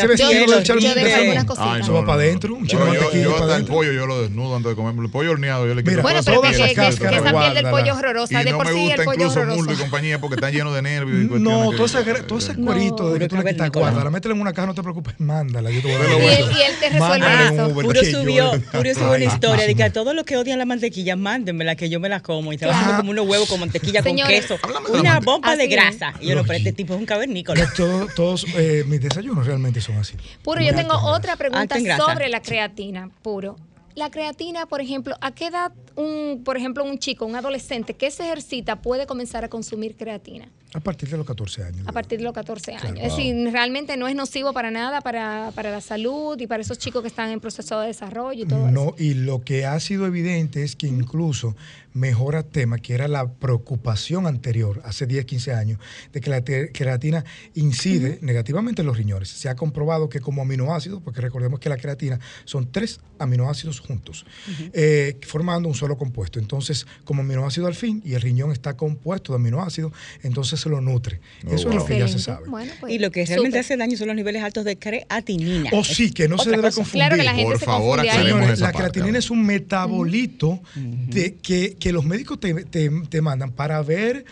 vestido 0.07 0.29
del 0.29 0.45
yo 0.47 0.65
salmón. 0.65 0.83
yo 0.83 0.93
dejo 0.95 1.05
de- 1.07 1.13
algunas 1.15 1.45
cositas. 1.45 1.69
Ay, 1.71 1.81
Eso 1.81 1.93
va 1.93 2.05
para 2.05 2.13
adentro, 2.21 2.55
un 2.55 2.67
chino 2.67 2.81
Pero 2.81 3.09
de 3.11 3.23
yo, 3.23 3.35
hasta 3.37 3.55
el 3.55 3.65
pollo 3.65 3.91
yo 3.93 4.05
lo 4.05 4.21
desnudo 4.21 4.55
antes 4.55 4.71
de 4.71 4.75
comerme. 4.75 5.05
El 5.05 5.11
pollo 5.11 5.31
horneado 5.31 5.65
yo 5.67 5.73
le 5.75 5.81
quito 5.81 5.91
Mira, 5.91 6.01
Bueno, 6.03 6.19
pero 6.25 6.41
que, 6.41 6.49
esa 6.49 6.65
piel 6.65 7.53
del 7.53 7.69
pollo 7.69 7.95
horrorosa, 7.95 8.41
Y 8.41 8.45
de 8.45 8.51
no 8.51 8.57
por 8.57 8.65
me 8.67 8.73
sí 8.73 8.91
el 8.91 9.03
pollo 9.05 9.13
incluso 9.13 9.39
horroroso. 9.39 9.57
muslo 9.57 9.73
y 9.73 9.75
compañía 9.77 10.19
porque 10.19 10.35
están 10.35 10.51
llenos 10.51 10.73
de 10.75 10.81
nervios. 10.81 11.23
y 11.37 11.39
No, 11.41 11.71
todas 11.71 11.91
esas 11.95 12.57
No. 12.65 13.09
de 13.13 13.19
que 13.19 13.27
tú 13.27 13.35
le 13.35 13.41
quitas 13.41 13.55
cavernícola. 13.57 13.85
guarda, 13.91 14.03
la 14.03 14.09
métela 14.09 14.35
en 14.35 14.41
una 14.41 14.53
caja, 14.53 14.65
no 14.67 14.73
te 14.73 14.81
preocupes, 14.81 15.19
mándala. 15.19 15.69
Yo 15.71 15.81
te 15.81 15.87
voy 15.87 15.95
a 15.95 15.99
dar 15.99 16.07
Pero 16.07 16.19
Y 16.19 16.25
él, 16.27 16.45
y 16.57 16.61
él 16.61 16.73
te 16.79 16.89
resuelve 16.89 17.45
eso. 17.53 17.73
Puro 17.73 18.03
subió, 18.03 18.51
Puro 18.71 18.93
subió 18.93 19.11
una 19.11 19.23
historia 19.25 19.67
de 19.67 19.75
que 19.75 19.83
a 19.83 19.93
todos 19.93 20.15
los 20.15 20.23
que 20.25 20.37
odian 20.37 20.57
la 20.59 20.65
mantequilla, 20.65 21.15
mándenmela 21.15 21.75
que 21.75 21.89
yo 21.89 21.99
me 21.99 22.09
la 22.09 22.19
como. 22.21 22.51
Y 22.53 22.57
te 22.57 22.65
va 22.65 22.73
haciendo 22.73 22.97
como 22.97 23.11
unos 23.11 23.27
huevos 23.27 23.47
con 23.49 23.59
mantequilla 23.59 24.01
Señores, 24.01 24.45
con 24.47 24.57
queso. 24.57 24.93
Una 24.93 25.19
bomba 25.19 25.55
de 25.55 25.67
grasa. 25.67 26.13
Y 26.19 26.27
yo 26.27 26.35
no, 26.35 26.43
pero 26.43 26.57
este 26.57 26.73
tipo 26.73 26.93
es 26.93 26.99
un 26.99 27.05
cavernícola. 27.05 27.71
Todo- 27.75 28.07
todos 28.15 28.45
eh, 28.55 28.83
mis 28.87 29.01
desayunos 29.01 29.45
realmente 29.45 29.81
son 29.81 29.97
así. 29.97 30.15
Puro, 30.43 30.61
yo 30.61 30.73
tengo 30.75 30.95
otra 30.95 31.35
pregunta 31.35 31.77
grasa. 31.79 32.03
sobre 32.05 32.29
la 32.29 32.41
creatina, 32.41 33.09
puro. 33.21 33.55
La 33.95 34.11
creatina, 34.11 34.65
por 34.65 34.81
ejemplo, 34.81 35.15
¿a 35.21 35.31
qué 35.31 35.47
edad 35.47 35.71
un, 35.95 36.41
por 36.43 36.57
ejemplo, 36.57 36.83
un 36.83 36.99
chico, 36.99 37.25
un 37.25 37.35
adolescente 37.37 37.93
que 37.93 38.11
se 38.11 38.23
ejercita 38.23 38.81
puede 38.81 39.05
comenzar 39.05 39.45
a 39.45 39.47
consumir 39.49 39.95
creatina? 39.95 40.49
A 40.75 40.79
partir 40.81 41.07
de 41.09 41.15
los 41.17 41.25
14 41.25 41.63
años. 41.63 41.87
A 41.87 41.91
partir 41.93 42.17
de 42.19 42.25
los 42.25 42.33
14 42.33 42.71
años. 42.71 42.81
Claro. 42.81 42.97
Es 42.97 43.15
decir, 43.15 43.33
realmente 43.51 43.95
no 43.95 44.07
es 44.09 44.15
nocivo 44.15 44.51
para 44.51 44.71
nada 44.71 44.99
para, 44.99 45.51
para 45.55 45.71
la 45.71 45.79
salud 45.79 46.37
y 46.39 46.47
para 46.47 46.61
esos 46.61 46.77
chicos 46.77 47.01
que 47.01 47.07
están 47.07 47.29
en 47.31 47.39
proceso 47.39 47.79
de 47.79 47.87
desarrollo 47.87 48.43
y 48.43 48.47
todo 48.47 48.69
No, 48.69 48.87
eso. 48.87 48.95
y 48.97 49.13
lo 49.13 49.41
que 49.43 49.65
ha 49.65 49.79
sido 49.79 50.05
evidente 50.05 50.63
es 50.63 50.75
que 50.75 50.87
incluso 50.87 51.55
mejora 51.93 52.43
tema, 52.43 52.77
que 52.77 52.93
era 52.93 53.07
la 53.07 53.25
preocupación 53.25 54.27
anterior, 54.27 54.81
hace 54.83 55.07
10, 55.07 55.23
15 55.25 55.53
años, 55.53 55.79
de 56.11 56.19
que 56.19 56.29
la 56.29 56.43
creatina 56.43 57.23
incide 57.53 58.19
negativamente 58.21 58.81
en 58.81 58.87
los 58.87 58.97
riñones. 58.97 59.29
Se 59.29 59.47
ha 59.47 59.55
comprobado 59.55 60.09
que 60.09 60.19
como 60.19 60.41
aminoácido, 60.41 60.99
porque 60.99 61.21
recordemos 61.21 61.61
que 61.61 61.69
la 61.69 61.77
creatina 61.77 62.19
son 62.43 62.69
tres 62.69 62.99
aminoácidos 63.17 63.79
juntos, 63.79 64.25
eh, 64.73 65.17
formando 65.25 65.69
un 65.69 65.75
solo 65.75 65.97
compuesto. 65.97 66.37
Entonces, 66.37 66.85
como 67.05 67.21
aminoácido 67.21 67.65
al 67.67 67.75
fin, 67.75 68.01
y 68.03 68.13
el 68.15 68.21
riñón 68.21 68.51
está 68.51 68.75
compuesto 68.75 69.31
de 69.31 69.37
aminoácidos, 69.37 69.93
entonces 70.21 70.64
se 70.65 70.69
lo 70.69 70.81
nutre. 70.81 71.19
Oh, 71.47 71.53
Eso 71.53 71.69
es 71.69 71.75
lo 71.75 71.85
que 71.85 71.97
ya 71.99 72.07
se 72.07 72.19
sabe. 72.19 72.47
Bueno, 72.49 72.71
pues, 72.79 72.93
Y 72.93 72.99
lo 72.99 73.11
que 73.11 73.25
realmente 73.25 73.59
hace 73.59 73.77
daño 73.77 73.97
son 73.97 74.07
los 74.07 74.15
niveles 74.15 74.43
altos 74.43 74.65
de 74.65 74.77
creatinina. 74.77 75.69
O 75.73 75.81
Es 75.81 75.87
sí, 75.87 76.11
que 76.11 76.27
no 76.27 76.37
se 76.37 76.49
debe 76.49 76.63
cosa. 76.63 76.75
confundir. 76.77 76.99
Claro 77.07 77.15
que 77.17 77.23
la 77.23 77.33
gente 77.33 77.51
Por 77.51 77.59
se 77.59 77.65
favor, 77.65 77.99
aclaremos 77.99 78.29
Señores, 78.31 78.49
esa 78.53 78.65
la 78.67 78.71
parte, 78.73 78.89
creatinina 78.91 79.19
es 79.19 79.29
un 79.29 79.45
metabolito 79.45 80.61
de, 80.75 81.35
que, 81.35 81.75
que 81.79 81.91
los 81.91 82.05
médicos 82.05 82.39
te, 82.39 82.53
te- 82.65 82.89
te 83.09 83.21
mandan 83.21 83.51
para 83.51 83.81
ver 83.81 84.25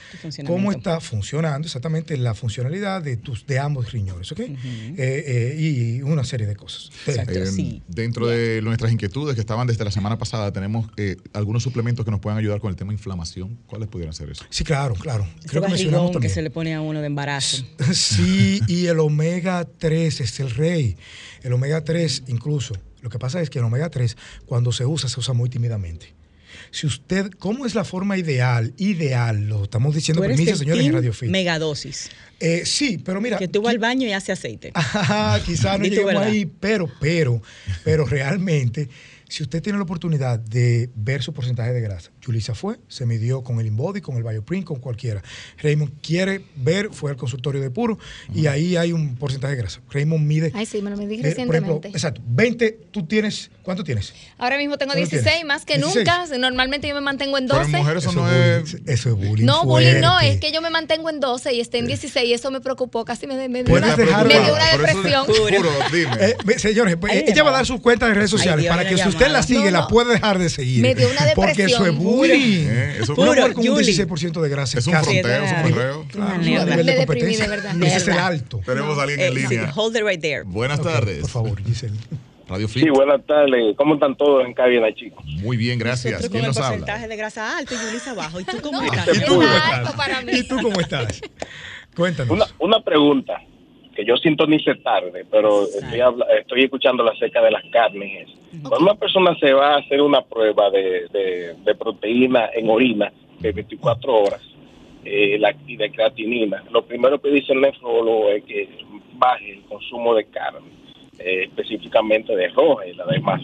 cómo 0.46 0.72
está 0.72 1.00
funcionando 1.00 1.66
exactamente 1.68 2.18
la 2.18 2.34
funcionalidad 2.34 3.02
de 3.02 3.18
tus 3.18 3.46
de 3.46 3.60
ambos 3.60 3.92
riñones, 3.92 4.32
¿ok? 4.32 4.40
Eh, 4.40 4.56
eh, 4.98 5.56
y 5.60 6.02
una 6.02 6.24
serie 6.24 6.48
de 6.48 6.56
cosas. 6.56 6.90
Exacto. 7.08 7.32
Eh, 7.34 7.46
sí. 7.48 7.82
Dentro 7.88 8.28
de 8.28 8.62
nuestras 8.62 8.92
inquietudes 8.92 9.36
que 9.36 9.42
estaban 9.42 9.68
desde 9.68 9.84
la 9.84 9.92
semana 9.92 10.18
pasada, 10.18 10.52
tenemos 10.52 10.90
eh, 10.98 11.18
algunos 11.34 11.64
suplementos 11.64 12.06
que 12.06 12.12
nos 12.12 12.20
puedan 12.20 12.38
ayudar 12.40 12.60
con 12.60 12.70
el 12.70 12.76
tema 12.76 12.90
de 12.92 12.96
inflamación. 12.96 13.58
¿Cuáles 13.68 13.88
pudieran 13.90 14.14
ser 14.14 14.30
eso? 14.30 14.46
Sí, 14.50 14.64
claro, 14.64 14.96
claro. 14.96 15.28
Creo 15.46 15.62
que 15.62 15.68
mencionamos 15.70 16.08
barrigón 16.08 16.23
que 16.24 16.30
se 16.30 16.42
le 16.42 16.50
pone 16.50 16.74
a 16.74 16.82
uno 16.82 17.02
de 17.02 17.08
embarazo. 17.08 17.66
Sí, 17.94 18.62
y 18.68 18.88
el 18.88 19.00
omega 19.00 19.68
3 19.78 20.22
es 20.22 20.40
el 20.40 20.52
rey. 20.52 20.98
El 21.42 21.54
omega 21.54 21.84
3 21.84 22.24
incluso. 22.28 22.74
Lo 23.02 23.10
que 23.10 23.20
pasa 23.20 23.42
es 23.42 23.50
que 23.50 23.60
el 23.60 23.66
omega 23.66 23.90
3 23.90 24.18
cuando 24.46 24.72
se 24.72 24.86
usa 24.86 25.10
se 25.10 25.20
usa 25.20 25.34
muy 25.34 25.50
tímidamente. 25.50 26.16
Si 26.72 26.88
usted, 26.88 27.30
¿cómo 27.38 27.66
es 27.66 27.76
la 27.76 27.84
forma 27.84 28.18
ideal? 28.18 28.74
Ideal, 28.78 29.48
lo 29.48 29.64
estamos 29.64 29.94
diciendo 29.94 30.22
permiso, 30.22 30.56
señores, 30.56 30.86
en 30.86 30.94
Radio 30.94 31.14
Fit. 31.14 31.30
Megadosis. 31.30 32.10
Eh, 32.40 32.64
sí, 32.66 33.00
pero 33.04 33.22
mira. 33.22 33.38
Que 33.38 33.48
tú 33.48 33.62
vas 33.62 33.72
al 33.72 33.80
baño 33.80 34.08
y 34.08 34.14
hace 34.14 34.32
aceite. 34.32 34.72
Ajá, 34.76 35.40
quizás 35.44 35.78
no 35.80 35.86
lleguemos 35.86 36.16
ahí, 36.16 36.46
pero, 36.46 36.90
pero, 37.00 37.42
pero 37.84 38.06
realmente, 38.06 38.90
si 39.30 39.44
usted 39.44 39.62
tiene 39.62 39.78
la 39.78 39.84
oportunidad 39.84 40.40
de 40.40 40.90
ver 40.96 41.22
su 41.22 41.34
porcentaje 41.34 41.74
de 41.74 41.82
grasa, 41.82 42.12
Julissa 42.24 42.56
fue, 42.56 42.78
se 42.88 43.06
midió 43.06 43.44
con 43.44 43.60
el 43.60 43.68
Inbody, 43.68 44.02
con 44.02 44.18
el 44.18 44.24
Bioprint, 44.24 44.66
con 44.66 44.80
cualquiera. 44.80 45.22
Raymond 45.62 45.92
quiere 46.02 46.46
ver, 46.56 46.90
fue 46.92 47.12
al 47.12 47.18
consultorio 47.18 47.62
de 47.62 47.70
puro 47.70 47.98
y 48.34 48.48
ahí 48.48 48.76
hay 48.76 48.94
un 48.94 49.16
porcentaje 49.16 49.56
de 49.56 49.62
grasa. 49.62 49.82
Raymond 49.90 50.26
mide. 50.26 50.52
Ay, 50.56 50.66
sí, 50.66 50.82
me 50.82 50.90
lo 50.90 50.98
medí 50.98 51.16
eh, 51.16 51.18
por 51.18 51.28
ejemplo, 51.28 51.52
recientemente. 51.54 51.88
exacto, 51.90 52.22
20, 52.26 52.80
tú 52.92 53.06
tienes, 53.06 53.52
¿cuánto 53.64 53.84
tienes? 53.84 54.14
Ahora 54.38 54.58
mismo 54.58 54.78
tengo 54.78 54.94
¿Cuánto 54.94 55.10
16, 55.10 55.24
tienes? 55.24 55.46
más 55.46 55.66
que 55.66 55.78
16. 55.78 55.96
nunca. 56.08 56.38
Normalmente 56.38 56.88
yo 56.88 56.96
me 56.96 57.02
mantengo 57.02 57.38
en 57.38 57.48
Pero 57.48 57.60
12. 57.60 57.72
en 57.72 57.78
mujeres 57.78 58.04
eso 58.04 58.12
Eso 58.12 58.20
no 58.22 58.32
es 58.32 58.62
bullying, 58.72 58.84
eso 58.88 59.10
es 59.10 59.16
bullying. 59.16 59.46
No, 59.46 59.66
bullying 59.66 60.02
no, 60.02 60.20
es 60.20 60.40
que 60.40 60.52
yo 60.52 60.62
me 60.62 60.70
mantengo 60.70 61.10
en 61.10 61.20
12 61.20 61.54
y 61.54 61.60
esté 61.60 61.80
en 61.80 61.88
16 61.88 62.28
y 62.28 62.34
eso 62.34 62.52
me 62.52 62.62
preocupó, 62.62 63.06
casi 63.06 63.28
me, 63.28 63.50
me 63.50 63.64
dio 63.64 63.76
una, 63.76 63.96
me 63.96 64.06
dio 64.06 64.54
una 64.54 64.72
depresión. 64.72 65.26
Puro, 65.26 65.70
dime. 65.92 66.14
Eh, 66.24 66.60
señores, 66.60 66.96
pues, 66.98 67.14
ella 67.28 67.44
va 67.44 67.50
a 67.50 67.54
dar 67.54 67.66
sus 67.66 67.82
cuentas 67.82 68.08
de 68.10 68.16
redes 68.16 68.32
Ay, 68.32 68.38
sociales 68.38 68.64
Dios, 68.64 68.76
para 68.76 68.88
que 68.88 68.98
si 68.98 69.08
usted 69.08 69.28
la 69.30 69.44
sigue, 69.44 69.66
No, 69.66 69.72
la 69.72 69.88
puede 69.88 70.14
dejar 70.14 70.40
de 70.40 70.50
seguir. 70.50 70.82
Me 70.82 70.96
dio 70.96 71.10
una 71.10 71.34
Porque 71.34 71.64
eso 71.64 71.78
es 71.78 71.92
depresión. 71.92 71.96
Bullying. 72.16 72.66
Eh, 72.68 72.98
eso- 73.02 73.16
Puro, 73.16 73.28
mujer 73.34 73.54
con 73.54 73.68
un 73.68 73.74
Julie. 73.76 73.86
16% 73.94 74.42
de 74.42 74.50
grasa. 74.50 74.80
Es 74.80 74.88
un 74.88 74.94
casi- 74.94 75.20
fronteo, 75.22 75.44
es 75.44 75.52
un 75.52 75.72
correo. 75.72 76.06
Claro, 76.12 76.38
nerda. 76.38 76.66
nivel 76.66 76.86
de 76.86 76.96
competencia. 76.98 77.44
de 77.44 77.50
verdad. 77.50 77.76
Ese 77.84 77.98
es 77.98 78.08
el 78.08 78.18
alto. 78.18 78.62
Tenemos 78.66 78.98
a 78.98 79.02
alguien 79.04 79.20
en 79.20 79.28
Eh, 79.28 79.32
línea. 79.32 79.72
hold 79.76 79.96
it 79.96 80.04
right 80.04 80.22
there. 80.22 80.44
Buenas 80.46 80.82
tardes. 80.82 81.22
Por 81.22 81.30
favor, 81.30 81.64
Giselle. 81.64 81.98
Radio 82.48 82.68
Fit. 82.68 82.84
Sí, 82.84 82.90
buenas 82.90 83.26
tardes. 83.26 83.76
¿Cómo 83.78 83.94
están 83.96 84.16
todos 84.18 84.46
en 84.46 84.54
cabina, 84.54 84.94
chicos? 84.94 85.24
Muy 85.26 85.56
bien, 85.58 85.80
gracias. 85.80 86.14
Nosotros 86.14 86.30
¿Quién 86.32 86.42
con 86.44 86.50
el 86.50 86.56
nos 86.56 86.58
porcentaje 86.58 86.92
habla? 87.04 87.08
de 87.08 87.16
grasa 87.16 87.58
alto 87.58 87.74
y 87.74 87.78
Yulisa 87.88 88.14
bajo. 88.14 88.40
¿Y 88.40 88.44
tú 88.44 88.58
cómo 88.62 88.82
No, 88.82 88.86
estás? 88.94 89.08
¿Y 89.18 89.20
tú 89.22 89.28
cómo 89.28 89.44
estás? 89.44 89.94
para 89.94 90.22
mí. 90.22 90.32
¿Y 90.34 90.44
tú 90.44 90.56
cómo 90.62 90.80
estás? 90.82 91.22
Cuéntanos. 91.96 92.32
Una, 92.32 92.46
una 92.60 92.82
pregunta 92.84 93.42
que 93.96 94.04
yo 94.06 94.18
sintonice 94.18 94.76
tarde, 94.84 95.26
pero 95.32 95.64
estoy, 95.68 96.02
estoy 96.40 96.64
escuchando 96.66 97.10
acerca 97.10 97.42
de 97.42 97.52
las 97.52 97.64
carnes. 97.72 98.28
Cuando 98.62 98.80
una 98.92 98.96
persona 98.96 99.36
se 99.40 99.52
va 99.54 99.76
a 99.76 99.78
hacer 99.80 100.02
una 100.02 100.22
prueba 100.22 100.70
de, 100.70 101.08
de- 101.12 101.56
de 101.66 101.76
proteína 101.76 102.50
en 102.54 102.70
orina 102.70 103.12
de 103.40 103.52
24 103.52 104.14
horas 104.16 104.42
eh, 105.06 105.38
la, 105.40 105.54
y 105.68 105.76
de 105.76 105.92
creatinina, 105.92 106.64
lo 106.72 106.86
primero 106.86 107.20
que 107.22 107.30
dice 107.30 107.52
el 107.54 107.62
nefrólogo 107.62 108.30
es 108.30 108.44
que 108.46 108.70
baje 109.16 109.54
el 109.54 109.62
consumo 109.64 110.14
de 110.16 110.26
carne, 110.26 110.68
eh, 111.20 111.44
específicamente 111.46 112.36
de 112.36 112.48
roja 112.50 112.86
y 112.88 112.94
la 112.94 113.06
demás. 113.08 113.42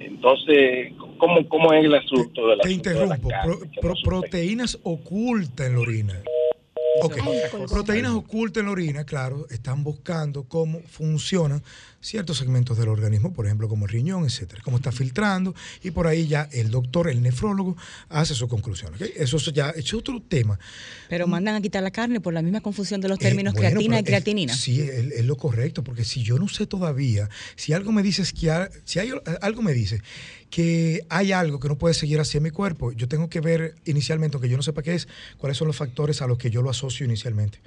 Entonces, 0.00 0.92
¿cómo, 1.18 1.46
cómo 1.48 1.72
es 1.72 1.84
el 1.84 1.94
asunto 1.94 2.48
de 2.48 2.56
la 2.56 2.62
Te 2.62 2.72
interrumpo. 2.72 3.28
Pro- 3.44 3.58
pro- 3.80 3.94
proteínas 4.04 4.78
ocultas 4.84 5.66
en 5.66 5.74
la 5.74 5.80
orina. 5.80 6.14
Colgó. 7.00 7.32
Proteínas 7.72 8.12
ocultas 8.12 8.60
en 8.60 8.66
la 8.66 8.72
orina, 8.72 9.04
claro, 9.04 9.46
están 9.50 9.82
buscando 9.82 10.44
cómo 10.48 10.80
funcionan 10.86 11.62
ciertos 12.02 12.36
segmentos 12.36 12.76
del 12.76 12.88
organismo, 12.88 13.32
por 13.32 13.46
ejemplo, 13.46 13.68
como 13.68 13.86
el 13.86 13.92
riñón, 13.92 14.24
etcétera, 14.24 14.60
cómo 14.62 14.76
está 14.76 14.92
filtrando, 14.92 15.54
y 15.82 15.92
por 15.92 16.06
ahí 16.06 16.26
ya 16.26 16.48
el 16.52 16.70
doctor, 16.70 17.08
el 17.08 17.22
nefrólogo, 17.22 17.76
hace 18.10 18.34
su 18.34 18.48
conclusión. 18.48 18.92
¿ok? 18.94 19.02
Eso 19.16 19.36
es 19.38 19.44
ya 19.52 19.70
es 19.70 19.94
otro 19.94 20.20
tema. 20.20 20.58
Pero 21.08 21.26
mandan 21.26 21.54
a 21.54 21.60
quitar 21.62 21.82
la 21.82 21.90
carne 21.90 22.20
por 22.20 22.34
la 22.34 22.42
misma 22.42 22.60
confusión 22.60 23.00
de 23.00 23.08
los 23.08 23.18
Eh, 23.18 23.22
términos 23.22 23.54
bueno, 23.54 23.68
creatina 23.70 23.96
y 23.96 23.98
es- 24.00 24.04
creatinina. 24.04 24.54
sí, 24.54 24.80
es, 24.80 24.90
es 25.12 25.24
lo 25.24 25.36
correcto, 25.36 25.84
porque 25.84 26.04
si 26.04 26.22
yo 26.22 26.38
no 26.38 26.48
sé 26.48 26.66
todavía, 26.66 27.30
si 27.56 27.72
algo 27.72 27.92
me 27.92 28.02
dice 28.02 28.24
que 28.38 28.50
ha- 28.50 28.68
si 28.84 28.98
hay 28.98 29.12
algo 29.40 29.62
me 29.62 29.72
dice 29.72 30.02
que 30.50 31.00
hay 31.08 31.32
algo 31.32 31.60
que 31.60 31.68
no 31.68 31.78
puede 31.78 31.94
seguir 31.94 32.20
así 32.20 32.36
en 32.36 32.42
mi 32.42 32.50
cuerpo, 32.50 32.92
yo 32.92 33.08
tengo 33.08 33.30
que 33.30 33.40
ver 33.40 33.74
inicialmente, 33.84 34.36
aunque 34.36 34.48
yo 34.50 34.56
no 34.56 34.62
sepa 34.62 34.82
qué 34.82 34.94
es, 34.94 35.08
cuáles 35.38 35.56
son 35.56 35.66
los 35.68 35.76
factores 35.76 36.20
a 36.20 36.26
los 36.26 36.36
que 36.36 36.50
yo 36.50 36.60
lo 36.62 36.68
asocio 36.70 37.06
inicialmente. 37.06 37.60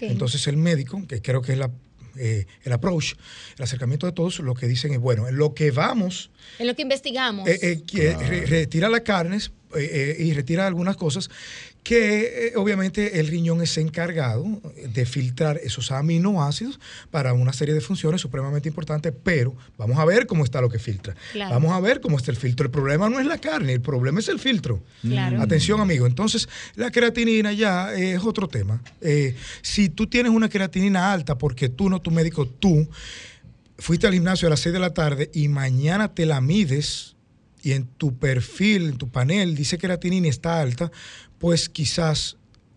Entonces 0.00 0.46
el 0.48 0.56
médico, 0.56 1.02
que 1.06 1.20
creo 1.22 1.42
que 1.42 1.52
es 1.52 1.58
la, 1.58 1.70
eh, 2.16 2.46
el 2.64 2.72
approach, 2.72 3.14
el 3.56 3.64
acercamiento 3.64 4.06
de 4.06 4.12
todos, 4.12 4.38
lo 4.40 4.54
que 4.54 4.66
dicen 4.66 4.92
es, 4.92 4.98
bueno, 4.98 5.28
en 5.28 5.36
lo 5.36 5.54
que 5.54 5.70
vamos 5.70 6.30
En 6.58 6.66
lo 6.66 6.74
que 6.74 6.82
investigamos. 6.82 7.48
eh, 7.48 7.82
eh, 7.94 8.46
retira 8.46 8.88
las 8.88 9.00
carnes 9.02 9.52
eh, 9.74 10.16
eh, 10.18 10.22
y 10.22 10.32
retira 10.34 10.66
algunas 10.66 10.96
cosas 10.96 11.30
que 11.82 12.48
eh, 12.48 12.52
obviamente 12.56 13.18
el 13.18 13.26
riñón 13.26 13.60
es 13.60 13.76
encargado 13.76 14.44
de 14.86 15.04
filtrar 15.04 15.58
esos 15.62 15.90
aminoácidos 15.90 16.78
para 17.10 17.32
una 17.32 17.52
serie 17.52 17.74
de 17.74 17.80
funciones 17.80 18.20
supremamente 18.20 18.68
importantes, 18.68 19.12
pero 19.22 19.54
vamos 19.76 19.98
a 19.98 20.04
ver 20.04 20.26
cómo 20.26 20.44
está 20.44 20.60
lo 20.60 20.68
que 20.68 20.78
filtra. 20.78 21.14
Claro. 21.32 21.54
Vamos 21.54 21.72
a 21.72 21.80
ver 21.80 22.00
cómo 22.00 22.16
está 22.16 22.30
el 22.30 22.36
filtro. 22.36 22.66
El 22.66 22.70
problema 22.70 23.08
no 23.08 23.18
es 23.18 23.26
la 23.26 23.38
carne, 23.38 23.72
el 23.72 23.80
problema 23.80 24.20
es 24.20 24.28
el 24.28 24.38
filtro. 24.38 24.82
Claro. 25.02 25.42
Atención, 25.42 25.80
amigo. 25.80 26.06
Entonces, 26.06 26.48
la 26.76 26.90
creatinina 26.90 27.52
ya 27.52 27.92
eh, 27.94 28.14
es 28.14 28.22
otro 28.22 28.46
tema. 28.46 28.80
Eh, 29.00 29.34
si 29.60 29.88
tú 29.88 30.06
tienes 30.06 30.30
una 30.30 30.48
creatinina 30.48 31.12
alta 31.12 31.36
porque 31.36 31.68
tú, 31.68 31.90
no 31.90 32.00
tu 32.00 32.10
médico, 32.10 32.46
tú, 32.46 32.88
fuiste 33.78 34.06
al 34.06 34.14
gimnasio 34.14 34.46
a 34.46 34.50
las 34.50 34.60
6 34.60 34.72
de 34.72 34.78
la 34.78 34.94
tarde 34.94 35.30
y 35.34 35.48
mañana 35.48 36.14
te 36.14 36.26
la 36.26 36.40
mides 36.40 37.16
y 37.62 37.72
en 37.72 37.86
tu 37.86 38.16
perfil, 38.16 38.88
en 38.88 38.98
tu 38.98 39.08
panel, 39.08 39.54
dice 39.54 39.78
que 39.78 39.88
la 39.88 39.98
creatinina 39.98 40.28
está 40.28 40.60
alta, 40.60 40.90
pues 41.42 41.68
quizás 41.68 42.36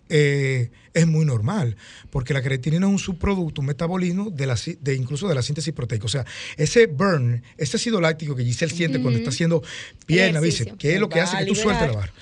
eh, 0.10 0.72
es 0.94 1.06
muy 1.08 1.24
normal, 1.26 1.76
porque 2.10 2.34
la 2.34 2.42
creatinina 2.42 2.88
es 2.88 2.92
un 2.92 3.00
subproducto, 3.00 3.62
un 3.62 3.68
metabolismo 3.68 4.32
de, 4.32 4.48
la, 4.48 4.58
de 4.82 4.96
incluso 4.96 5.28
de 5.28 5.36
la 5.36 5.44
síntesis 5.44 5.72
proteica. 5.74 6.06
O 6.06 6.10
sea, 6.10 6.26
ese 6.58 6.88
burn, 6.88 7.44
ese 7.58 7.78
ácido 7.78 8.02
láctico 8.02 8.36
que 8.36 8.44
Giselle 8.44 8.74
siente 8.74 9.00
cuando 9.02 9.20
está 9.20 9.30
haciendo 9.30 9.62
pierna, 10.08 10.42
dice, 10.42 10.74
que 10.80 10.96
es 10.96 11.00
lo 11.00 11.10
que 11.10 11.22
hace 11.22 11.38
que 11.38 11.46
tú 11.46 11.54
sueltes 11.54 11.88
la 11.88 11.94
liberar 11.94 11.96
barra. 11.96 12.14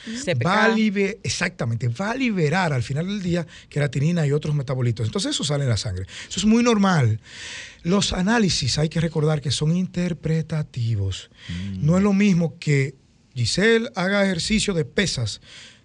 Va 0.45 0.65
a 0.65 0.75
libe- 0.75 1.19
exactamente, 1.23 1.88
va 1.88 2.12
a 2.12 2.15
liberar 2.15 2.73
al 2.73 2.84
final 2.84 3.08
del 3.08 3.21
día 3.21 3.47
creatinina 3.69 4.27
y 4.27 4.34
otros 4.34 4.53
metabolitos. 4.53 5.06
Entonces 5.06 5.32
eso 5.32 5.45
sale 5.45 5.63
en 5.63 5.69
la 5.69 5.77
sangre. 5.77 6.06
Eso 6.27 6.39
es 6.41 6.45
muy 6.45 6.62
normal. 6.62 7.19
Los 7.84 8.12
análisis 8.12 8.77
hay 8.79 8.89
que 8.89 8.99
recordar 8.99 9.39
que 9.39 9.51
son 9.51 9.75
interpretativos. 9.75 11.29
No 11.79 11.95
es 11.97 12.03
lo 12.03 12.12
mismo 12.12 12.58
que 12.60 12.95
Giselle 13.36 13.89
haga 13.95 14.25
ejercicio 14.25 14.73
de 14.73 14.86
pesas, 14.86 15.41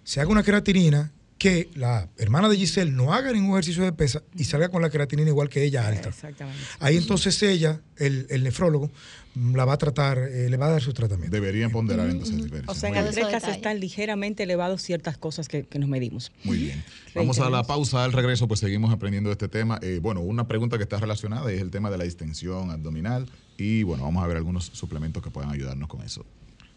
se 0.09 0.19
haga 0.19 0.31
una 0.31 0.41
creatinina, 0.41 1.11
que 1.37 1.69
la 1.75 2.09
hermana 2.17 2.49
de 2.49 2.57
Giselle 2.57 2.89
no 2.89 3.13
haga 3.13 3.31
ningún 3.31 3.51
ejercicio 3.51 3.83
de 3.83 3.93
pesas 3.93 4.23
y 4.35 4.43
salga 4.43 4.69
con 4.69 4.81
la 4.81 4.89
creatinina 4.89 5.29
igual 5.29 5.49
que 5.49 5.63
ella 5.63 5.87
alta. 5.87 6.09
Exactamente. 6.09 6.59
Ahí 6.79 6.97
entonces 6.97 7.41
ella, 7.43 7.79
el, 7.95 8.25
el 8.31 8.43
nefrólogo, 8.43 8.89
mm, 9.35 9.55
la 9.55 9.65
va 9.65 9.73
a 9.73 9.77
tratar, 9.77 10.17
eh, 10.17 10.49
le 10.49 10.57
va 10.57 10.65
a 10.65 10.71
dar 10.71 10.81
su 10.81 10.93
tratamiento. 10.93 11.31
Deberían 11.31 11.69
ponderar 11.69 12.09
entonces 12.09 12.37
diferencias. 12.37 12.75
O 12.75 12.79
sea, 12.79 12.89
en 12.89 13.05
detalles. 13.05 13.47
están 13.49 13.79
ligeramente 13.79 14.41
elevados 14.41 14.81
ciertas 14.81 15.19
cosas 15.19 15.47
que, 15.47 15.67
que 15.67 15.77
nos 15.77 15.87
medimos. 15.87 16.31
Muy 16.43 16.57
bien. 16.57 16.83
Vamos 17.13 17.37
a 17.37 17.47
la 17.51 17.61
pausa, 17.61 18.03
al 18.03 18.11
regreso 18.11 18.47
pues 18.47 18.61
seguimos 18.61 18.91
aprendiendo 18.91 19.29
de 19.29 19.33
este 19.33 19.47
tema. 19.47 19.77
Eh, 19.83 19.99
bueno, 20.01 20.21
una 20.21 20.47
pregunta 20.47 20.77
que 20.77 20.83
está 20.83 20.97
relacionada 20.97 21.51
es 21.51 21.61
el 21.61 21.69
tema 21.69 21.91
de 21.91 21.99
la 21.99 22.05
distensión 22.05 22.71
abdominal 22.71 23.27
y 23.57 23.83
bueno, 23.83 24.05
vamos 24.05 24.23
a 24.23 24.27
ver 24.27 24.37
algunos 24.37 24.65
suplementos 24.73 25.21
que 25.21 25.29
puedan 25.29 25.51
ayudarnos 25.51 25.87
con 25.87 26.01
eso. 26.01 26.25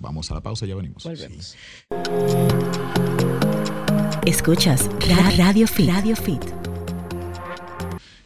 Vamos 0.02 0.28
a 0.32 0.34
la 0.34 0.40
pausa, 0.40 0.66
ya 0.66 0.74
venimos. 0.74 1.04
Volvemos. 1.04 1.56
Escuchas 4.26 4.90
Ra- 5.08 5.30
Radio 5.36 5.66
Fit. 5.68 5.88
Radio 5.88 6.16
Fit. 6.16 6.42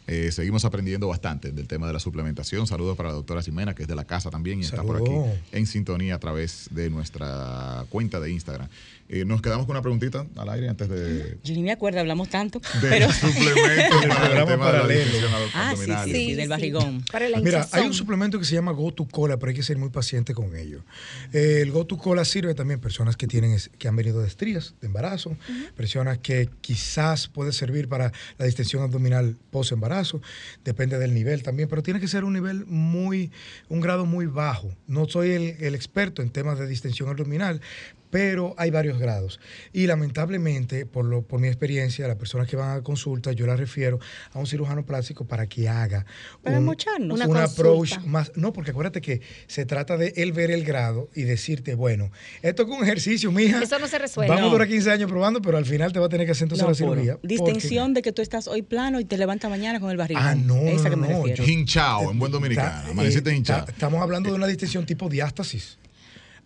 Eh, 0.09 0.31
seguimos 0.31 0.63
aprendiendo 0.65 1.07
bastante 1.09 1.51
del 1.51 1.67
tema 1.67 1.85
de 1.85 1.93
la 1.93 1.99
suplementación. 1.99 2.65
Saludos 2.65 2.95
para 2.97 3.09
la 3.09 3.15
doctora 3.15 3.41
Ximena, 3.43 3.75
que 3.75 3.83
es 3.83 3.87
de 3.89 3.95
la 3.95 4.05
casa 4.05 4.29
también 4.31 4.59
y 4.59 4.63
está 4.63 4.81
por 4.81 4.95
aquí 4.97 5.11
en 5.51 5.67
sintonía 5.67 6.15
a 6.15 6.19
través 6.19 6.69
de 6.71 6.89
nuestra 6.89 7.85
cuenta 7.89 8.19
de 8.21 8.31
Instagram. 8.31 8.69
Eh, 9.09 9.23
nos 9.23 9.41
quedamos 9.41 9.65
con 9.65 9.73
una 9.75 9.81
preguntita 9.81 10.25
al 10.35 10.49
aire 10.49 10.67
antes 10.67 10.89
de, 10.89 11.37
Yo 11.43 11.53
ni 11.53 11.63
me 11.63 11.71
acuerdo, 11.71 11.99
hablamos 12.01 12.29
tanto. 12.29 12.59
de 12.81 12.89
pero 12.89 13.11
suplementos 13.11 14.01
Del 14.01 14.09
para 14.09 14.23
el 14.25 14.31
programa 14.31 14.45
tema 14.51 14.65
de 14.65 14.71
la 14.73 14.81
paralelo. 14.81 15.27
Ah, 15.53 15.71
sí, 15.75 15.81
abdominal. 15.81 16.05
sí, 16.05 16.11
sí, 16.13 16.33
del 16.35 16.49
barrigón. 16.49 17.03
Para 17.11 17.29
la 17.29 17.37
Mira, 17.39 17.59
hinchazón. 17.59 17.79
hay 17.79 17.87
un 17.87 17.93
suplemento 17.93 18.37
que 18.39 18.43
se 18.45 18.55
llama 18.55 18.71
Go 18.73 18.93
to 18.93 19.05
Cola, 19.05 19.37
pero 19.37 19.49
hay 19.51 19.55
que 19.55 19.63
ser 19.63 19.77
muy 19.77 19.89
paciente 19.89 20.33
con 20.33 20.55
ello. 20.57 20.83
Eh, 21.31 21.59
el 21.61 21.71
Go 21.71 21.85
to 21.85 21.97
Cola 21.97 22.25
sirve 22.25 22.53
también 22.53 22.79
a 22.79 22.81
personas 22.81 23.15
que 23.15 23.27
tienen 23.27 23.51
es- 23.51 23.69
que 23.79 23.87
han 23.87 23.95
venido 23.95 24.21
de 24.21 24.27
estrías, 24.27 24.75
de 24.81 24.87
embarazo, 24.87 25.37
personas 25.75 26.17
que 26.17 26.49
quizás 26.59 27.29
puede 27.29 27.53
servir 27.53 27.87
para 27.87 28.11
la 28.37 28.45
distensión 28.45 28.83
abdominal 28.83 29.37
post 29.51 29.71
embarazo, 29.71 30.21
depende 30.65 30.99
del 30.99 31.13
nivel 31.13 31.43
también, 31.43 31.69
pero 31.69 31.81
tiene 31.81 31.99
que 32.01 32.07
ser 32.09 32.25
un 32.25 32.33
nivel 32.33 32.65
muy, 32.65 33.31
un 33.69 33.79
grado 33.79 34.05
muy 34.05 34.25
bajo. 34.25 34.75
No 34.85 35.07
soy 35.07 35.31
el, 35.31 35.55
el 35.63 35.75
experto 35.75 36.21
en 36.21 36.29
temas 36.29 36.59
de 36.59 36.67
distensión 36.67 37.07
abdominal, 37.09 37.61
pero 38.09 38.55
hay 38.57 38.71
varios 38.71 38.97
grados. 38.99 39.39
Y 39.73 39.87
lamentablemente, 39.87 40.85
por, 40.85 41.05
lo, 41.05 41.21
por 41.23 41.39
mi 41.39 41.47
experiencia, 41.47 42.07
las 42.07 42.17
personas 42.17 42.47
que 42.47 42.55
van 42.55 42.77
a 42.77 42.81
consulta, 42.81 43.31
yo 43.31 43.45
las 43.45 43.59
refiero 43.59 43.99
a 44.31 44.39
un 44.39 44.47
cirujano 44.47 44.85
plástico 44.85 45.25
para 45.25 45.47
que 45.47 45.67
haga 45.69 46.05
Para 46.43 46.59
un. 46.59 46.63
Una 46.67 46.73
un 46.99 47.09
consulta. 47.09 47.43
approach 47.43 47.99
más. 48.05 48.31
No, 48.35 48.53
porque 48.53 48.71
acuérdate 48.71 49.01
que 49.01 49.21
se 49.47 49.65
trata 49.65 49.97
de 49.97 50.13
él 50.17 50.31
ver 50.31 50.51
el 50.51 50.63
grado 50.63 51.09
y 51.15 51.23
decirte, 51.23 51.75
bueno, 51.75 52.11
esto 52.41 52.63
es 52.63 52.69
un 52.69 52.83
ejercicio, 52.83 53.31
mija. 53.31 53.61
Eso 53.61 53.77
no 53.79 53.87
se 53.87 53.99
resuelve. 53.99 54.29
Vamos 54.29 54.43
a 54.43 54.45
No. 54.45 54.51
durar 54.51 54.67
15 54.67 54.91
años 54.91 55.09
probando, 55.09 55.41
pero 55.41 55.57
al 55.57 55.65
final 55.65 55.91
te 55.91 55.99
va 55.99 56.05
a 56.05 56.09
tener 56.09 56.25
que 56.25 56.31
hacer 56.31 56.43
entonces 56.45 56.63
No, 56.63 56.71
la 56.71 56.77
puro. 56.77 56.93
cirugía. 56.95 57.13
porque- 57.17 57.27
Distensión 57.27 57.93
de 57.93 58.01
que 58.01 58.11
tú 58.11 58.21
estás 58.21 58.47
hoy 58.47 58.61
plano 58.61 58.99
y 58.99 59.05
te 59.05 59.17
levantas 59.17 59.49
mañana 59.49 59.79
con 59.79 59.91
el 59.91 59.97
barrigón. 59.97 60.23
Ah, 60.23 60.35
no, 60.35 60.55
Esa 60.55 60.83
no, 60.85 60.89
que 60.91 60.95
me 60.95 61.07
refiero. 61.07 61.45
Hinchado, 61.45 62.11
en 62.11 62.19
buen 62.19 62.31
dominicano. 62.31 62.91
Amaneciste 62.91 63.29
eh, 63.31 63.35
hinchado. 63.35 63.59
está- 63.61 63.71
Estamos 63.71 64.01
hablando 64.01 64.29
de 64.29 64.35
una 64.35 64.47
distensión 64.47 64.85
tipo 64.85 65.07
diástasis. 65.09 65.77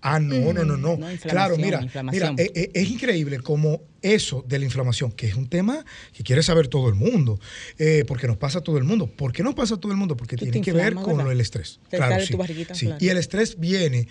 Ah, 0.01 0.19
no, 0.19 0.53
no, 0.53 0.65
no, 0.65 0.77
no. 0.77 0.97
No, 0.97 1.07
claro, 1.21 1.57
mira, 1.57 1.81
mira, 2.11 2.33
eh, 2.37 2.51
eh, 2.55 2.71
es 2.73 2.89
increíble 2.89 3.39
como 3.39 3.83
eso 4.01 4.43
de 4.47 4.57
la 4.57 4.65
inflamación, 4.65 5.11
que 5.11 5.27
es 5.27 5.35
un 5.35 5.47
tema 5.47 5.85
que 6.11 6.23
quiere 6.23 6.41
saber 6.41 6.67
todo 6.67 6.89
el 6.89 6.95
mundo, 6.95 7.39
eh, 7.77 8.03
porque 8.07 8.27
nos 8.27 8.37
pasa 8.37 8.59
a 8.59 8.61
todo 8.61 8.79
el 8.79 8.83
mundo. 8.83 9.05
¿Por 9.05 9.31
qué 9.31 9.43
nos 9.43 9.53
pasa 9.53 9.75
a 9.75 9.77
todo 9.77 9.91
el 9.91 9.97
mundo? 9.99 10.17
Porque 10.17 10.37
tiene 10.37 10.61
que 10.61 10.73
ver 10.73 10.95
con 10.95 11.05
¿verdad? 11.05 11.23
lo 11.25 11.29
del 11.29 11.41
estrés. 11.41 11.79
Te 11.89 11.97
claro, 11.97 12.25
sí, 12.25 12.35
sí. 12.73 12.89
Y 12.99 13.09
el 13.09 13.17
estrés 13.17 13.59
viene 13.59 14.07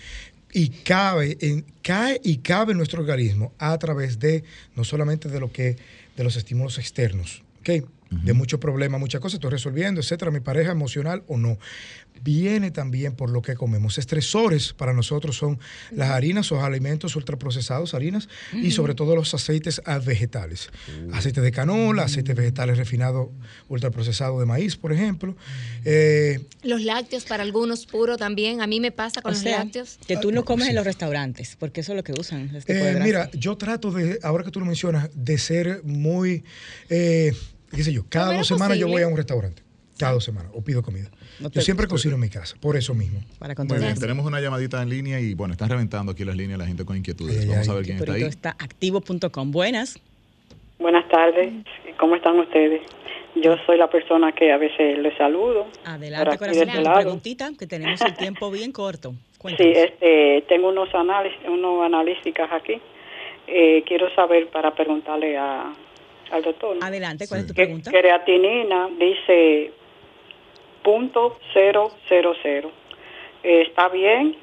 y 0.53 0.69
cabe 0.69 1.37
en, 1.41 1.65
cae 1.83 2.21
y 2.23 2.39
cabe 2.39 2.73
en 2.73 2.79
nuestro 2.79 3.01
organismo 3.01 3.53
a 3.59 3.77
través 3.79 4.19
de 4.19 4.45
no 4.77 4.85
solamente 4.85 5.29
de 5.29 5.41
lo 5.41 5.51
que 5.51 5.77
de 6.17 6.25
los 6.25 6.37
estímulos 6.37 6.79
externos, 6.79 7.43
¿ok? 7.61 7.85
De 8.11 8.33
muchos 8.33 8.59
problemas, 8.59 8.99
muchas 9.01 9.21
cosas, 9.21 9.35
estoy 9.35 9.51
resolviendo, 9.51 10.01
etcétera, 10.01 10.33
mi 10.33 10.41
pareja 10.41 10.73
emocional 10.73 11.23
o 11.29 11.39
no. 11.39 11.59
Viene 12.23 12.71
también 12.73 13.15
por 13.15 13.31
lo 13.31 13.41
que 13.41 13.55
comemos. 13.55 13.99
Estresores 13.99 14.73
para 14.73 14.93
nosotros 14.93 15.37
son 15.37 15.59
las 15.93 16.11
harinas 16.11 16.51
o 16.51 16.61
alimentos 16.63 17.15
ultraprocesados, 17.15 17.95
harinas, 17.95 18.29
y 18.53 18.73
sobre 18.73 18.95
todo 18.95 19.15
los 19.15 19.33
aceites 19.33 19.81
ah, 19.87 19.99
vegetales. 19.99 20.71
Aceite 21.13 21.41
de 21.41 21.53
canola, 21.53 22.03
aceites 22.03 22.35
vegetales 22.35 22.77
refinados 22.79 23.29
ultraprocesados 23.69 24.41
de 24.41 24.45
maíz, 24.47 24.77
por 24.77 24.93
ejemplo. 24.93 25.37
Eh, 25.85 26.45
Los 26.63 26.83
lácteos 26.83 27.25
para 27.25 27.45
algunos 27.45 27.87
puro 27.87 28.17
también. 28.17 28.61
A 28.61 28.67
mí 28.67 28.81
me 28.81 28.91
pasa 28.91 29.23
con 29.23 29.31
O 29.31 29.35
los 29.35 29.43
sea, 29.43 29.61
lácteos. 29.61 29.99
que 30.07 30.17
tú 30.17 30.33
no 30.33 30.45
comes 30.45 30.65
Sí. 30.67 30.71
en 30.71 30.77
los 30.77 30.85
restaurantes, 30.85 31.57
porque 31.59 31.81
eso 31.83 31.93
es 31.93 31.97
lo 31.97 32.03
que 32.05 32.13
usan. 32.13 32.55
Este 32.57 32.91
Eh, 32.91 33.01
mira, 33.03 33.31
yo 33.33 33.57
trato 33.57 33.93
de, 33.93 34.19
ahora 34.25 34.45
que 34.45 34.51
tú 34.51 34.59
lo 34.61 34.67
mencionas, 34.67 35.09
de 35.15 35.39
ser 35.39 35.83
muy, 35.85 36.45
eh, 36.91 37.33
qué 37.71 37.83
sé 37.83 37.93
yo, 37.93 38.05
cada 38.09 38.37
dos 38.37 38.47
semanas 38.47 38.79
yo 38.79 38.89
voy 38.89 39.03
a 39.03 39.09
un 39.09 39.17
restaurante. 39.17 39.63
Cada 39.99 40.13
dos 40.13 40.25
semanas, 40.25 40.51
o 40.55 40.63
pido 40.63 40.83
comida. 40.83 41.11
No 41.41 41.51
yo 41.51 41.61
siempre 41.61 41.87
cocino 41.87 42.15
en 42.15 42.23
mi 42.23 42.31
casa, 42.31 42.57
por 42.59 42.75
eso 42.75 42.95
mismo. 42.95 43.21
para 43.39 43.55
Muy 43.55 43.79
bien, 43.79 43.99
tenemos 44.01 44.25
una 44.25 44.41
llamadita 44.41 44.83
en 44.83 44.89
línea 44.89 45.21
y 45.21 45.35
bueno, 45.35 45.53
están 45.53 45.69
reventando 45.69 46.13
aquí 46.13 46.25
las 46.25 46.37
líneas 46.37 46.59
la 46.59 46.67
gente 46.67 46.87
con 46.87 46.97
inquietudes. 46.97 47.37
Ay, 47.37 47.43
ay, 47.43 47.49
Vamos 47.51 47.69
a 47.69 47.75
ver 47.75 47.85
quién 47.85 47.99
está 47.99 48.13
ahí. 48.13 48.23
está 48.23 48.51
activo.com. 48.59 49.51
Buenas. 49.51 50.01
Buenas 50.79 51.07
tardes, 51.11 51.53
¿cómo 51.99 52.17
están 52.17 52.39
ustedes? 52.39 52.81
Yo 53.37 53.57
soy 53.67 53.77
la 53.77 53.91
persona 53.91 54.33
que 54.33 54.51
a 54.51 54.57
veces 54.57 54.99
les 54.99 55.17
saludo. 55.19 55.67
Adelante, 55.85 56.39
corazón. 56.39 56.69
este 56.69 56.81
lado. 56.83 57.01
preguntita, 57.01 57.51
que 57.59 57.67
tenemos 57.67 58.01
el 58.01 58.15
tiempo 58.15 58.51
bien 58.51 58.73
corto. 58.73 59.11
Sí, 59.13 59.39
Cuéntanos. 59.39 59.77
este, 59.77 60.45
tengo 60.49 60.71
unos 60.71 60.95
análisis, 60.95 61.39
unos 61.47 61.85
analíticas 61.85 62.51
aquí. 62.51 62.81
Eh, 63.47 63.83
quiero 63.87 64.13
saber 64.15 64.49
para 64.49 64.75
preguntarle 64.75 65.37
a, 65.37 65.73
al 66.31 66.43
doctor. 66.43 66.77
¿no? 66.77 66.85
Adelante, 66.87 67.27
¿cuál 67.29 67.41
es 67.41 67.47
tu 67.49 67.55
pregunta? 67.55 67.91
creatinina 67.91 68.89
dice 68.99 69.73
punto 70.83 71.39
cero 71.53 71.91
cero 72.09 72.35
cero. 72.43 72.71
Eh, 73.43 73.63
¿Está 73.63 73.89
bien? 73.89 74.37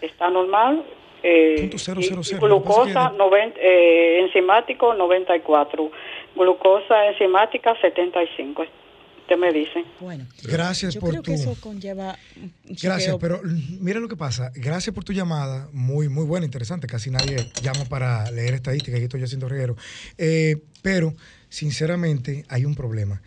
¿Está 0.00 0.28
normal? 0.30 0.82
Eh, 1.22 1.56
Punto 1.60 1.78
cero 1.78 2.00
y- 2.00 2.04
cero 2.04 2.20
y 2.24 2.34
Glucosa 2.36 3.10
que- 3.10 3.16
90, 3.16 3.60
eh, 3.60 4.20
enzimático 4.20 4.94
94. 4.94 5.90
Glucosa 6.34 7.06
enzimática 7.06 7.76
75. 7.80 8.64
Usted 9.32 9.40
me 9.40 9.52
dice. 9.58 9.84
Bueno, 10.00 10.26
Gracias 10.42 10.94
yo 10.94 11.00
por 11.00 11.10
creo 11.10 11.22
tu... 11.22 11.30
que 11.30 11.34
eso 11.36 11.56
conlleva 11.60 12.18
un 12.36 12.52
Gracias, 12.82 13.16
pero 13.18 13.40
mira 13.80 13.98
lo 13.98 14.08
que 14.08 14.16
pasa. 14.16 14.52
Gracias 14.54 14.94
por 14.94 15.04
tu 15.04 15.12
llamada, 15.12 15.68
muy 15.72 16.08
muy 16.08 16.24
buena, 16.24 16.44
interesante. 16.44 16.86
Casi 16.86 17.10
nadie 17.10 17.50
llama 17.62 17.84
para 17.86 18.30
leer 18.30 18.54
estadísticas, 18.54 18.96
aquí 18.96 19.04
estoy 19.04 19.20
yo 19.20 19.26
haciendo 19.26 19.48
reguero. 19.48 19.76
Eh, 20.18 20.58
pero, 20.82 21.14
sinceramente, 21.48 22.44
hay 22.48 22.66
un 22.66 22.74
problema 22.74 23.22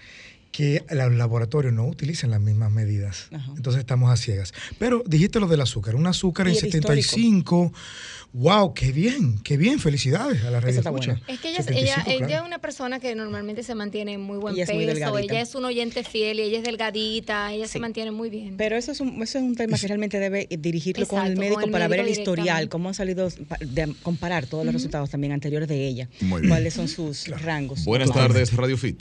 que 0.52 0.86
los 0.90 1.14
laboratorios 1.14 1.74
no 1.74 1.86
utilizan 1.86 2.32
las 2.32 2.40
mismas 2.40 2.72
medidas. 2.72 3.28
Ajá. 3.34 3.52
Entonces 3.58 3.80
estamos 3.80 4.10
a 4.10 4.16
ciegas. 4.16 4.54
Pero 4.78 5.04
dijiste 5.06 5.40
lo 5.40 5.48
del 5.48 5.60
azúcar. 5.60 5.96
Un 5.96 6.08
azúcar 6.08 6.48
en 6.48 6.54
el 6.54 6.60
75. 6.60 7.74
¡Wow! 8.38 8.74
¡Qué 8.74 8.92
bien! 8.92 9.40
¡Qué 9.46 9.56
bien! 9.56 9.80
Felicidades 9.80 10.44
a 10.44 10.52
la 10.52 10.60
escucha. 10.60 10.92
bueno. 10.92 11.22
Es 11.26 11.40
que 11.40 11.50
ella, 11.52 11.60
es- 11.60 11.66
75, 11.68 11.80
ella, 11.80 12.04
claro. 12.04 12.26
ella 12.28 12.38
es 12.42 12.46
una 12.46 12.60
persona 12.60 13.00
que 13.00 13.16
normalmente 13.16 13.64
se 13.64 13.76
mantiene 13.76 14.12
en 14.12 14.22
muy 14.22 14.38
buen 14.38 14.56
Ella 14.56 14.66
es 14.66 14.74
muy 14.74 14.86
peso, 14.86 15.18
ella 15.18 15.40
es 15.40 15.56
un 15.56 15.64
oyente 15.64 16.04
fiel 16.04 16.40
y 16.40 16.44
ella 16.44 16.58
es 16.58 16.66
delgadita, 16.66 17.54
ella 17.54 17.66
Sí. 17.68 17.74
se 17.74 17.80
mantiene 17.80 18.12
muy 18.12 18.30
bien. 18.30 18.58
Pero 18.58 18.76
eso 18.76 18.92
es 18.92 19.00
un, 19.00 19.24
eso 19.24 19.38
es 19.38 19.44
un 19.46 19.56
tema 19.56 19.78
que 19.78 19.88
realmente 19.88 20.20
debe 20.20 20.48
dirigirlo 20.52 21.08
con 21.08 21.26
el 21.26 21.38
médico 21.38 21.56
con 21.62 21.64
el 21.66 21.72
para 21.72 21.88
ver 21.88 22.02
el 22.02 22.10
historial, 22.10 22.68
cómo 22.68 22.90
han 22.90 22.96
salido, 22.96 23.30
de 23.62 23.96
comparar 24.04 24.48
todos 24.48 24.66
los 24.66 24.74
resultados 24.74 25.10
también 25.10 25.32
anteriores 25.32 25.70
de 25.70 25.88
ella, 25.88 26.10
Muy 26.20 26.42
bien. 26.42 26.50
cuáles 26.52 26.74
son 26.74 26.90
sus 26.90 27.28
rangos. 27.30 27.86
Buenas 27.86 28.12
tardes, 28.12 28.52
Radio 28.52 28.76
Fit. 28.78 29.00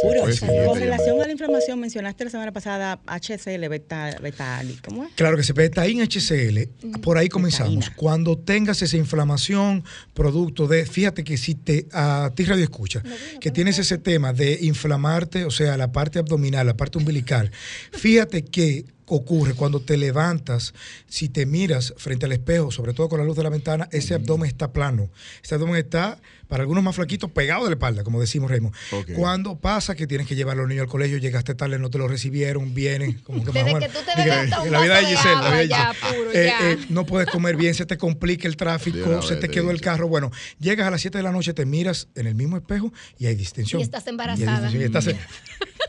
Puro, 0.00 0.32
siguiente 0.32 0.66
con 0.66 0.78
relación 0.78 1.20
a 1.20 1.26
la 1.26 1.32
inflamación, 1.32 1.78
mencionaste 1.78 2.24
la 2.24 2.30
semana 2.30 2.52
pasada 2.52 3.00
HCL, 3.06 3.68
beta, 3.68 4.16
beta, 4.22 4.62
¿cómo 4.84 5.04
es? 5.04 5.10
Claro 5.14 5.36
que 5.36 5.42
se 5.42 5.52
Betaín 5.52 6.00
HCL, 6.00 6.98
por 7.00 7.18
ahí 7.18 7.28
comenzamos. 7.28 7.74
Betaína. 7.74 7.96
Cuando 7.96 8.38
tengas 8.38 8.82
esa 8.82 8.96
inflamación, 8.96 9.84
producto 10.14 10.66
de, 10.66 10.86
fíjate 10.86 11.24
que 11.24 11.36
si 11.36 11.54
te, 11.54 11.86
a 11.92 12.30
ti 12.34 12.44
radio 12.44 12.64
escucha, 12.64 13.02
que 13.40 13.50
tienes 13.50 13.78
ese 13.78 13.98
tema 13.98 14.32
de 14.32 14.58
inflamarte, 14.62 15.44
o 15.44 15.50
sea, 15.50 15.76
la 15.76 15.92
parte 15.92 16.18
abdominal, 16.18 16.66
la 16.66 16.76
parte 16.76 16.98
umbilical, 16.98 17.50
fíjate 17.92 18.44
que 18.44 18.86
ocurre 19.14 19.54
cuando 19.54 19.80
te 19.80 19.96
levantas, 19.96 20.74
si 21.08 21.28
te 21.28 21.46
miras 21.46 21.94
frente 21.96 22.26
al 22.26 22.32
espejo, 22.32 22.70
sobre 22.70 22.92
todo 22.94 23.08
con 23.08 23.18
la 23.18 23.24
luz 23.24 23.36
de 23.36 23.42
la 23.42 23.50
ventana, 23.50 23.88
ese 23.92 24.14
abdomen 24.14 24.48
está 24.48 24.72
plano. 24.72 25.10
Ese 25.42 25.54
abdomen 25.54 25.76
está, 25.76 26.18
para 26.48 26.62
algunos 26.62 26.82
más 26.84 26.94
flaquitos, 26.96 27.30
pegado 27.30 27.64
de 27.64 27.70
la 27.70 27.74
espalda, 27.74 28.04
como 28.04 28.20
decimos 28.20 28.50
Raymond. 28.50 28.74
Ok. 28.92 29.12
Cuando 29.14 29.56
pasa 29.58 29.94
que 29.94 30.06
tienes 30.06 30.26
que 30.26 30.34
llevar 30.34 30.56
a 30.56 30.60
los 30.60 30.68
niños 30.68 30.82
al 30.82 30.88
colegio, 30.88 31.18
llegaste 31.18 31.54
tarde, 31.54 31.78
no 31.78 31.90
te 31.90 31.98
lo 31.98 32.08
recibieron, 32.08 32.74
vienen, 32.74 33.14
como 33.24 33.44
que 33.44 33.52
más 33.52 33.64
Desde 33.64 33.78
que 33.80 33.88
tú 33.88 33.98
te 34.04 34.22
Diga, 34.22 34.44
la 34.70 34.80
vida 34.80 34.96
de 34.98 35.06
Giselle, 35.06 35.34
la 35.34 35.48
vida 35.50 35.56
de 35.58 35.68
ya, 35.68 35.94
Giselle. 35.94 36.16
puro, 36.16 36.30
Eh, 36.32 36.46
ya. 36.46 36.70
eh, 36.72 36.78
no 36.88 37.06
puedes 37.06 37.28
comer 37.28 37.56
bien, 37.56 37.74
se 37.74 37.86
te 37.86 37.96
complica 37.98 38.48
el 38.48 38.56
tráfico, 38.56 39.22
se 39.22 39.36
te 39.36 39.48
quedó 39.48 39.70
el 39.70 39.80
carro. 39.80 40.08
Bueno, 40.08 40.30
llegas 40.58 40.86
a 40.86 40.90
las 40.90 41.00
7 41.00 41.18
de 41.18 41.24
la 41.24 41.32
noche, 41.32 41.52
te 41.54 41.64
miras 41.66 42.08
en 42.14 42.26
el 42.26 42.34
mismo 42.34 42.56
espejo 42.56 42.92
y 43.18 43.26
hay 43.26 43.34
distensión. 43.34 43.80
Y 43.80 43.84
estás 43.84 44.06
embarazada. 44.06 44.70
y 44.70 44.82
estás 44.82 45.06
en- 45.06 45.18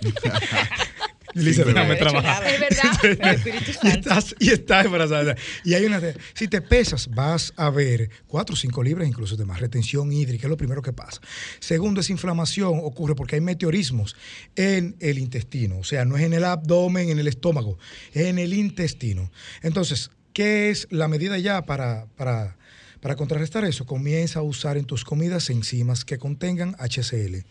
Sí, 1.34 1.42
déjame 1.54 1.96
trabajar. 1.96 2.44
Es 2.46 2.60
verdad. 3.10 3.38
Y, 3.84 3.88
estás, 3.88 4.36
y 4.40 4.50
estás 4.52 4.86
embarazada. 4.86 5.36
Y 5.64 5.74
hay 5.74 5.86
una. 5.86 6.00
de- 6.00 6.16
si 6.34 6.48
te 6.48 6.62
pesas, 6.62 7.10
vas 7.10 7.54
a 7.56 7.70
ver 7.70 8.10
4 8.28 8.54
o 8.54 8.58
5 8.58 8.84
libras, 8.84 9.08
incluso 9.08 9.36
de 9.36 9.46
más 9.46 9.60
retención 9.60 10.12
hídrica, 10.12 10.48
es 10.48 10.50
lo 10.50 10.58
primero 10.58 10.82
que 10.82 10.94
pasa. 10.94 11.22
Segundo, 11.60 12.02
esa 12.02 12.12
inflamación 12.12 12.80
ocurre 12.84 13.16
porque 13.16 13.36
hay 13.36 13.42
meteorismos 13.42 14.16
en 14.56 14.96
el 15.00 15.18
intestino. 15.18 15.80
O 15.80 15.84
sea, 15.84 16.06
no 16.06 16.18
es 16.18 16.24
en 16.24 16.34
el 16.34 16.44
abdomen, 16.44 17.10
en 17.10 17.20
el 17.20 17.28
estómago, 17.28 17.78
es 18.14 18.26
en 18.28 18.40
el 18.40 18.54
intestino. 18.54 19.32
Entonces, 19.62 20.12
¿qué 20.34 20.70
es 20.70 20.88
la 20.90 21.08
medida 21.08 21.38
ya 21.38 21.64
para, 21.66 22.06
para, 22.16 22.58
para 23.04 23.18
contrarrestar 23.18 23.66
eso? 23.66 23.86
Comienza 23.86 24.40
a 24.40 24.44
usar 24.44 24.78
en 24.78 24.86
tus 24.86 25.04
comidas 25.04 25.50
enzimas 25.50 26.06
que 26.06 26.18
contengan 26.18 26.74
HCl. 26.80 27.44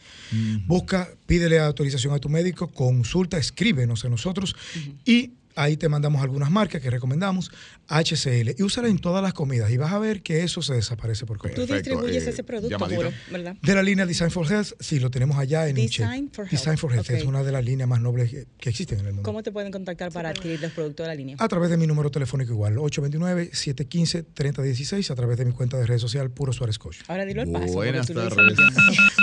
Busca, 0.66 1.10
pídele 1.26 1.60
autorización 1.60 2.14
a 2.14 2.18
tu 2.18 2.30
médico, 2.30 2.68
consulta, 2.68 3.36
escríbenos 3.36 4.06
a 4.06 4.08
nosotros 4.08 4.56
y 5.04 5.32
ahí 5.54 5.76
te 5.76 5.88
mandamos 5.88 6.22
algunas 6.22 6.50
marcas 6.50 6.80
que 6.82 6.90
recomendamos, 6.90 7.50
HCL, 7.88 8.50
y 8.58 8.62
úsala 8.62 8.88
en 8.88 8.98
todas 8.98 9.22
las 9.22 9.34
comidas 9.34 9.70
y 9.70 9.76
vas 9.76 9.92
a 9.92 9.98
ver 9.98 10.22
que 10.22 10.42
eso 10.42 10.62
se 10.62 10.72
desaparece 10.74 11.26
por 11.26 11.36
Tú 11.38 11.42
completo. 11.42 11.66
Perfecto, 11.66 11.90
distribuyes 11.90 12.26
eh, 12.26 12.30
ese 12.30 12.42
producto, 12.44 12.70
llamadita. 12.70 13.02
puro, 13.02 13.12
¿verdad? 13.30 13.56
De 13.60 13.74
la 13.74 13.82
línea 13.82 14.06
Design 14.06 14.30
for 14.30 14.50
Health, 14.50 14.68
sí, 14.80 14.98
lo 15.00 15.10
tenemos 15.10 15.36
allá 15.38 15.68
en 15.68 15.74
Design 15.76 16.24
Inche. 16.24 16.34
for 16.34 16.44
Health, 16.44 16.50
Design 16.52 16.78
for 16.78 16.92
Health 16.94 17.10
es 17.10 17.24
una 17.24 17.42
de 17.42 17.52
las 17.52 17.64
líneas 17.64 17.88
más 17.88 18.00
nobles 18.00 18.30
que, 18.30 18.46
que 18.58 18.70
existen 18.70 19.00
en 19.00 19.06
el 19.06 19.12
mundo. 19.14 19.26
¿Cómo 19.26 19.42
te 19.42 19.52
pueden 19.52 19.70
contactar 19.72 20.10
para 20.12 20.30
adquirir 20.30 20.60
los 20.60 20.72
productos 20.72 21.04
de 21.04 21.08
la 21.08 21.14
línea? 21.14 21.36
A 21.38 21.48
través 21.48 21.70
de 21.70 21.76
mi 21.76 21.86
número 21.86 22.10
telefónico 22.10 22.52
igual, 22.52 22.76
829-715-3016, 22.76 25.10
a 25.10 25.14
través 25.14 25.36
de 25.38 25.44
mi 25.44 25.52
cuenta 25.52 25.76
de 25.78 25.86
red 25.86 25.98
social, 25.98 26.30
Puro 26.30 26.52
Suárez 26.52 26.78
Coach. 26.78 26.98
Ahora 27.08 27.24
dilo 27.24 27.42
al 27.42 27.50
paso. 27.50 27.72
Buenas 27.72 28.06
tú 28.06 28.14
tardes. 28.14 28.58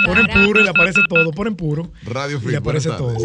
Ponen 0.06 0.28
puro 0.28 0.62
y 0.62 0.64
le 0.64 0.70
aparece 0.70 1.02
todo, 1.08 1.32
ponen 1.32 1.56
puro. 1.56 1.92
Radio 2.04 2.38
y 2.38 2.40
Fit, 2.40 2.50
le 2.52 2.58
aparece 2.58 2.90
todo. 2.90 3.16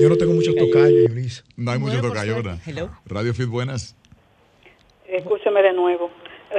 Yo 0.00 0.08
no 0.08 0.16
tengo 0.16 0.32
muchos 0.32 0.54
tocayos, 0.54 1.08
Yulisa. 1.08 1.42
No 1.56 1.70
hay 1.72 1.78
mucho 1.78 1.92
Bueno, 1.94 2.08
por 2.08 2.10
tocayo, 2.12 2.32
suerte. 2.32 2.48
¿verdad? 2.48 2.62
Hello. 2.66 2.90
Radio 3.06 3.34
Fit, 3.34 3.46
buenas. 3.46 3.96
Escúcheme 5.08 5.62
de 5.62 5.72
nuevo. 5.72 6.10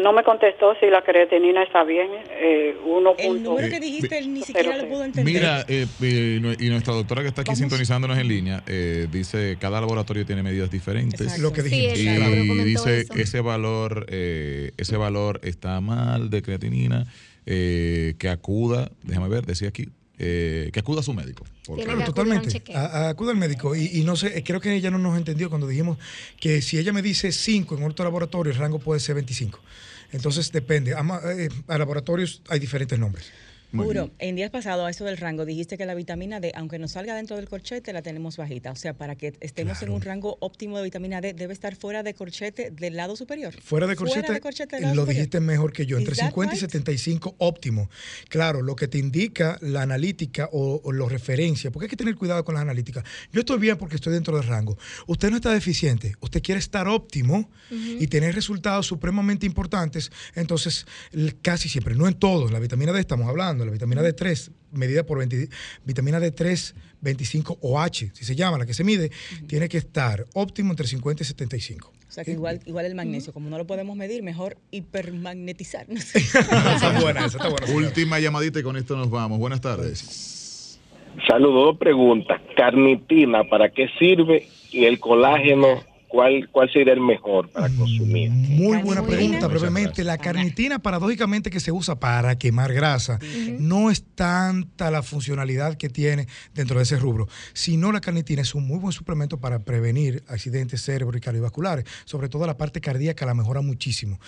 No 0.03 0.13
me 0.13 0.23
contestó 0.23 0.73
si 0.79 0.85
la 0.87 1.03
creatinina 1.03 1.63
está 1.63 1.83
bien. 1.83 2.09
Eh, 2.29 2.77
uno 2.85 3.13
El 3.17 3.43
número 3.43 3.67
que 3.67 3.79
dijiste, 3.79 4.17
él 4.19 4.33
ni 4.33 4.41
siquiera 4.41 4.77
lo 4.77 4.87
pudo 4.87 5.03
entender. 5.03 5.25
Mira, 5.33 5.65
eh, 5.67 5.85
eh, 6.01 6.55
y 6.59 6.69
nuestra 6.69 6.93
doctora 6.93 7.23
que 7.23 7.27
está 7.27 7.41
aquí 7.41 7.49
Vamos. 7.49 7.59
sintonizándonos 7.59 8.17
en 8.17 8.27
línea, 8.29 8.63
eh, 8.67 9.07
dice 9.11 9.57
cada 9.59 9.81
laboratorio 9.81 10.25
tiene 10.25 10.43
medidas 10.43 10.71
diferentes. 10.71 11.19
Exacto. 11.19 11.41
Lo 11.41 11.51
que 11.51 11.63
Sí, 11.63 11.87
el 11.87 12.45
Y 12.45 12.63
dice 12.63 13.01
eso. 13.01 13.13
ese 13.15 13.41
valor, 13.41 14.05
eh, 14.09 14.71
ese 14.77 14.95
valor 14.95 15.41
está 15.43 15.81
mal 15.81 16.29
de 16.29 16.41
creatinina, 16.41 17.05
eh, 17.45 18.13
que 18.17 18.29
acuda, 18.29 18.91
déjame 19.03 19.27
ver, 19.27 19.45
decía 19.45 19.67
aquí, 19.69 19.89
eh, 20.19 20.69
que 20.71 20.79
acuda 20.79 21.01
a 21.01 21.03
su 21.03 21.13
médico. 21.13 21.43
Tiene 21.63 21.83
que 21.97 22.03
totalmente. 22.05 22.49
A- 22.75 22.85
a- 23.05 23.09
Acude 23.09 23.31
al 23.31 23.37
médico. 23.37 23.75
Y, 23.75 23.85
y 23.99 24.03
no 24.03 24.15
sé, 24.15 24.37
eh, 24.37 24.43
creo 24.43 24.59
que 24.59 24.73
ella 24.73 24.89
no 24.91 24.97
nos 24.97 25.17
entendió 25.17 25.49
cuando 25.49 25.67
dijimos 25.67 25.97
que 26.39 26.61
si 26.61 26.77
ella 26.77 26.91
me 26.93 27.01
dice 27.01 27.31
5 27.31 27.77
en 27.77 27.83
otro 27.83 28.03
laboratorio, 28.05 28.51
el 28.51 28.57
rango 28.59 28.79
puede 28.79 28.99
ser 28.99 29.15
25. 29.15 29.59
Entonces 30.11 30.51
depende. 30.51 30.91
Eh, 30.91 31.49
a 31.67 31.77
laboratorios 31.77 32.41
hay 32.49 32.59
diferentes 32.59 32.97
nombres. 32.99 33.31
Puro, 33.71 34.11
en 34.19 34.35
días 34.35 34.49
pasados, 34.49 34.85
a 34.85 34.89
eso 34.89 35.05
del 35.05 35.17
rango, 35.17 35.45
dijiste 35.45 35.77
que 35.77 35.85
la 35.85 35.93
vitamina 35.93 36.39
D, 36.39 36.51
aunque 36.55 36.79
nos 36.79 36.91
salga 36.91 37.15
dentro 37.15 37.37
del 37.37 37.47
corchete, 37.47 37.93
la 37.93 38.01
tenemos 38.01 38.37
bajita. 38.37 38.71
O 38.71 38.75
sea, 38.75 38.93
para 38.93 39.15
que 39.15 39.33
estemos 39.39 39.81
en 39.81 39.89
un 39.89 40.01
rango 40.01 40.37
óptimo 40.41 40.77
de 40.77 40.83
vitamina 40.83 41.21
D, 41.21 41.33
debe 41.33 41.53
estar 41.53 41.75
fuera 41.75 42.03
de 42.03 42.13
corchete 42.13 42.71
del 42.71 42.95
lado 42.95 43.15
superior. 43.15 43.53
Fuera 43.61 43.87
de 43.87 43.95
corchete, 43.95 44.41
lo 44.93 45.05
dijiste 45.05 45.39
mejor 45.39 45.73
que 45.73 45.85
yo, 45.85 45.97
entre 45.97 46.15
50 46.15 46.55
y 46.55 46.57
75 46.57 47.35
óptimo. 47.37 47.89
Claro, 48.29 48.61
lo 48.61 48.75
que 48.75 48.87
te 48.87 48.97
indica 48.97 49.57
la 49.61 49.83
analítica 49.83 50.49
o, 50.51 50.81
o 50.83 50.91
los 50.91 51.11
referencias, 51.11 51.71
porque 51.71 51.85
hay 51.85 51.89
que 51.89 51.97
tener 51.97 52.15
cuidado 52.15 52.43
con 52.43 52.55
las 52.55 52.61
analíticas. 52.61 53.03
Yo 53.31 53.41
estoy 53.41 53.59
bien 53.59 53.77
porque 53.77 53.95
estoy 53.95 54.13
dentro 54.13 54.35
del 54.35 54.47
rango. 54.47 54.77
Usted 55.07 55.29
no 55.29 55.37
está 55.37 55.51
deficiente, 55.51 56.15
usted 56.19 56.41
quiere 56.41 56.59
estar 56.59 56.87
óptimo 56.87 57.49
y 57.71 58.07
tener 58.07 58.35
resultados 58.35 58.85
supremamente 58.87 59.45
importantes, 59.45 60.11
entonces 60.35 60.85
casi 61.41 61.69
siempre, 61.69 61.95
no 61.95 62.07
en 62.07 62.15
todos, 62.15 62.51
la 62.51 62.59
vitamina 62.59 62.91
D 62.91 62.99
estamos 62.99 63.27
hablando, 63.27 63.60
la 63.65 63.71
vitamina 63.71 64.01
D3, 64.01 64.51
medida 64.71 65.05
por 65.05 65.25
vitamina 65.83 66.19
D3, 66.19 66.73
25 67.01 67.59
OH, 67.61 68.11
si 68.13 68.25
se 68.25 68.35
llama, 68.35 68.57
la 68.57 68.65
que 68.65 68.73
se 68.73 68.83
mide, 68.83 69.11
tiene 69.47 69.67
que 69.69 69.77
estar 69.77 70.25
óptimo 70.33 70.71
entre 70.71 70.87
50 70.87 71.23
y 71.23 71.25
75. 71.25 71.91
O 72.11 72.13
sea 72.13 72.25
que 72.25 72.31
igual, 72.31 72.59
igual 72.65 72.85
el 72.85 72.93
magnesio, 72.93 73.31
como 73.31 73.49
no 73.49 73.57
lo 73.57 73.65
podemos 73.65 73.95
medir, 73.95 74.21
mejor 74.21 74.57
hipermagnetizarnos. 74.71 76.13
está 76.15 76.99
buena, 77.01 77.25
esa 77.25 77.37
está 77.37 77.49
buena. 77.49 77.67
Última 77.73 78.19
llamadita 78.19 78.59
y 78.59 78.63
con 78.63 78.75
esto 78.75 78.97
nos 78.97 79.09
vamos. 79.09 79.39
Buenas 79.39 79.61
tardes. 79.61 80.79
Saludos, 81.27 81.65
dos 81.67 81.77
preguntas. 81.77 82.41
Carnitina, 82.55 83.45
¿para 83.45 83.69
qué 83.69 83.87
sirve? 83.97 84.47
Y 84.71 84.85
el 84.85 84.99
colágeno, 84.99 85.83
¿cuál, 86.11 86.49
cuál 86.51 86.69
sería 86.71 86.93
el 86.93 86.99
mejor 86.99 87.49
para 87.49 87.69
mm, 87.69 87.77
consumir? 87.77 88.29
Muy 88.29 88.77
buena 88.79 89.03
pregunta, 89.03 89.47
brevemente. 89.47 90.03
La 90.03 90.17
carnitina, 90.17 90.79
paradójicamente, 90.79 91.49
que 91.49 91.59
se 91.59 91.71
usa 91.71 91.95
para 91.99 92.37
quemar 92.37 92.73
grasa, 92.73 93.17
no 93.59 93.89
es 93.89 94.03
tanta 94.15 94.91
la 94.91 95.01
funcionalidad 95.03 95.77
que 95.77 95.89
tiene 95.89 96.27
dentro 96.53 96.77
de 96.77 96.83
ese 96.83 96.97
rubro, 96.97 97.27
sino 97.53 97.91
la 97.91 98.01
carnitina 98.01 98.41
es 98.41 98.53
un 98.53 98.67
muy 98.67 98.79
buen 98.79 98.91
suplemento 98.91 99.39
para 99.39 99.59
prevenir 99.59 100.23
accidentes 100.27 100.81
cerebro 100.81 101.17
y 101.17 101.21
cardiovasculares, 101.21 101.85
sobre 102.05 102.27
todo 102.27 102.45
la 102.45 102.57
parte 102.57 102.81
cardíaca 102.81 103.25
la 103.25 103.33
mejora 103.33 103.61
muchísimo. 103.61 104.19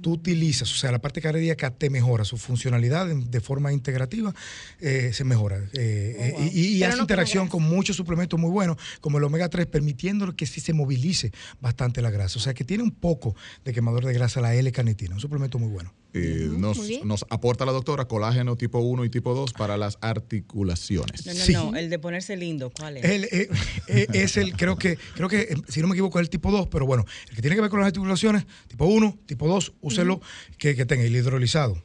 Tú 0.00 0.12
utilizas, 0.12 0.70
o 0.70 0.76
sea, 0.76 0.92
la 0.92 1.00
parte 1.00 1.20
cardíaca 1.20 1.70
te 1.70 1.90
mejora, 1.90 2.24
su 2.24 2.36
funcionalidad 2.36 3.06
de, 3.06 3.40
forma 3.40 3.72
integrativa 3.72 4.32
eh, 4.80 5.10
se 5.12 5.24
mejora. 5.24 5.58
Eh, 5.72 6.34
oh, 6.36 6.42
y, 6.52 6.82
hace 6.84 7.00
interacción 7.00 7.48
con 7.48 7.64
muchos 7.64 7.96
suplementos 7.96 8.38
muy 8.38 8.50
buenos, 8.50 8.76
como 9.00 9.18
el 9.18 9.24
omega 9.24 9.48
3, 9.48 9.66
permitiendo 9.66 10.34
que 10.36 10.46
sí 10.46 10.60
se 10.60 10.72
movilice 10.72 11.31
bastante 11.60 12.02
la 12.02 12.10
grasa. 12.10 12.38
O 12.38 12.42
sea 12.42 12.54
que 12.54 12.64
tiene 12.64 12.82
un 12.82 12.92
poco 12.92 13.34
de 13.64 13.72
quemador 13.72 14.04
de 14.04 14.12
grasa 14.12 14.40
la 14.40 14.54
L-carnitina, 14.54 15.14
un 15.14 15.20
suplemento 15.20 15.58
muy 15.58 15.68
bueno. 15.68 15.92
Eh, 16.14 16.50
nos, 16.58 17.24
aporta 17.30 17.64
la 17.64 17.72
doctora 17.72 18.04
colágeno 18.04 18.56
tipo 18.56 18.80
1 18.80 19.06
y 19.06 19.08
tipo 19.08 19.34
2 19.34 19.54
para 19.54 19.78
las 19.78 19.96
articulaciones. 20.02 21.24
No, 21.26 21.32
no, 21.32 21.70
no, 21.70 21.78
el 21.78 21.88
de 21.88 21.98
ponerse 21.98 22.36
lindo, 22.36 22.70
¿cuál 22.70 22.98
es? 22.98 23.04
Eh, 23.04 23.48
eh, 23.88 24.06
es 24.12 24.36
el, 24.36 24.54
creo 24.54 24.76
que, 24.76 24.98
creo 25.14 25.28
que, 25.28 25.54
si 25.68 25.80
no 25.80 25.88
me 25.88 25.94
equivoco, 25.94 26.18
es 26.18 26.24
el 26.24 26.30
tipo 26.30 26.50
2, 26.50 26.68
pero 26.68 26.84
bueno, 26.84 27.06
el 27.30 27.36
que 27.36 27.40
tiene 27.40 27.56
que 27.56 27.62
ver 27.62 27.70
con 27.70 27.80
las 27.80 27.86
articulaciones, 27.86 28.44
tipo 28.68 28.84
1, 28.84 29.20
tipo 29.24 29.48
2, 29.48 29.72
úselo, 29.80 30.20
que, 30.58 30.76
que 30.76 30.84
tenga 30.84 31.02
el 31.02 31.16
hidrolizado. 31.16 31.82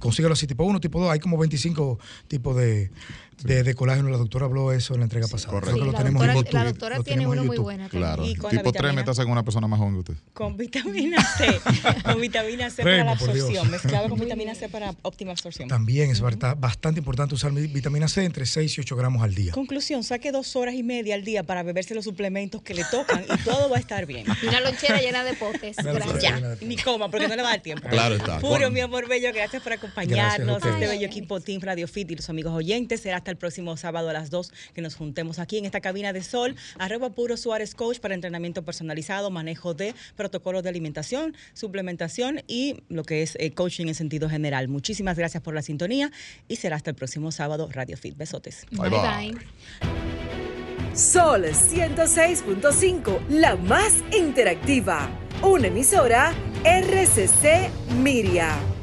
consíguelo 0.00 0.32
así, 0.32 0.48
tipo 0.48 0.64
1, 0.64 0.80
tipo 0.80 0.98
2, 0.98 1.12
hay 1.12 1.20
como 1.20 1.38
25 1.38 2.00
tipos 2.26 2.56
de, 2.56 2.90
de, 3.42 3.74
colágeno. 3.74 4.10
La 4.10 4.18
doctora 4.18 4.46
habló 4.46 4.72
eso 4.72 4.94
en 4.94 5.00
la 5.00 5.04
entrega 5.04 5.28
pasada. 5.28 5.60
Creo 5.60 5.74
que 5.74 5.84
lo 5.84 5.92
tenemos 5.92 6.22
en 6.22 6.28
La 6.52 6.64
doctora 6.64 7.02
tiene 7.02 7.26
uno 7.26 7.44
muy 7.44 7.58
buena. 7.58 7.88
Claro. 7.88 8.24
tipo 8.24 8.72
3 8.72 8.94
metas 8.94 9.16
con 9.18 9.30
una 9.30 9.42
persona 9.42 9.66
más 9.66 9.78
joven 9.78 9.94
que 9.94 10.12
usted. 10.12 10.14
Con 10.32 10.56
vitamina 10.56 11.22
C. 11.22 11.60
con 12.04 12.20
vitamina 12.20 12.70
C 12.70 12.82
para 12.82 13.04
la 13.04 13.12
absorción. 13.12 13.70
Mezclado 13.70 14.08
con 14.08 14.18
vitamina 14.20 14.54
C 14.54 14.68
para 14.68 14.94
óptima 15.02 15.32
absorción. 15.32 15.68
También 15.68 16.10
es 16.10 16.20
bastante 16.20 17.00
importante 17.00 17.34
usar 17.34 17.52
vitamina 17.52 18.08
C 18.08 18.24
entre 18.24 18.46
6 18.46 18.78
y 18.78 18.80
8 18.80 18.96
gramos 18.96 19.22
al 19.22 19.34
día. 19.34 19.52
Conclusión, 19.52 20.04
saque 20.04 20.32
dos 20.32 20.56
horas 20.56 20.74
y 20.74 20.82
media 20.82 21.14
al 21.14 21.24
día 21.24 21.42
para 21.42 21.62
beberse 21.62 21.94
los 21.94 22.04
suplementos 22.04 22.62
que 22.62 22.74
le 22.74 22.84
tocan 22.84 23.24
y 23.24 23.44
todo 23.44 23.68
va 23.68 23.76
a 23.76 23.80
estar 23.80 24.06
bien. 24.06 24.26
una 24.46 24.60
lonchera 24.60 25.00
llena 25.00 25.24
de 25.24 25.34
potes. 25.34 25.76
Ya, 26.20 26.56
ni 26.60 26.76
coma 26.76 27.10
porque 27.10 27.28
no 27.28 27.36
le 27.36 27.42
va 27.42 27.48
a 27.48 27.52
dar 27.52 27.62
tiempo. 27.62 27.88
Claro 27.88 28.16
está. 28.16 28.38
Puro, 28.38 28.70
mi 28.70 28.80
amor 28.80 29.08
bello, 29.08 29.30
gracias 29.32 29.62
por 29.62 29.72
acompañarnos. 29.72 30.64
este 30.64 30.86
bello 30.86 31.06
equipo 31.06 31.40
Team 31.40 31.60
Radio 31.62 31.88
Fit 31.88 32.10
y 32.10 32.16
los 32.16 32.28
amigos 32.28 32.52
oyentes. 32.52 33.00
Será 33.00 33.18
hasta 33.18 33.29
el 33.30 33.36
próximo 33.36 33.76
sábado 33.76 34.10
a 34.10 34.12
las 34.12 34.30
2 34.30 34.52
que 34.74 34.82
nos 34.82 34.94
juntemos 34.94 35.38
aquí 35.38 35.58
en 35.58 35.64
esta 35.64 35.80
cabina 35.80 36.12
de 36.12 36.22
sol. 36.22 36.56
Arroba 36.78 37.10
Puro 37.10 37.36
Suárez 37.36 37.74
Coach 37.74 37.98
para 37.98 38.14
entrenamiento 38.14 38.62
personalizado, 38.62 39.30
manejo 39.30 39.74
de 39.74 39.94
protocolos 40.16 40.62
de 40.62 40.68
alimentación, 40.68 41.34
suplementación 41.54 42.42
y 42.46 42.82
lo 42.88 43.04
que 43.04 43.22
es 43.22 43.36
eh, 43.40 43.52
coaching 43.52 43.86
en 43.86 43.94
sentido 43.94 44.28
general. 44.28 44.68
Muchísimas 44.68 45.16
gracias 45.16 45.42
por 45.42 45.54
la 45.54 45.62
sintonía 45.62 46.10
y 46.48 46.56
será 46.56 46.76
hasta 46.76 46.90
el 46.90 46.96
próximo 46.96 47.32
sábado 47.32 47.68
Radio 47.72 47.96
Fit. 47.96 48.16
Besotes. 48.16 48.66
Bye 48.72 48.90
bye. 48.90 49.34
Sol 50.94 51.44
106.5, 51.44 53.28
la 53.28 53.56
más 53.56 54.02
interactiva. 54.16 55.08
Una 55.42 55.68
emisora 55.68 56.34
RCC 56.64 57.70
Miria. 58.02 58.79